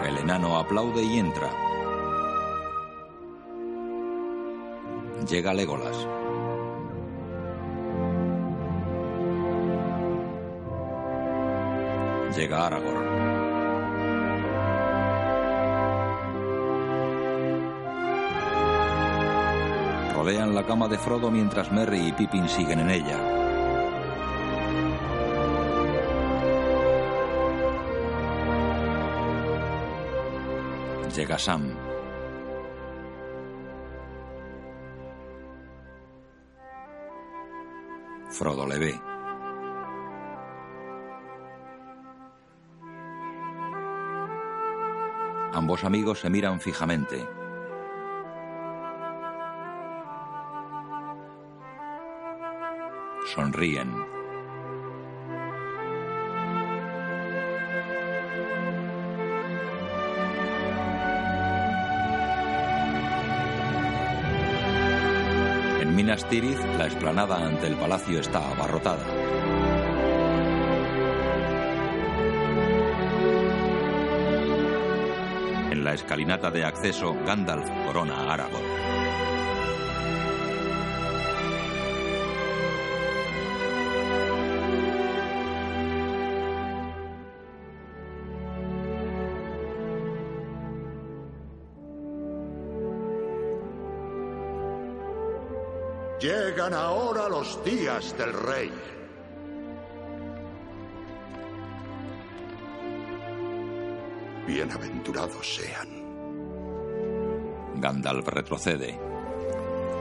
El 0.06 0.16
enano 0.16 0.56
aplaude 0.56 1.02
y 1.02 1.18
entra. 1.18 1.50
Llega 5.28 5.52
Legolas. 5.52 6.06
Llega 12.34 12.66
Aragorn. 12.66 13.27
Rodean 20.28 20.54
la 20.54 20.66
cama 20.66 20.88
de 20.88 20.98
Frodo 20.98 21.30
mientras 21.30 21.72
Merry 21.72 22.08
y 22.08 22.12
Pippin 22.12 22.46
siguen 22.50 22.80
en 22.80 22.90
ella. 22.90 23.18
Llega 31.16 31.38
Sam. 31.38 31.74
Frodo 38.28 38.66
le 38.66 38.78
ve. 38.78 39.00
Ambos 45.54 45.84
amigos 45.84 46.20
se 46.20 46.28
miran 46.28 46.60
fijamente. 46.60 47.37
sonríen. 53.38 53.94
En 65.80 65.94
Minas 65.94 66.28
Tirith, 66.28 66.58
la 66.76 66.86
explanada 66.86 67.36
ante 67.46 67.68
el 67.68 67.76
palacio 67.76 68.18
está 68.18 68.40
abarrotada. 68.50 69.06
En 75.70 75.84
la 75.84 75.94
escalinata 75.94 76.50
de 76.50 76.64
acceso, 76.64 77.14
Gandalf 77.24 77.68
corona 77.86 78.16
a 78.16 78.34
Aragorn. 78.34 78.97
Ahora 96.74 97.28
los 97.28 97.64
días 97.64 98.16
del 98.18 98.32
rey. 98.32 98.70
Bienaventurados 104.46 105.56
sean. 105.56 105.88
Gandalf 107.80 108.28
retrocede. 108.28 109.00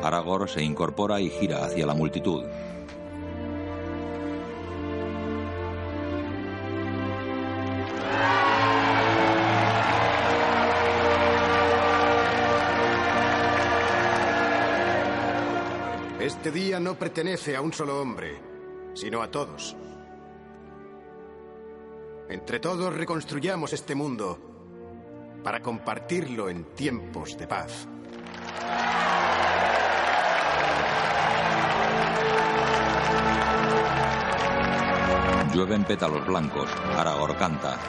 Aragorn 0.04 0.48
se 0.48 0.64
incorpora 0.64 1.20
y 1.22 1.30
gira 1.30 1.66
hacia 1.66 1.86
la 1.86 1.94
multitud. 1.94 2.44
Este 16.28 16.52
día 16.52 16.78
no 16.78 16.96
pertenece 17.00 17.56
a 17.56 17.62
un 17.62 17.72
solo 17.72 18.02
hombre, 18.02 18.38
sino 18.94 19.22
a 19.22 19.32
todos. 19.32 19.78
Entre 22.28 22.60
todos 22.60 22.94
reconstruyamos 22.94 23.72
este 23.72 23.96
mundo 23.96 24.38
para 25.42 25.62
compartirlo 25.62 26.50
en 26.50 26.66
tiempos 26.76 27.38
de 27.38 27.48
paz. 27.48 27.88
Llueven 35.54 35.86
pétalos 35.86 36.28
blancos. 36.28 36.70
Aragorn 36.98 37.36
canta. 37.36 37.80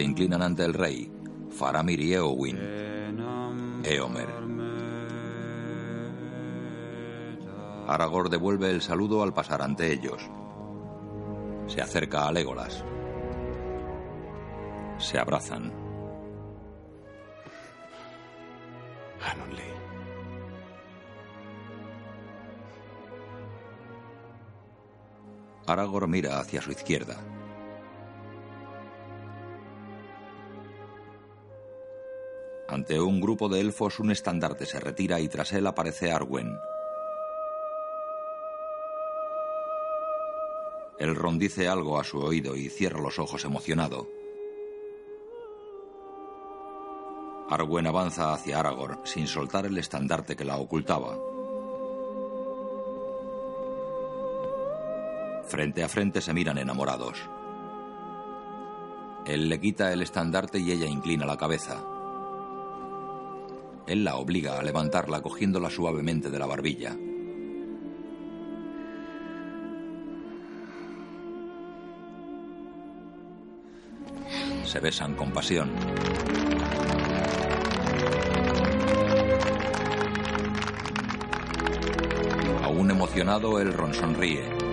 Se 0.00 0.04
inclinan 0.04 0.40
ante 0.40 0.64
el 0.64 0.72
rey. 0.72 1.12
Faramir 1.50 2.00
y 2.00 2.14
Eowyn. 2.14 2.56
Eomer. 3.84 4.28
Aragorn 7.86 8.30
devuelve 8.30 8.70
el 8.70 8.80
saludo 8.80 9.22
al 9.22 9.34
pasar 9.34 9.60
ante 9.60 9.92
ellos. 9.92 10.22
Se 11.66 11.82
acerca 11.82 12.26
a 12.26 12.32
Legolas. 12.32 12.82
Se 14.96 15.18
abrazan. 15.18 15.70
Aragorn 25.66 26.10
mira 26.10 26.40
hacia 26.40 26.62
su 26.62 26.70
izquierda. 26.70 27.18
Ante 32.80 32.98
un 32.98 33.20
grupo 33.20 33.50
de 33.50 33.60
elfos, 33.60 34.00
un 34.00 34.10
estandarte 34.10 34.64
se 34.64 34.80
retira 34.80 35.20
y 35.20 35.28
tras 35.28 35.52
él 35.52 35.66
aparece 35.66 36.10
Arwen. 36.10 36.58
Elrond 40.98 41.38
dice 41.38 41.68
algo 41.68 42.00
a 42.00 42.04
su 42.04 42.20
oído 42.20 42.56
y 42.56 42.70
cierra 42.70 42.98
los 42.98 43.18
ojos 43.18 43.44
emocionado. 43.44 44.08
Arwen 47.50 47.86
avanza 47.86 48.32
hacia 48.32 48.60
Aragorn 48.60 49.00
sin 49.04 49.26
soltar 49.26 49.66
el 49.66 49.76
estandarte 49.76 50.34
que 50.34 50.46
la 50.46 50.56
ocultaba. 50.56 51.18
Frente 55.44 55.84
a 55.84 55.88
frente 55.90 56.22
se 56.22 56.32
miran 56.32 56.56
enamorados. 56.56 57.18
Él 59.26 59.50
le 59.50 59.60
quita 59.60 59.92
el 59.92 60.00
estandarte 60.00 60.58
y 60.58 60.72
ella 60.72 60.86
inclina 60.86 61.26
la 61.26 61.36
cabeza. 61.36 61.99
Él 63.90 64.04
la 64.04 64.14
obliga 64.14 64.56
a 64.56 64.62
levantarla 64.62 65.20
cogiéndola 65.20 65.68
suavemente 65.68 66.30
de 66.30 66.38
la 66.38 66.46
barbilla. 66.46 66.96
Se 74.64 74.78
besan 74.78 75.16
con 75.16 75.32
pasión. 75.32 75.72
Aún 82.62 82.92
emocionado, 82.92 83.58
el 83.60 83.72
ron 83.72 83.92
sonríe. 83.92 84.69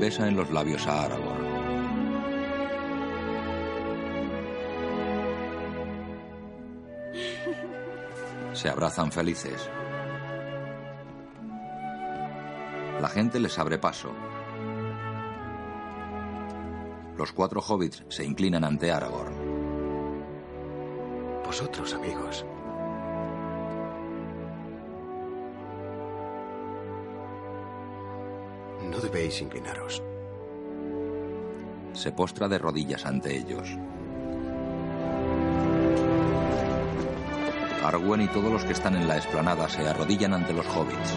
Besa 0.00 0.26
en 0.26 0.34
los 0.34 0.50
labios 0.50 0.86
a 0.86 1.04
Aragorn. 1.04 1.50
Se 8.54 8.68
abrazan 8.70 9.12
felices. 9.12 9.68
La 13.00 13.08
gente 13.08 13.38
les 13.38 13.58
abre 13.58 13.78
paso. 13.78 14.10
Los 17.16 17.32
cuatro 17.32 17.60
hobbits 17.60 18.02
se 18.08 18.24
inclinan 18.24 18.64
ante 18.64 18.90
Aragorn. 18.90 19.34
Vosotros, 21.44 21.92
amigos. 21.92 22.46
Inclinaros. 29.28 30.02
Se 31.92 32.12
postra 32.12 32.48
de 32.48 32.58
rodillas 32.58 33.04
ante 33.04 33.36
ellos. 33.36 33.68
Arwen 37.84 38.22
y 38.22 38.28
todos 38.28 38.52
los 38.52 38.64
que 38.64 38.72
están 38.72 38.96
en 38.96 39.08
la 39.08 39.16
explanada 39.16 39.68
se 39.68 39.86
arrodillan 39.86 40.34
ante 40.34 40.52
los 40.52 40.66
hobbits. 40.66 41.16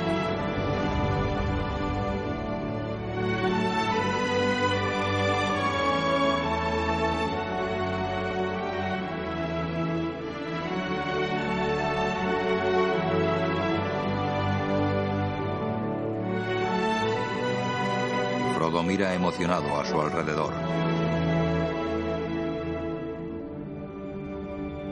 Emocionado 19.12 19.80
a 19.80 19.84
su 19.84 20.00
alrededor. 20.00 20.54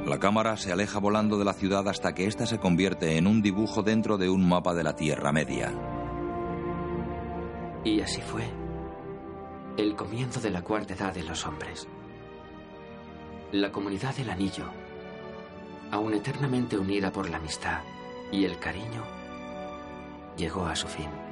La 0.06 0.20
cámara 0.20 0.58
se 0.58 0.72
aleja 0.72 1.00
volando 1.00 1.38
de 1.38 1.46
la 1.46 1.54
ciudad 1.54 1.88
hasta 1.88 2.14
que 2.14 2.26
ésta 2.26 2.48
se 2.48 2.58
convierte 2.58 3.18
en 3.18 3.28
un 3.28 3.42
dibujo 3.42 3.84
dentro 3.84 4.18
de 4.18 4.30
un 4.30 4.50
mapa 4.50 4.74
de 4.74 4.84
la 4.84 4.96
Tierra 4.96 5.32
Media. 5.32 5.72
Y 7.84 8.02
así 8.02 8.22
fue. 8.22 8.44
El 9.78 9.96
comienzo 9.96 10.42
de 10.42 10.50
la 10.50 10.64
cuarta 10.64 10.96
edad 10.96 11.14
de 11.14 11.24
los 11.24 11.46
hombres. 11.46 11.88
La 13.52 13.72
comunidad 13.72 14.16
del 14.16 14.32
anillo, 14.32 14.66
aún 15.92 16.14
eternamente 16.14 16.78
unida 16.78 17.12
por 17.12 17.30
la 17.30 17.38
amistad 17.38 17.82
y 18.32 18.44
el 18.44 18.58
cariño, 18.58 19.04
llegó 20.36 20.66
a 20.66 20.76
su 20.76 20.88
fin. 20.88 21.31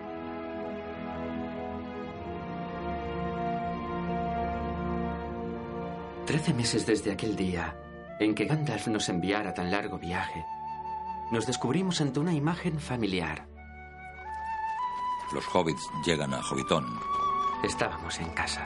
Trece 6.30 6.54
meses 6.54 6.86
desde 6.86 7.12
aquel 7.12 7.36
día 7.36 7.76
en 8.20 8.36
que 8.36 8.46
Gandalf 8.46 8.88
nos 8.88 9.10
enviara 9.10 9.52
tan 9.52 9.72
largo 9.72 9.98
viaje, 9.98 10.46
nos 11.32 11.48
descubrimos 11.48 12.02
ante 12.02 12.20
una 12.20 12.36
imagen 12.36 12.80
familiar. 12.80 13.48
Los 15.34 15.44
hobbits 15.52 15.90
llegan 16.06 16.32
a 16.36 16.42
Hobbitón. 16.42 16.86
Estábamos 17.64 18.20
en 18.20 18.30
casa. 18.30 18.64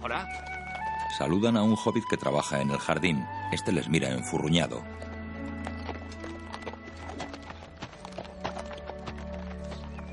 Hola. 0.00 0.26
Saludan 1.18 1.58
a 1.58 1.62
un 1.62 1.76
hobbit 1.76 2.04
que 2.08 2.16
trabaja 2.16 2.62
en 2.62 2.70
el 2.70 2.78
jardín. 2.78 3.22
Este 3.52 3.70
les 3.70 3.90
mira 3.90 4.08
enfurruñado. 4.08 4.82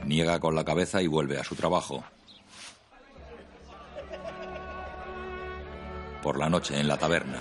Niega 0.08 0.40
con 0.40 0.56
la 0.56 0.64
cabeza 0.64 1.02
y 1.02 1.08
vuelve 1.08 1.38
a 1.38 1.44
su 1.44 1.54
trabajo. 1.56 2.02
Por 6.24 6.40
la 6.40 6.50
noche 6.50 6.80
en 6.80 6.88
la 6.88 6.98
taberna. 6.98 7.40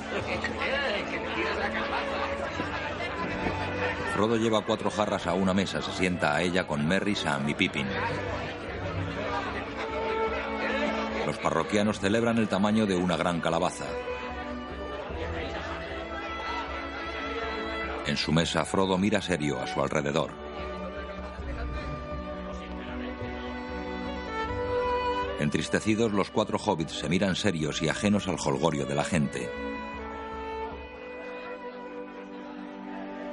Frodo 4.15 4.37
lleva 4.37 4.65
cuatro 4.65 4.91
jarras 4.91 5.29
a 5.29 5.35
una 5.35 5.55
mesa, 5.55 5.81
se 5.81 5.93
sienta 5.93 6.35
a 6.35 6.43
ella 6.43 6.67
con 6.67 6.87
Merry, 6.89 7.15
Sam 7.15 7.49
y 7.49 7.55
Pippin. 7.55 7.87
Los 11.25 11.39
parroquianos 11.39 12.01
celebran 12.01 12.39
el 12.39 12.49
tamaño 12.49 12.85
de 12.85 12.97
una 12.97 13.17
gran 13.17 13.41
calabaza. 13.41 13.85
En 18.07 18.17
su 18.17 18.33
mesa, 18.33 18.65
Frodo 18.65 18.99
mira 18.99 19.23
serio 19.23 19.61
a 19.61 19.67
su 19.69 19.81
alrededor. 19.81 20.46
Entristecidos, 25.39 26.13
los 26.13 26.31
cuatro 26.31 26.59
hobbits 26.59 26.93
se 26.93 27.09
miran 27.09 27.37
serios 27.37 27.83
y 27.83 27.89
ajenos 27.89 28.27
al 28.27 28.37
holgorio 28.43 28.87
de 28.87 28.95
la 28.95 29.05
gente. 29.05 29.51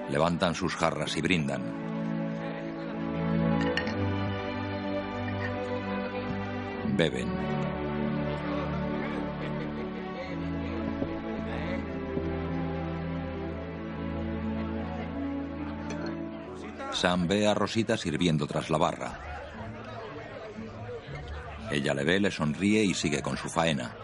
Levantan 0.10 0.54
sus 0.54 0.76
jarras 0.76 1.16
y 1.16 1.22
brindan. 1.22 1.62
Beben. 6.98 7.30
Sam 16.92 17.28
ve 17.28 17.48
a 17.48 17.54
Rosita 17.54 17.98
sirviendo 17.98 18.46
tras 18.46 18.70
la 18.70 18.78
barra. 18.78 19.33
Ella 21.74 21.96
le 21.96 22.04
ve, 22.04 22.20
le 22.20 22.30
sonríe 22.30 22.84
y 22.84 22.94
sigue 22.94 23.24
con 23.24 23.36
su 23.36 23.50
faena. 23.50 23.96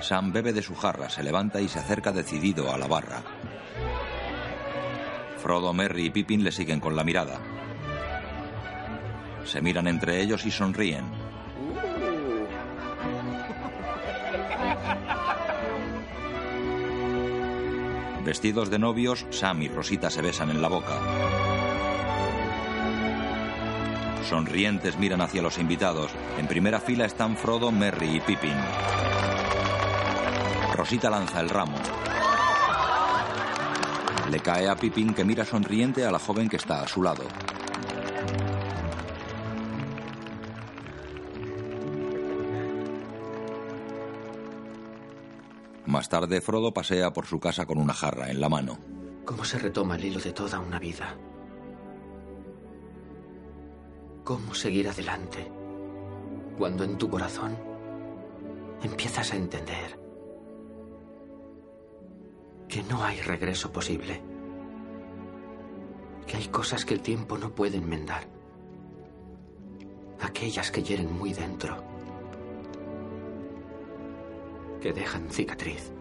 Sam 0.00 0.32
bebe 0.32 0.52
de 0.52 0.62
su 0.62 0.76
jarra, 0.76 1.10
se 1.10 1.24
levanta 1.24 1.60
y 1.60 1.66
se 1.66 1.80
acerca 1.80 2.12
decidido 2.12 2.72
a 2.72 2.78
la 2.78 2.86
barra. 2.86 3.22
Frodo, 5.38 5.72
Merry 5.72 6.06
y 6.06 6.10
Pippin 6.10 6.44
le 6.44 6.52
siguen 6.52 6.78
con 6.78 6.94
la 6.94 7.02
mirada. 7.02 7.40
Se 9.44 9.60
miran 9.60 9.88
entre 9.88 10.20
ellos 10.20 10.46
y 10.46 10.52
sonríen. 10.52 11.04
Vestidos 18.24 18.70
de 18.70 18.78
novios, 18.78 19.26
Sam 19.30 19.62
y 19.62 19.68
Rosita 19.68 20.08
se 20.08 20.22
besan 20.22 20.50
en 20.50 20.62
la 20.62 20.68
boca. 20.68 21.41
Sonrientes 24.32 24.98
miran 24.98 25.20
hacia 25.20 25.42
los 25.42 25.58
invitados. 25.58 26.10
En 26.38 26.48
primera 26.48 26.80
fila 26.80 27.04
están 27.04 27.36
Frodo, 27.36 27.70
Merry 27.70 28.16
y 28.16 28.20
Pippin. 28.20 28.56
Rosita 30.74 31.10
lanza 31.10 31.40
el 31.40 31.50
ramo. 31.50 31.76
Le 34.30 34.40
cae 34.40 34.70
a 34.70 34.74
Pippin 34.74 35.12
que 35.12 35.22
mira 35.22 35.44
sonriente 35.44 36.06
a 36.06 36.10
la 36.10 36.18
joven 36.18 36.48
que 36.48 36.56
está 36.56 36.80
a 36.80 36.88
su 36.88 37.02
lado. 37.02 37.24
Más 45.84 46.08
tarde, 46.08 46.40
Frodo 46.40 46.72
pasea 46.72 47.12
por 47.12 47.26
su 47.26 47.38
casa 47.38 47.66
con 47.66 47.76
una 47.76 47.92
jarra 47.92 48.30
en 48.30 48.40
la 48.40 48.48
mano. 48.48 48.78
¿Cómo 49.26 49.44
se 49.44 49.58
retoma 49.58 49.96
el 49.96 50.06
hilo 50.06 50.20
de 50.20 50.32
toda 50.32 50.58
una 50.58 50.78
vida? 50.78 51.18
¿Cómo 54.24 54.54
seguir 54.54 54.88
adelante 54.88 55.50
cuando 56.56 56.84
en 56.84 56.96
tu 56.96 57.10
corazón 57.10 57.58
empiezas 58.80 59.32
a 59.32 59.36
entender 59.36 59.98
que 62.68 62.84
no 62.84 63.02
hay 63.02 63.20
regreso 63.20 63.72
posible? 63.72 64.22
Que 66.24 66.36
hay 66.36 66.46
cosas 66.46 66.84
que 66.84 66.94
el 66.94 67.02
tiempo 67.02 67.36
no 67.36 67.52
puede 67.52 67.78
enmendar. 67.78 68.28
Aquellas 70.20 70.70
que 70.70 70.84
hieren 70.84 71.12
muy 71.12 71.32
dentro. 71.32 71.82
Que 74.80 74.92
dejan 74.92 75.28
cicatriz. 75.30 75.92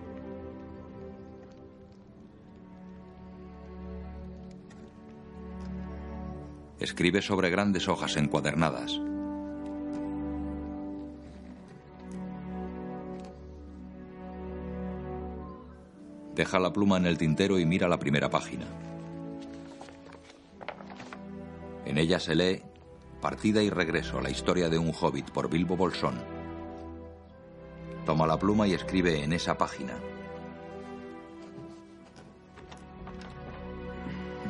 Escribe 6.82 7.22
sobre 7.22 7.50
grandes 7.50 7.88
hojas 7.88 8.18
encuadernadas. 8.18 9.00
Deja 16.36 16.60
la 16.60 16.74
pluma 16.74 16.98
en 16.98 17.06
el 17.06 17.18
tintero 17.18 17.60
y 17.60 17.66
mira 17.66 17.88
la 17.88 18.00
primera 18.00 18.30
página. 18.30 18.66
En 21.86 21.98
ella 21.98 22.20
se 22.20 22.36
lee 22.36 22.64
Partida 23.22 23.62
y 23.62 23.70
regreso, 23.70 24.20
la 24.20 24.32
historia 24.32 24.68
de 24.68 24.80
un 24.80 24.92
hobbit 25.00 25.30
por 25.30 25.48
Bilbo 25.48 25.78
Bolsón. 25.78 26.16
Toma 28.08 28.26
la 28.26 28.40
pluma 28.40 28.68
y 28.68 28.74
escribe 28.74 29.24
en 29.24 29.34
esa 29.34 29.56
página. 29.60 29.94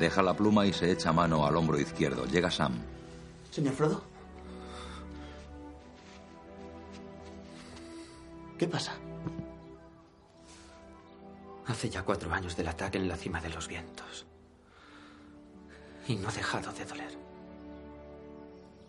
Deja 0.02 0.23
la 0.23 0.34
pluma 0.34 0.65
y 0.65 0.73
se 0.73 0.90
echa 0.90 1.14
mano 1.14 1.45
al 1.45 1.56
hombro 1.56 1.80
izquierdo. 1.80 2.26
Llega 2.26 2.49
Sam. 2.49 2.73
Señor 3.52 3.76
Frodo. 3.76 4.02
¿Qué 8.57 8.68
pasa? 8.68 8.94
Hace 11.68 11.91
ya 11.91 12.02
cuatro 12.02 12.34
años 12.34 12.57
del 12.57 12.69
ataque 12.69 12.98
en 12.98 13.07
la 13.07 13.15
cima 13.15 13.41
de 13.41 13.49
los 13.49 13.68
vientos. 13.68 14.26
Y 16.07 16.15
no 16.15 16.30
ha 16.30 16.32
dejado 16.32 16.73
de 16.73 16.84
doler. 16.84 17.15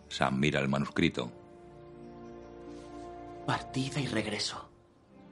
Sam 0.09 0.41
mira 0.41 0.61
el 0.61 0.69
manuscrito. 0.71 1.31
Partida 3.45 4.01
y 4.01 4.07
regreso. 4.07 4.67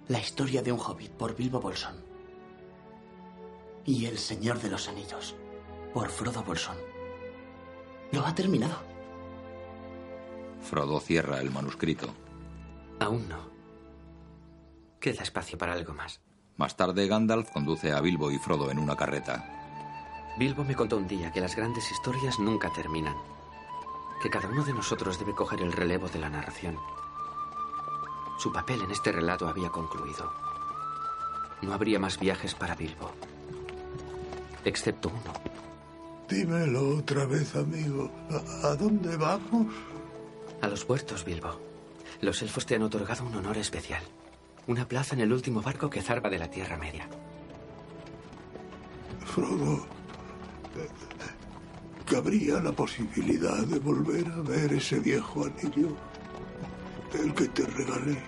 La 0.09 0.21
historia 0.21 0.61
de 0.61 0.73
un 0.73 0.79
hobbit 0.79 1.13
por 1.13 1.35
Bilbo 1.35 1.59
Bolsón. 1.59 2.05
Y 3.87 4.05
El 4.05 4.19
Señor 4.19 4.61
de 4.61 4.69
los 4.69 4.87
Anillos 4.87 5.35
por 5.93 6.09
Frodo 6.09 6.43
Bolsón. 6.43 6.77
Lo 8.13 8.25
ha 8.25 8.35
terminado. 8.35 8.77
Frodo 10.63 11.01
cierra 11.01 11.41
el 11.41 11.51
manuscrito. 11.51 12.09
Aún 13.01 13.29
no. 13.29 13.51
Queda 15.01 15.23
espacio 15.23 15.57
para 15.57 15.73
algo 15.73 15.95
más. 15.95 16.21
Más 16.57 16.77
tarde, 16.77 17.07
Gandalf 17.07 17.51
conduce 17.51 17.93
a 17.93 18.01
Bilbo 18.01 18.31
y 18.31 18.39
Frodo 18.39 18.71
en 18.71 18.79
una 18.79 18.97
carreta. 18.97 19.57
Bilbo 20.39 20.65
me 20.65 20.77
contó 20.77 20.97
un 20.97 21.09
día 21.09 21.33
que 21.33 21.41
las 21.41 21.57
grandes 21.57 21.91
historias 21.91 22.39
nunca 22.39 22.71
terminan. 22.73 23.17
Que 24.23 24.31
cada 24.31 24.49
uno 24.49 24.65
de 24.65 24.75
nosotros 24.75 25.19
debe 25.19 25.35
coger 25.35 25.63
el 25.63 25.73
relevo 25.73 26.09
de 26.09 26.19
la 26.19 26.29
narración. 26.29 26.77
Su 28.39 28.53
papel 28.53 28.83
en 28.83 28.91
este 28.91 29.13
relato 29.13 29.49
había 29.49 29.71
concluido. 29.71 30.33
No 31.63 31.73
habría 31.73 31.99
más 31.99 32.19
viajes 32.19 32.55
para 32.55 32.75
Bilbo. 32.75 33.11
Excepto 34.65 35.09
uno. 35.09 35.33
Dímelo 36.31 36.99
otra 36.99 37.27
vez, 37.27 37.57
amigo. 37.57 38.09
¿A, 38.63 38.77
dónde 38.77 39.17
vamos? 39.17 39.67
A 40.63 40.69
los 40.69 40.85
puertos, 40.85 41.25
Bilbo. 41.25 41.61
Los 42.21 42.41
elfos 42.43 42.65
te 42.67 42.77
han 42.77 42.83
otorgado 42.83 43.25
un 43.25 43.35
honor 43.35 43.59
especial. 43.59 44.03
Una 44.69 44.87
plaza 44.87 45.17
en 45.17 45.23
el 45.23 45.33
último 45.33 45.61
barco 45.61 45.91
que 45.91 46.03
zarpa 46.03 46.31
de 46.31 46.39
la 46.39 46.49
Tierra 46.49 46.77
Media. 46.77 47.09
Frodo, 49.27 49.79
eh, 50.77 50.89
¿cabría 52.07 52.61
la 52.61 52.73
posibilidad 52.73 53.67
de 53.67 53.81
volver 53.81 54.29
a 54.29 54.41
ver 54.43 54.73
ese 54.73 55.01
viejo 55.01 55.45
anillo? 55.45 55.97
El 57.13 57.35
que 57.35 57.49
te 57.49 57.67
regalé. 57.67 58.23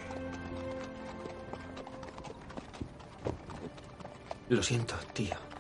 Lo 4.49 4.63
siento, 4.63 4.97
tío. 5.13 5.52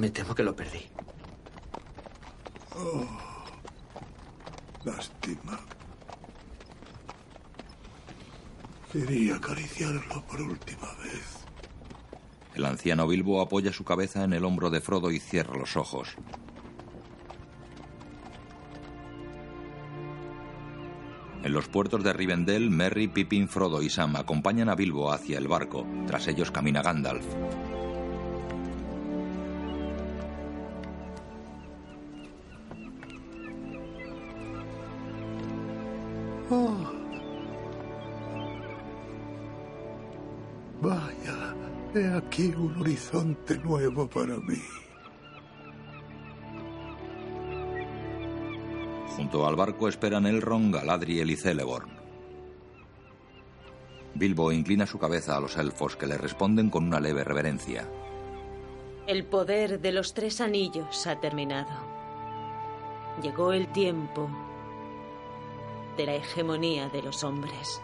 Me 0.00 0.08
temo 0.08 0.34
que 0.34 0.42
lo 0.42 0.56
perdí. 0.56 0.80
Oh, 2.74 3.04
lástima. 4.82 5.60
Quería 8.90 9.36
acariciarlo 9.36 10.24
por 10.24 10.40
última 10.40 10.90
vez. 11.04 11.44
El 12.54 12.64
anciano 12.64 13.06
Bilbo 13.06 13.42
apoya 13.42 13.74
su 13.74 13.84
cabeza 13.84 14.24
en 14.24 14.32
el 14.32 14.46
hombro 14.46 14.70
de 14.70 14.80
Frodo 14.80 15.10
y 15.10 15.20
cierra 15.20 15.58
los 15.58 15.76
ojos. 15.76 16.16
En 21.44 21.52
los 21.52 21.68
puertos 21.68 22.02
de 22.02 22.14
Rivendell, 22.14 22.70
Merry, 22.70 23.08
Pippin, 23.08 23.50
Frodo 23.50 23.82
y 23.82 23.90
Sam 23.90 24.16
acompañan 24.16 24.70
a 24.70 24.74
Bilbo 24.74 25.12
hacia 25.12 25.36
el 25.36 25.46
barco. 25.46 25.86
Tras 26.06 26.26
ellos 26.26 26.50
camina 26.50 26.80
Gandalf. 26.80 27.26
Aquí 42.30 42.54
un 42.56 42.80
horizonte 42.80 43.58
nuevo 43.58 44.08
para 44.08 44.36
mí. 44.36 44.62
Junto 49.16 49.44
al 49.44 49.56
barco 49.56 49.88
esperan 49.88 50.26
Elrond, 50.26 50.72
Galadriel 50.72 51.28
y 51.32 51.36
Celeborn. 51.36 51.90
Bilbo 54.14 54.52
inclina 54.52 54.86
su 54.86 54.96
cabeza 55.00 55.36
a 55.36 55.40
los 55.40 55.56
elfos 55.56 55.96
que 55.96 56.06
le 56.06 56.16
responden 56.18 56.70
con 56.70 56.86
una 56.86 57.00
leve 57.00 57.24
reverencia. 57.24 57.88
El 59.08 59.24
poder 59.24 59.80
de 59.80 59.90
los 59.90 60.14
tres 60.14 60.40
anillos 60.40 61.08
ha 61.08 61.18
terminado. 61.18 61.72
Llegó 63.20 63.52
el 63.52 63.66
tiempo 63.72 64.30
de 65.96 66.06
la 66.06 66.14
hegemonía 66.14 66.88
de 66.90 67.02
los 67.02 67.24
hombres. 67.24 67.82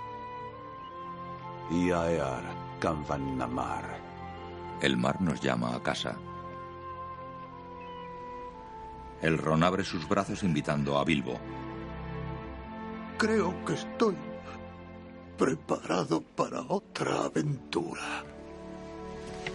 Iaear, 1.72 2.44
Kanvan 2.78 3.36
Namar. 3.36 4.05
El 4.80 4.96
mar 4.96 5.20
nos 5.22 5.40
llama 5.40 5.74
a 5.74 5.82
casa. 5.82 6.16
Elrond 9.22 9.64
abre 9.64 9.84
sus 9.84 10.06
brazos 10.06 10.42
invitando 10.42 10.98
a 10.98 11.04
Bilbo. 11.04 11.38
Creo 13.16 13.64
que 13.64 13.72
estoy 13.72 14.14
preparado 15.38 16.20
para 16.20 16.60
otra 16.60 17.24
aventura. 17.24 18.24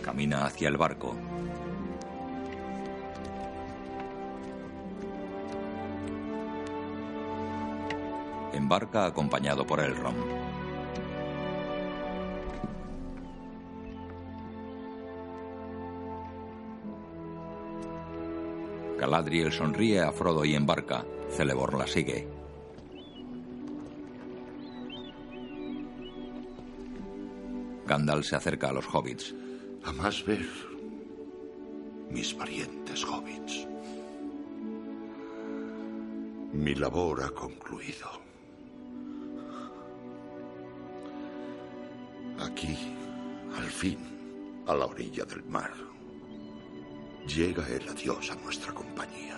Camina 0.03 0.45
hacia 0.45 0.67
el 0.67 0.77
barco. 0.77 1.15
Embarca 8.53 9.05
acompañado 9.05 9.65
por 9.65 9.79
Elrond. 9.79 10.40
Galadriel 19.01 19.51
sonríe 19.51 19.99
a 19.99 20.11
Frodo 20.11 20.45
y 20.45 20.53
embarca. 20.53 21.03
Celeborn 21.31 21.79
la 21.79 21.87
sigue. 21.87 22.27
Gandalf 27.87 28.27
se 28.27 28.35
acerca 28.35 28.69
a 28.69 28.73
los 28.73 28.85
hobbits. 28.85 29.33
A 29.85 29.91
más 29.91 30.23
ver, 30.23 30.45
mis 32.11 32.37
valientes 32.37 33.03
hobbits. 33.03 33.67
Mi 36.53 36.75
labor 36.75 37.23
ha 37.23 37.31
concluido. 37.31 38.07
Aquí, 42.39 42.77
al 43.57 43.65
fin, 43.65 43.97
a 44.67 44.75
la 44.75 44.85
orilla 44.85 45.25
del 45.25 45.43
mar, 45.45 45.71
llega 47.27 47.67
el 47.67 47.87
adiós 47.87 48.31
a 48.31 48.35
nuestra 48.35 48.73
compañía. 48.73 49.37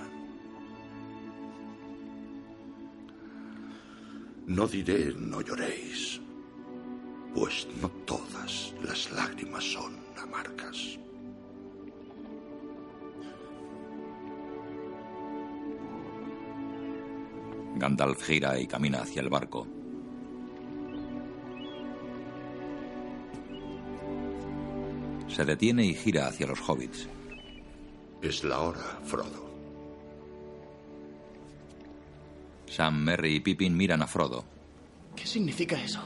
No 4.47 4.67
diré 4.67 5.13
no 5.17 5.41
lloréis, 5.41 6.21
pues 7.33 7.67
no 7.81 7.89
todas 8.05 8.73
las 8.83 9.11
lágrimas 9.11 9.63
son 9.63 9.97
amargas. 10.17 10.99
Gandalf 17.75 18.21
gira 18.23 18.59
y 18.59 18.67
camina 18.67 19.01
hacia 19.01 19.21
el 19.21 19.29
barco. 19.29 19.67
Se 25.27 25.43
detiene 25.43 25.85
y 25.85 25.95
gira 25.95 26.27
hacia 26.27 26.45
los 26.45 26.59
hobbits. 26.61 27.09
Es 28.23 28.41
la 28.45 28.61
hora, 28.61 28.79
Frodo. 29.03 29.51
Sam, 32.67 33.03
Merry 33.03 33.35
y 33.35 33.39
Pippin 33.41 33.75
miran 33.75 34.01
a 34.01 34.07
Frodo. 34.07 34.45
¿Qué 35.13 35.27
significa 35.27 35.75
eso? 35.75 35.99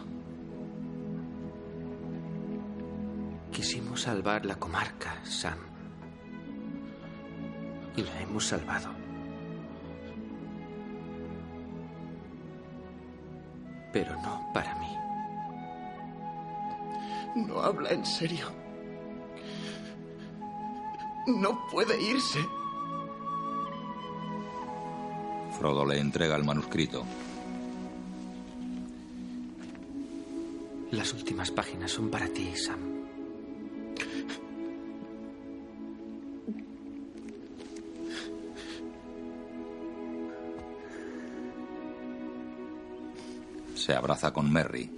Quisimos 3.52 4.02
salvar 4.02 4.48
la 4.48 4.56
comarca, 4.56 5.24
Sam. 5.24 5.60
Y 7.96 8.02
la 8.02 8.22
hemos 8.22 8.48
salvado. 8.48 8.90
Pero 13.94 14.20
no 14.24 14.50
para 14.56 14.74
mí. 14.80 14.98
No 17.46 17.62
habla 17.62 17.92
en 17.92 18.04
serio. 18.04 18.67
No 21.28 21.68
puede 21.70 22.02
irse. 22.02 22.40
Frodo 25.60 25.86
le 25.86 26.00
entrega 26.00 26.36
el 26.38 26.46
manuscrito. 26.46 27.04
Las 30.92 31.14
últimas 31.14 31.52
páginas 31.52 31.92
son 31.92 32.10
para 32.10 32.28
ti, 32.30 32.56
Sam. 32.56 32.80
Se 43.76 43.94
abraza 43.94 44.32
con 44.32 44.52
Merry. 44.52 44.90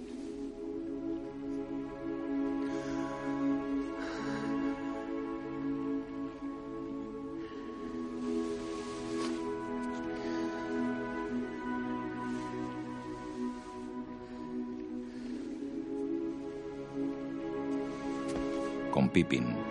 Pippin. 19.12 19.70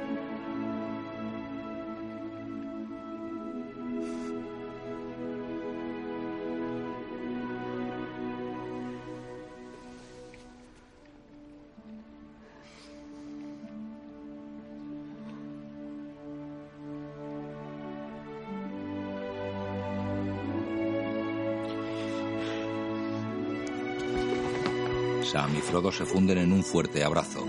Sam 25.30 25.56
y 25.56 25.62
Frodo 25.62 25.92
se 25.92 26.06
funden 26.06 26.40
en 26.40 26.52
un 26.52 26.64
fuerte 26.64 27.04
abrazo. 27.04 27.46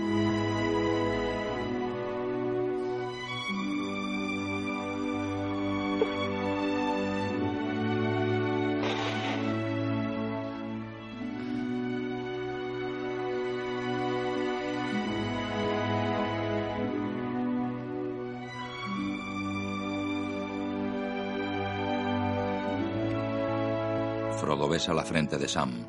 a 24.89 24.93
la 24.93 25.03
frente 25.03 25.37
de 25.37 25.47
Sam. 25.47 25.85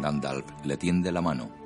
Gandalf 0.00 0.44
le 0.64 0.76
tiende 0.76 1.12
la 1.12 1.20
mano. 1.20 1.61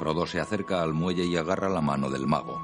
Frodo 0.00 0.26
se 0.26 0.40
acerca 0.40 0.82
al 0.82 0.94
muelle 0.94 1.26
y 1.26 1.36
agarra 1.36 1.68
la 1.68 1.82
mano 1.82 2.08
del 2.08 2.26
mago. 2.26 2.58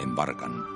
Embarcan. 0.00 0.66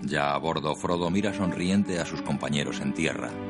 Ya 0.00 0.32
a 0.32 0.38
bordo, 0.38 0.74
Frodo 0.74 1.10
mira 1.10 1.34
sonriente 1.34 1.98
a 2.00 2.06
sus 2.06 2.22
compañeros 2.22 2.80
en 2.80 2.94
tierra. 2.94 3.49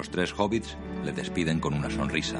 Los 0.00 0.08
tres 0.08 0.32
hobbits 0.34 0.78
le 1.04 1.12
despiden 1.12 1.60
con 1.60 1.74
una 1.74 1.90
sonrisa. 1.90 2.38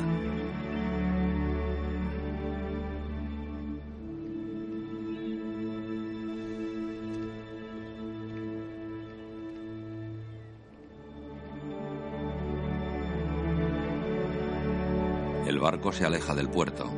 El 15.47 15.59
barco 15.59 15.93
se 15.93 16.07
aleja 16.07 16.35
del 16.35 16.49
puerto. 16.49 16.91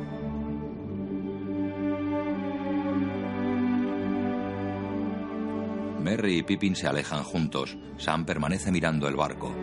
Merry 5.99 6.37
y 6.37 6.43
Pippin 6.43 6.77
se 6.77 6.87
alejan 6.87 7.25
juntos. 7.25 7.77
Sam 7.97 8.23
permanece 8.23 8.71
mirando 8.71 9.09
el 9.09 9.17
barco. 9.17 9.53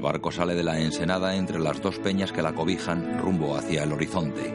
El 0.00 0.04
barco 0.04 0.32
sale 0.32 0.54
de 0.54 0.62
la 0.62 0.80
ensenada 0.80 1.36
entre 1.36 1.58
las 1.58 1.82
dos 1.82 1.98
peñas 1.98 2.32
que 2.32 2.40
la 2.40 2.54
cobijan 2.54 3.18
rumbo 3.18 3.54
hacia 3.54 3.82
el 3.82 3.92
horizonte. 3.92 4.50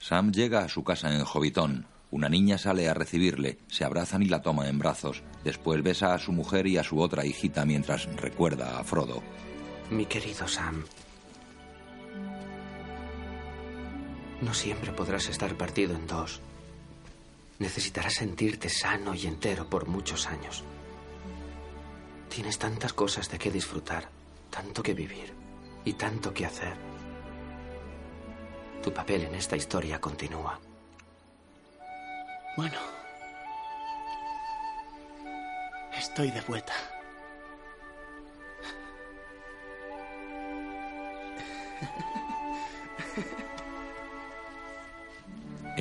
Sam 0.00 0.32
llega 0.32 0.64
a 0.64 0.68
su 0.68 0.82
casa 0.82 1.14
en 1.14 1.24
Jovitón. 1.24 1.86
Una 2.10 2.28
niña 2.28 2.58
sale 2.58 2.88
a 2.88 2.94
recibirle, 2.94 3.58
se 3.68 3.84
abrazan 3.84 4.24
y 4.24 4.26
la 4.26 4.42
toma 4.42 4.68
en 4.68 4.80
brazos. 4.80 5.22
Después 5.44 5.80
besa 5.84 6.12
a 6.12 6.18
su 6.18 6.32
mujer 6.32 6.66
y 6.66 6.76
a 6.78 6.82
su 6.82 6.98
otra 6.98 7.24
hijita 7.24 7.64
mientras 7.64 8.12
recuerda 8.16 8.80
a 8.80 8.82
Frodo. 8.82 9.22
Mi 9.90 10.06
querido 10.06 10.48
Sam. 10.48 10.82
No 14.44 14.52
siempre 14.52 14.92
podrás 14.92 15.30
estar 15.30 15.56
partido 15.56 15.94
en 15.94 16.06
dos. 16.06 16.42
Necesitarás 17.58 18.12
sentirte 18.12 18.68
sano 18.68 19.14
y 19.14 19.26
entero 19.26 19.70
por 19.70 19.86
muchos 19.86 20.26
años. 20.26 20.62
Tienes 22.28 22.58
tantas 22.58 22.92
cosas 22.92 23.30
de 23.30 23.38
qué 23.38 23.50
disfrutar, 23.50 24.10
tanto 24.50 24.82
que 24.82 24.92
vivir 24.92 25.32
y 25.86 25.94
tanto 25.94 26.34
que 26.34 26.44
hacer. 26.44 26.76
Tu 28.82 28.92
papel 28.92 29.22
en 29.22 29.34
esta 29.34 29.56
historia 29.56 29.98
continúa. 29.98 30.60
Bueno. 32.58 32.78
Estoy 35.96 36.30
de 36.30 36.42
vuelta. 36.42 36.74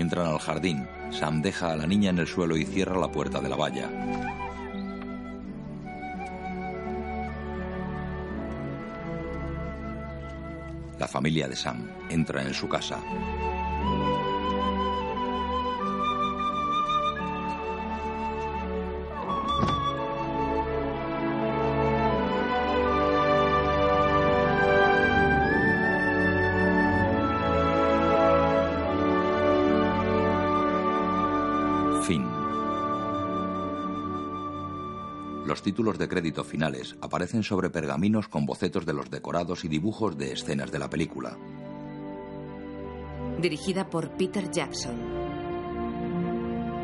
Entran 0.03 0.27
al 0.27 0.39
jardín. 0.39 0.85
Sam 1.11 1.41
deja 1.41 1.71
a 1.71 1.77
la 1.77 1.87
niña 1.87 2.09
en 2.09 2.19
el 2.19 2.27
suelo 2.27 2.57
y 2.57 2.65
cierra 2.65 2.99
la 2.99 3.09
puerta 3.09 3.39
de 3.39 3.47
la 3.47 3.55
valla. 3.55 3.89
La 10.99 11.07
familia 11.07 11.47
de 11.47 11.55
Sam 11.55 11.89
entra 12.09 12.41
en 12.41 12.53
su 12.53 12.67
casa. 12.67 12.99
Fin. 32.03 32.25
Los 35.45 35.61
títulos 35.61 35.97
de 35.97 36.09
crédito 36.09 36.43
finales 36.43 36.97
aparecen 36.99 37.43
sobre 37.43 37.69
pergaminos 37.69 38.27
con 38.27 38.45
bocetos 38.45 38.85
de 38.85 38.93
los 38.93 39.09
decorados 39.09 39.63
y 39.63 39.69
dibujos 39.69 40.17
de 40.17 40.33
escenas 40.33 40.69
de 40.69 40.79
la 40.79 40.89
película. 40.89 41.37
Dirigida 43.39 43.89
por 43.89 44.11
Peter 44.17 44.51
Jackson. 44.51 44.95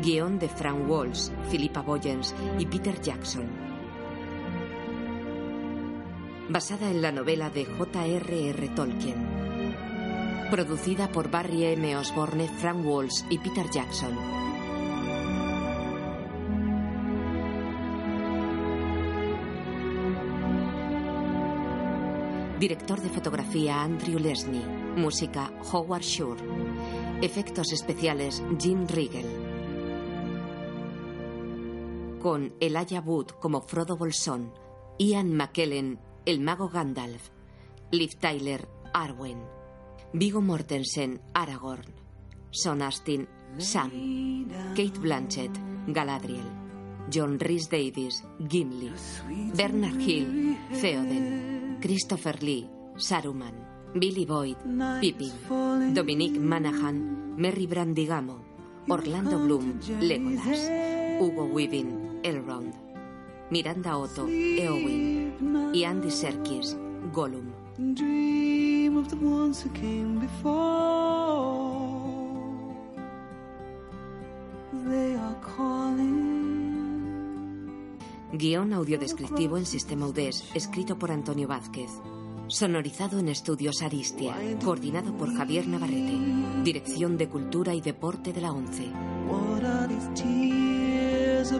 Guión 0.02 0.38
de 0.38 0.48
Frank 0.48 0.88
Walsh, 0.88 1.28
Philippa 1.50 1.82
Boyens 1.82 2.34
y 2.58 2.64
Peter 2.64 2.98
Jackson. 3.02 3.44
Basada 6.48 6.90
en 6.90 7.02
la 7.02 7.12
novela 7.12 7.50
de 7.50 7.66
J.R.R. 7.66 8.68
Tolkien. 8.70 10.48
Producida 10.50 11.12
por 11.12 11.30
Barry 11.30 11.64
M. 11.64 11.94
Osborne, 11.98 12.48
Frank 12.48 12.84
Walsh 12.86 13.22
y 13.28 13.38
Peter 13.38 13.68
Jackson. 13.70 14.40
Director 22.60 23.00
de 23.00 23.08
fotografía 23.08 23.80
Andrew 23.80 24.18
Lesney. 24.18 24.62
Música 24.94 25.50
Howard 25.72 26.02
Shore. 26.02 26.42
Efectos 27.22 27.72
especiales 27.72 28.42
Jim 28.60 28.86
Riegel. 28.86 29.24
Con 32.20 32.52
Elijah 32.60 33.00
Wood 33.00 33.28
como 33.40 33.62
Frodo 33.62 33.96
Bolsón, 33.96 34.52
Ian 34.98 35.34
McKellen, 35.34 36.00
el 36.26 36.40
mago 36.40 36.68
Gandalf, 36.68 37.30
Liv 37.92 38.16
Tyler, 38.20 38.68
Arwen, 38.92 39.42
Vigo 40.12 40.42
Mortensen, 40.42 41.22
Aragorn, 41.32 41.94
Son 42.50 42.82
Astin, 42.82 43.26
Sam, 43.56 43.90
Kate 44.76 44.98
Blanchett, 45.00 45.58
Galadriel, 45.86 46.44
John 47.10 47.40
Rhys 47.40 47.70
Davis, 47.70 48.22
Gimli, 48.38 48.92
Bernard 49.56 49.98
Hill, 49.98 50.58
Theoden, 50.78 51.59
Christopher 51.80 52.36
Lee, 52.42 52.68
Saruman, 52.96 53.54
Billy 53.94 54.26
Boyd, 54.26 54.56
Pippin, 55.00 55.32
Dominic 55.94 56.32
Manahan, 56.38 57.36
Merry 57.36 57.66
Brandigamo, 57.66 58.36
Orlando 58.88 59.38
Bloom, 59.38 59.80
Legolas, 60.00 60.60
Hugo 61.18 61.44
Weaving, 61.46 62.20
Elrond, 62.22 62.74
Miranda 63.50 63.96
Otto, 63.96 64.26
Eowyn 64.28 65.72
y 65.74 65.84
Andy 65.84 66.10
Serkis, 66.10 66.76
Gollum. 67.12 67.50
They 74.72 75.14
are 75.14 75.34
calling. 75.42 76.69
Guión 78.32 78.72
audiodescriptivo 78.72 79.58
en 79.58 79.66
sistema 79.66 80.06
UDES, 80.06 80.44
escrito 80.54 80.96
por 80.96 81.10
Antonio 81.10 81.48
Vázquez. 81.48 81.90
Sonorizado 82.46 83.18
en 83.18 83.28
Estudios 83.28 83.82
Aristia, 83.82 84.36
coordinado 84.64 85.16
por 85.16 85.34
Javier 85.34 85.66
Navarrete. 85.66 86.16
Dirección 86.62 87.16
de 87.16 87.28
Cultura 87.28 87.74
y 87.74 87.80
Deporte 87.80 88.32
de 88.32 88.40
la 88.40 88.52
ONCE. 88.52 88.88
What 89.28 89.64
are 89.64 89.88
these 89.88 90.08
tears 90.14 91.52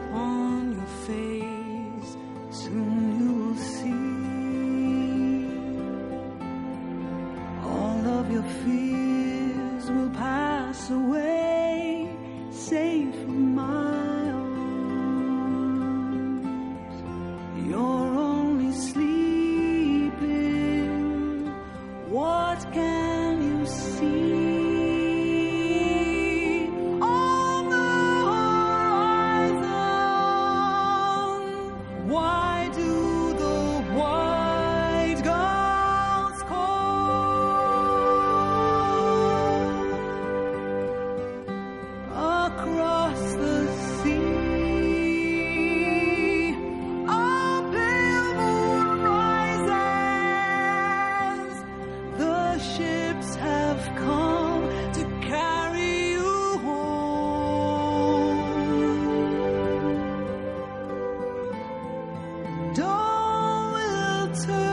answer. 64.48 64.69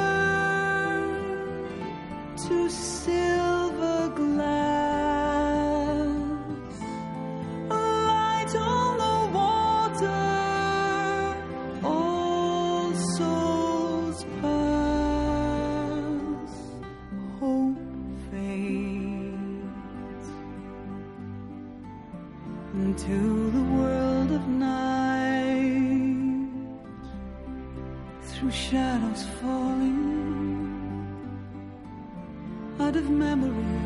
memories. 33.37 33.76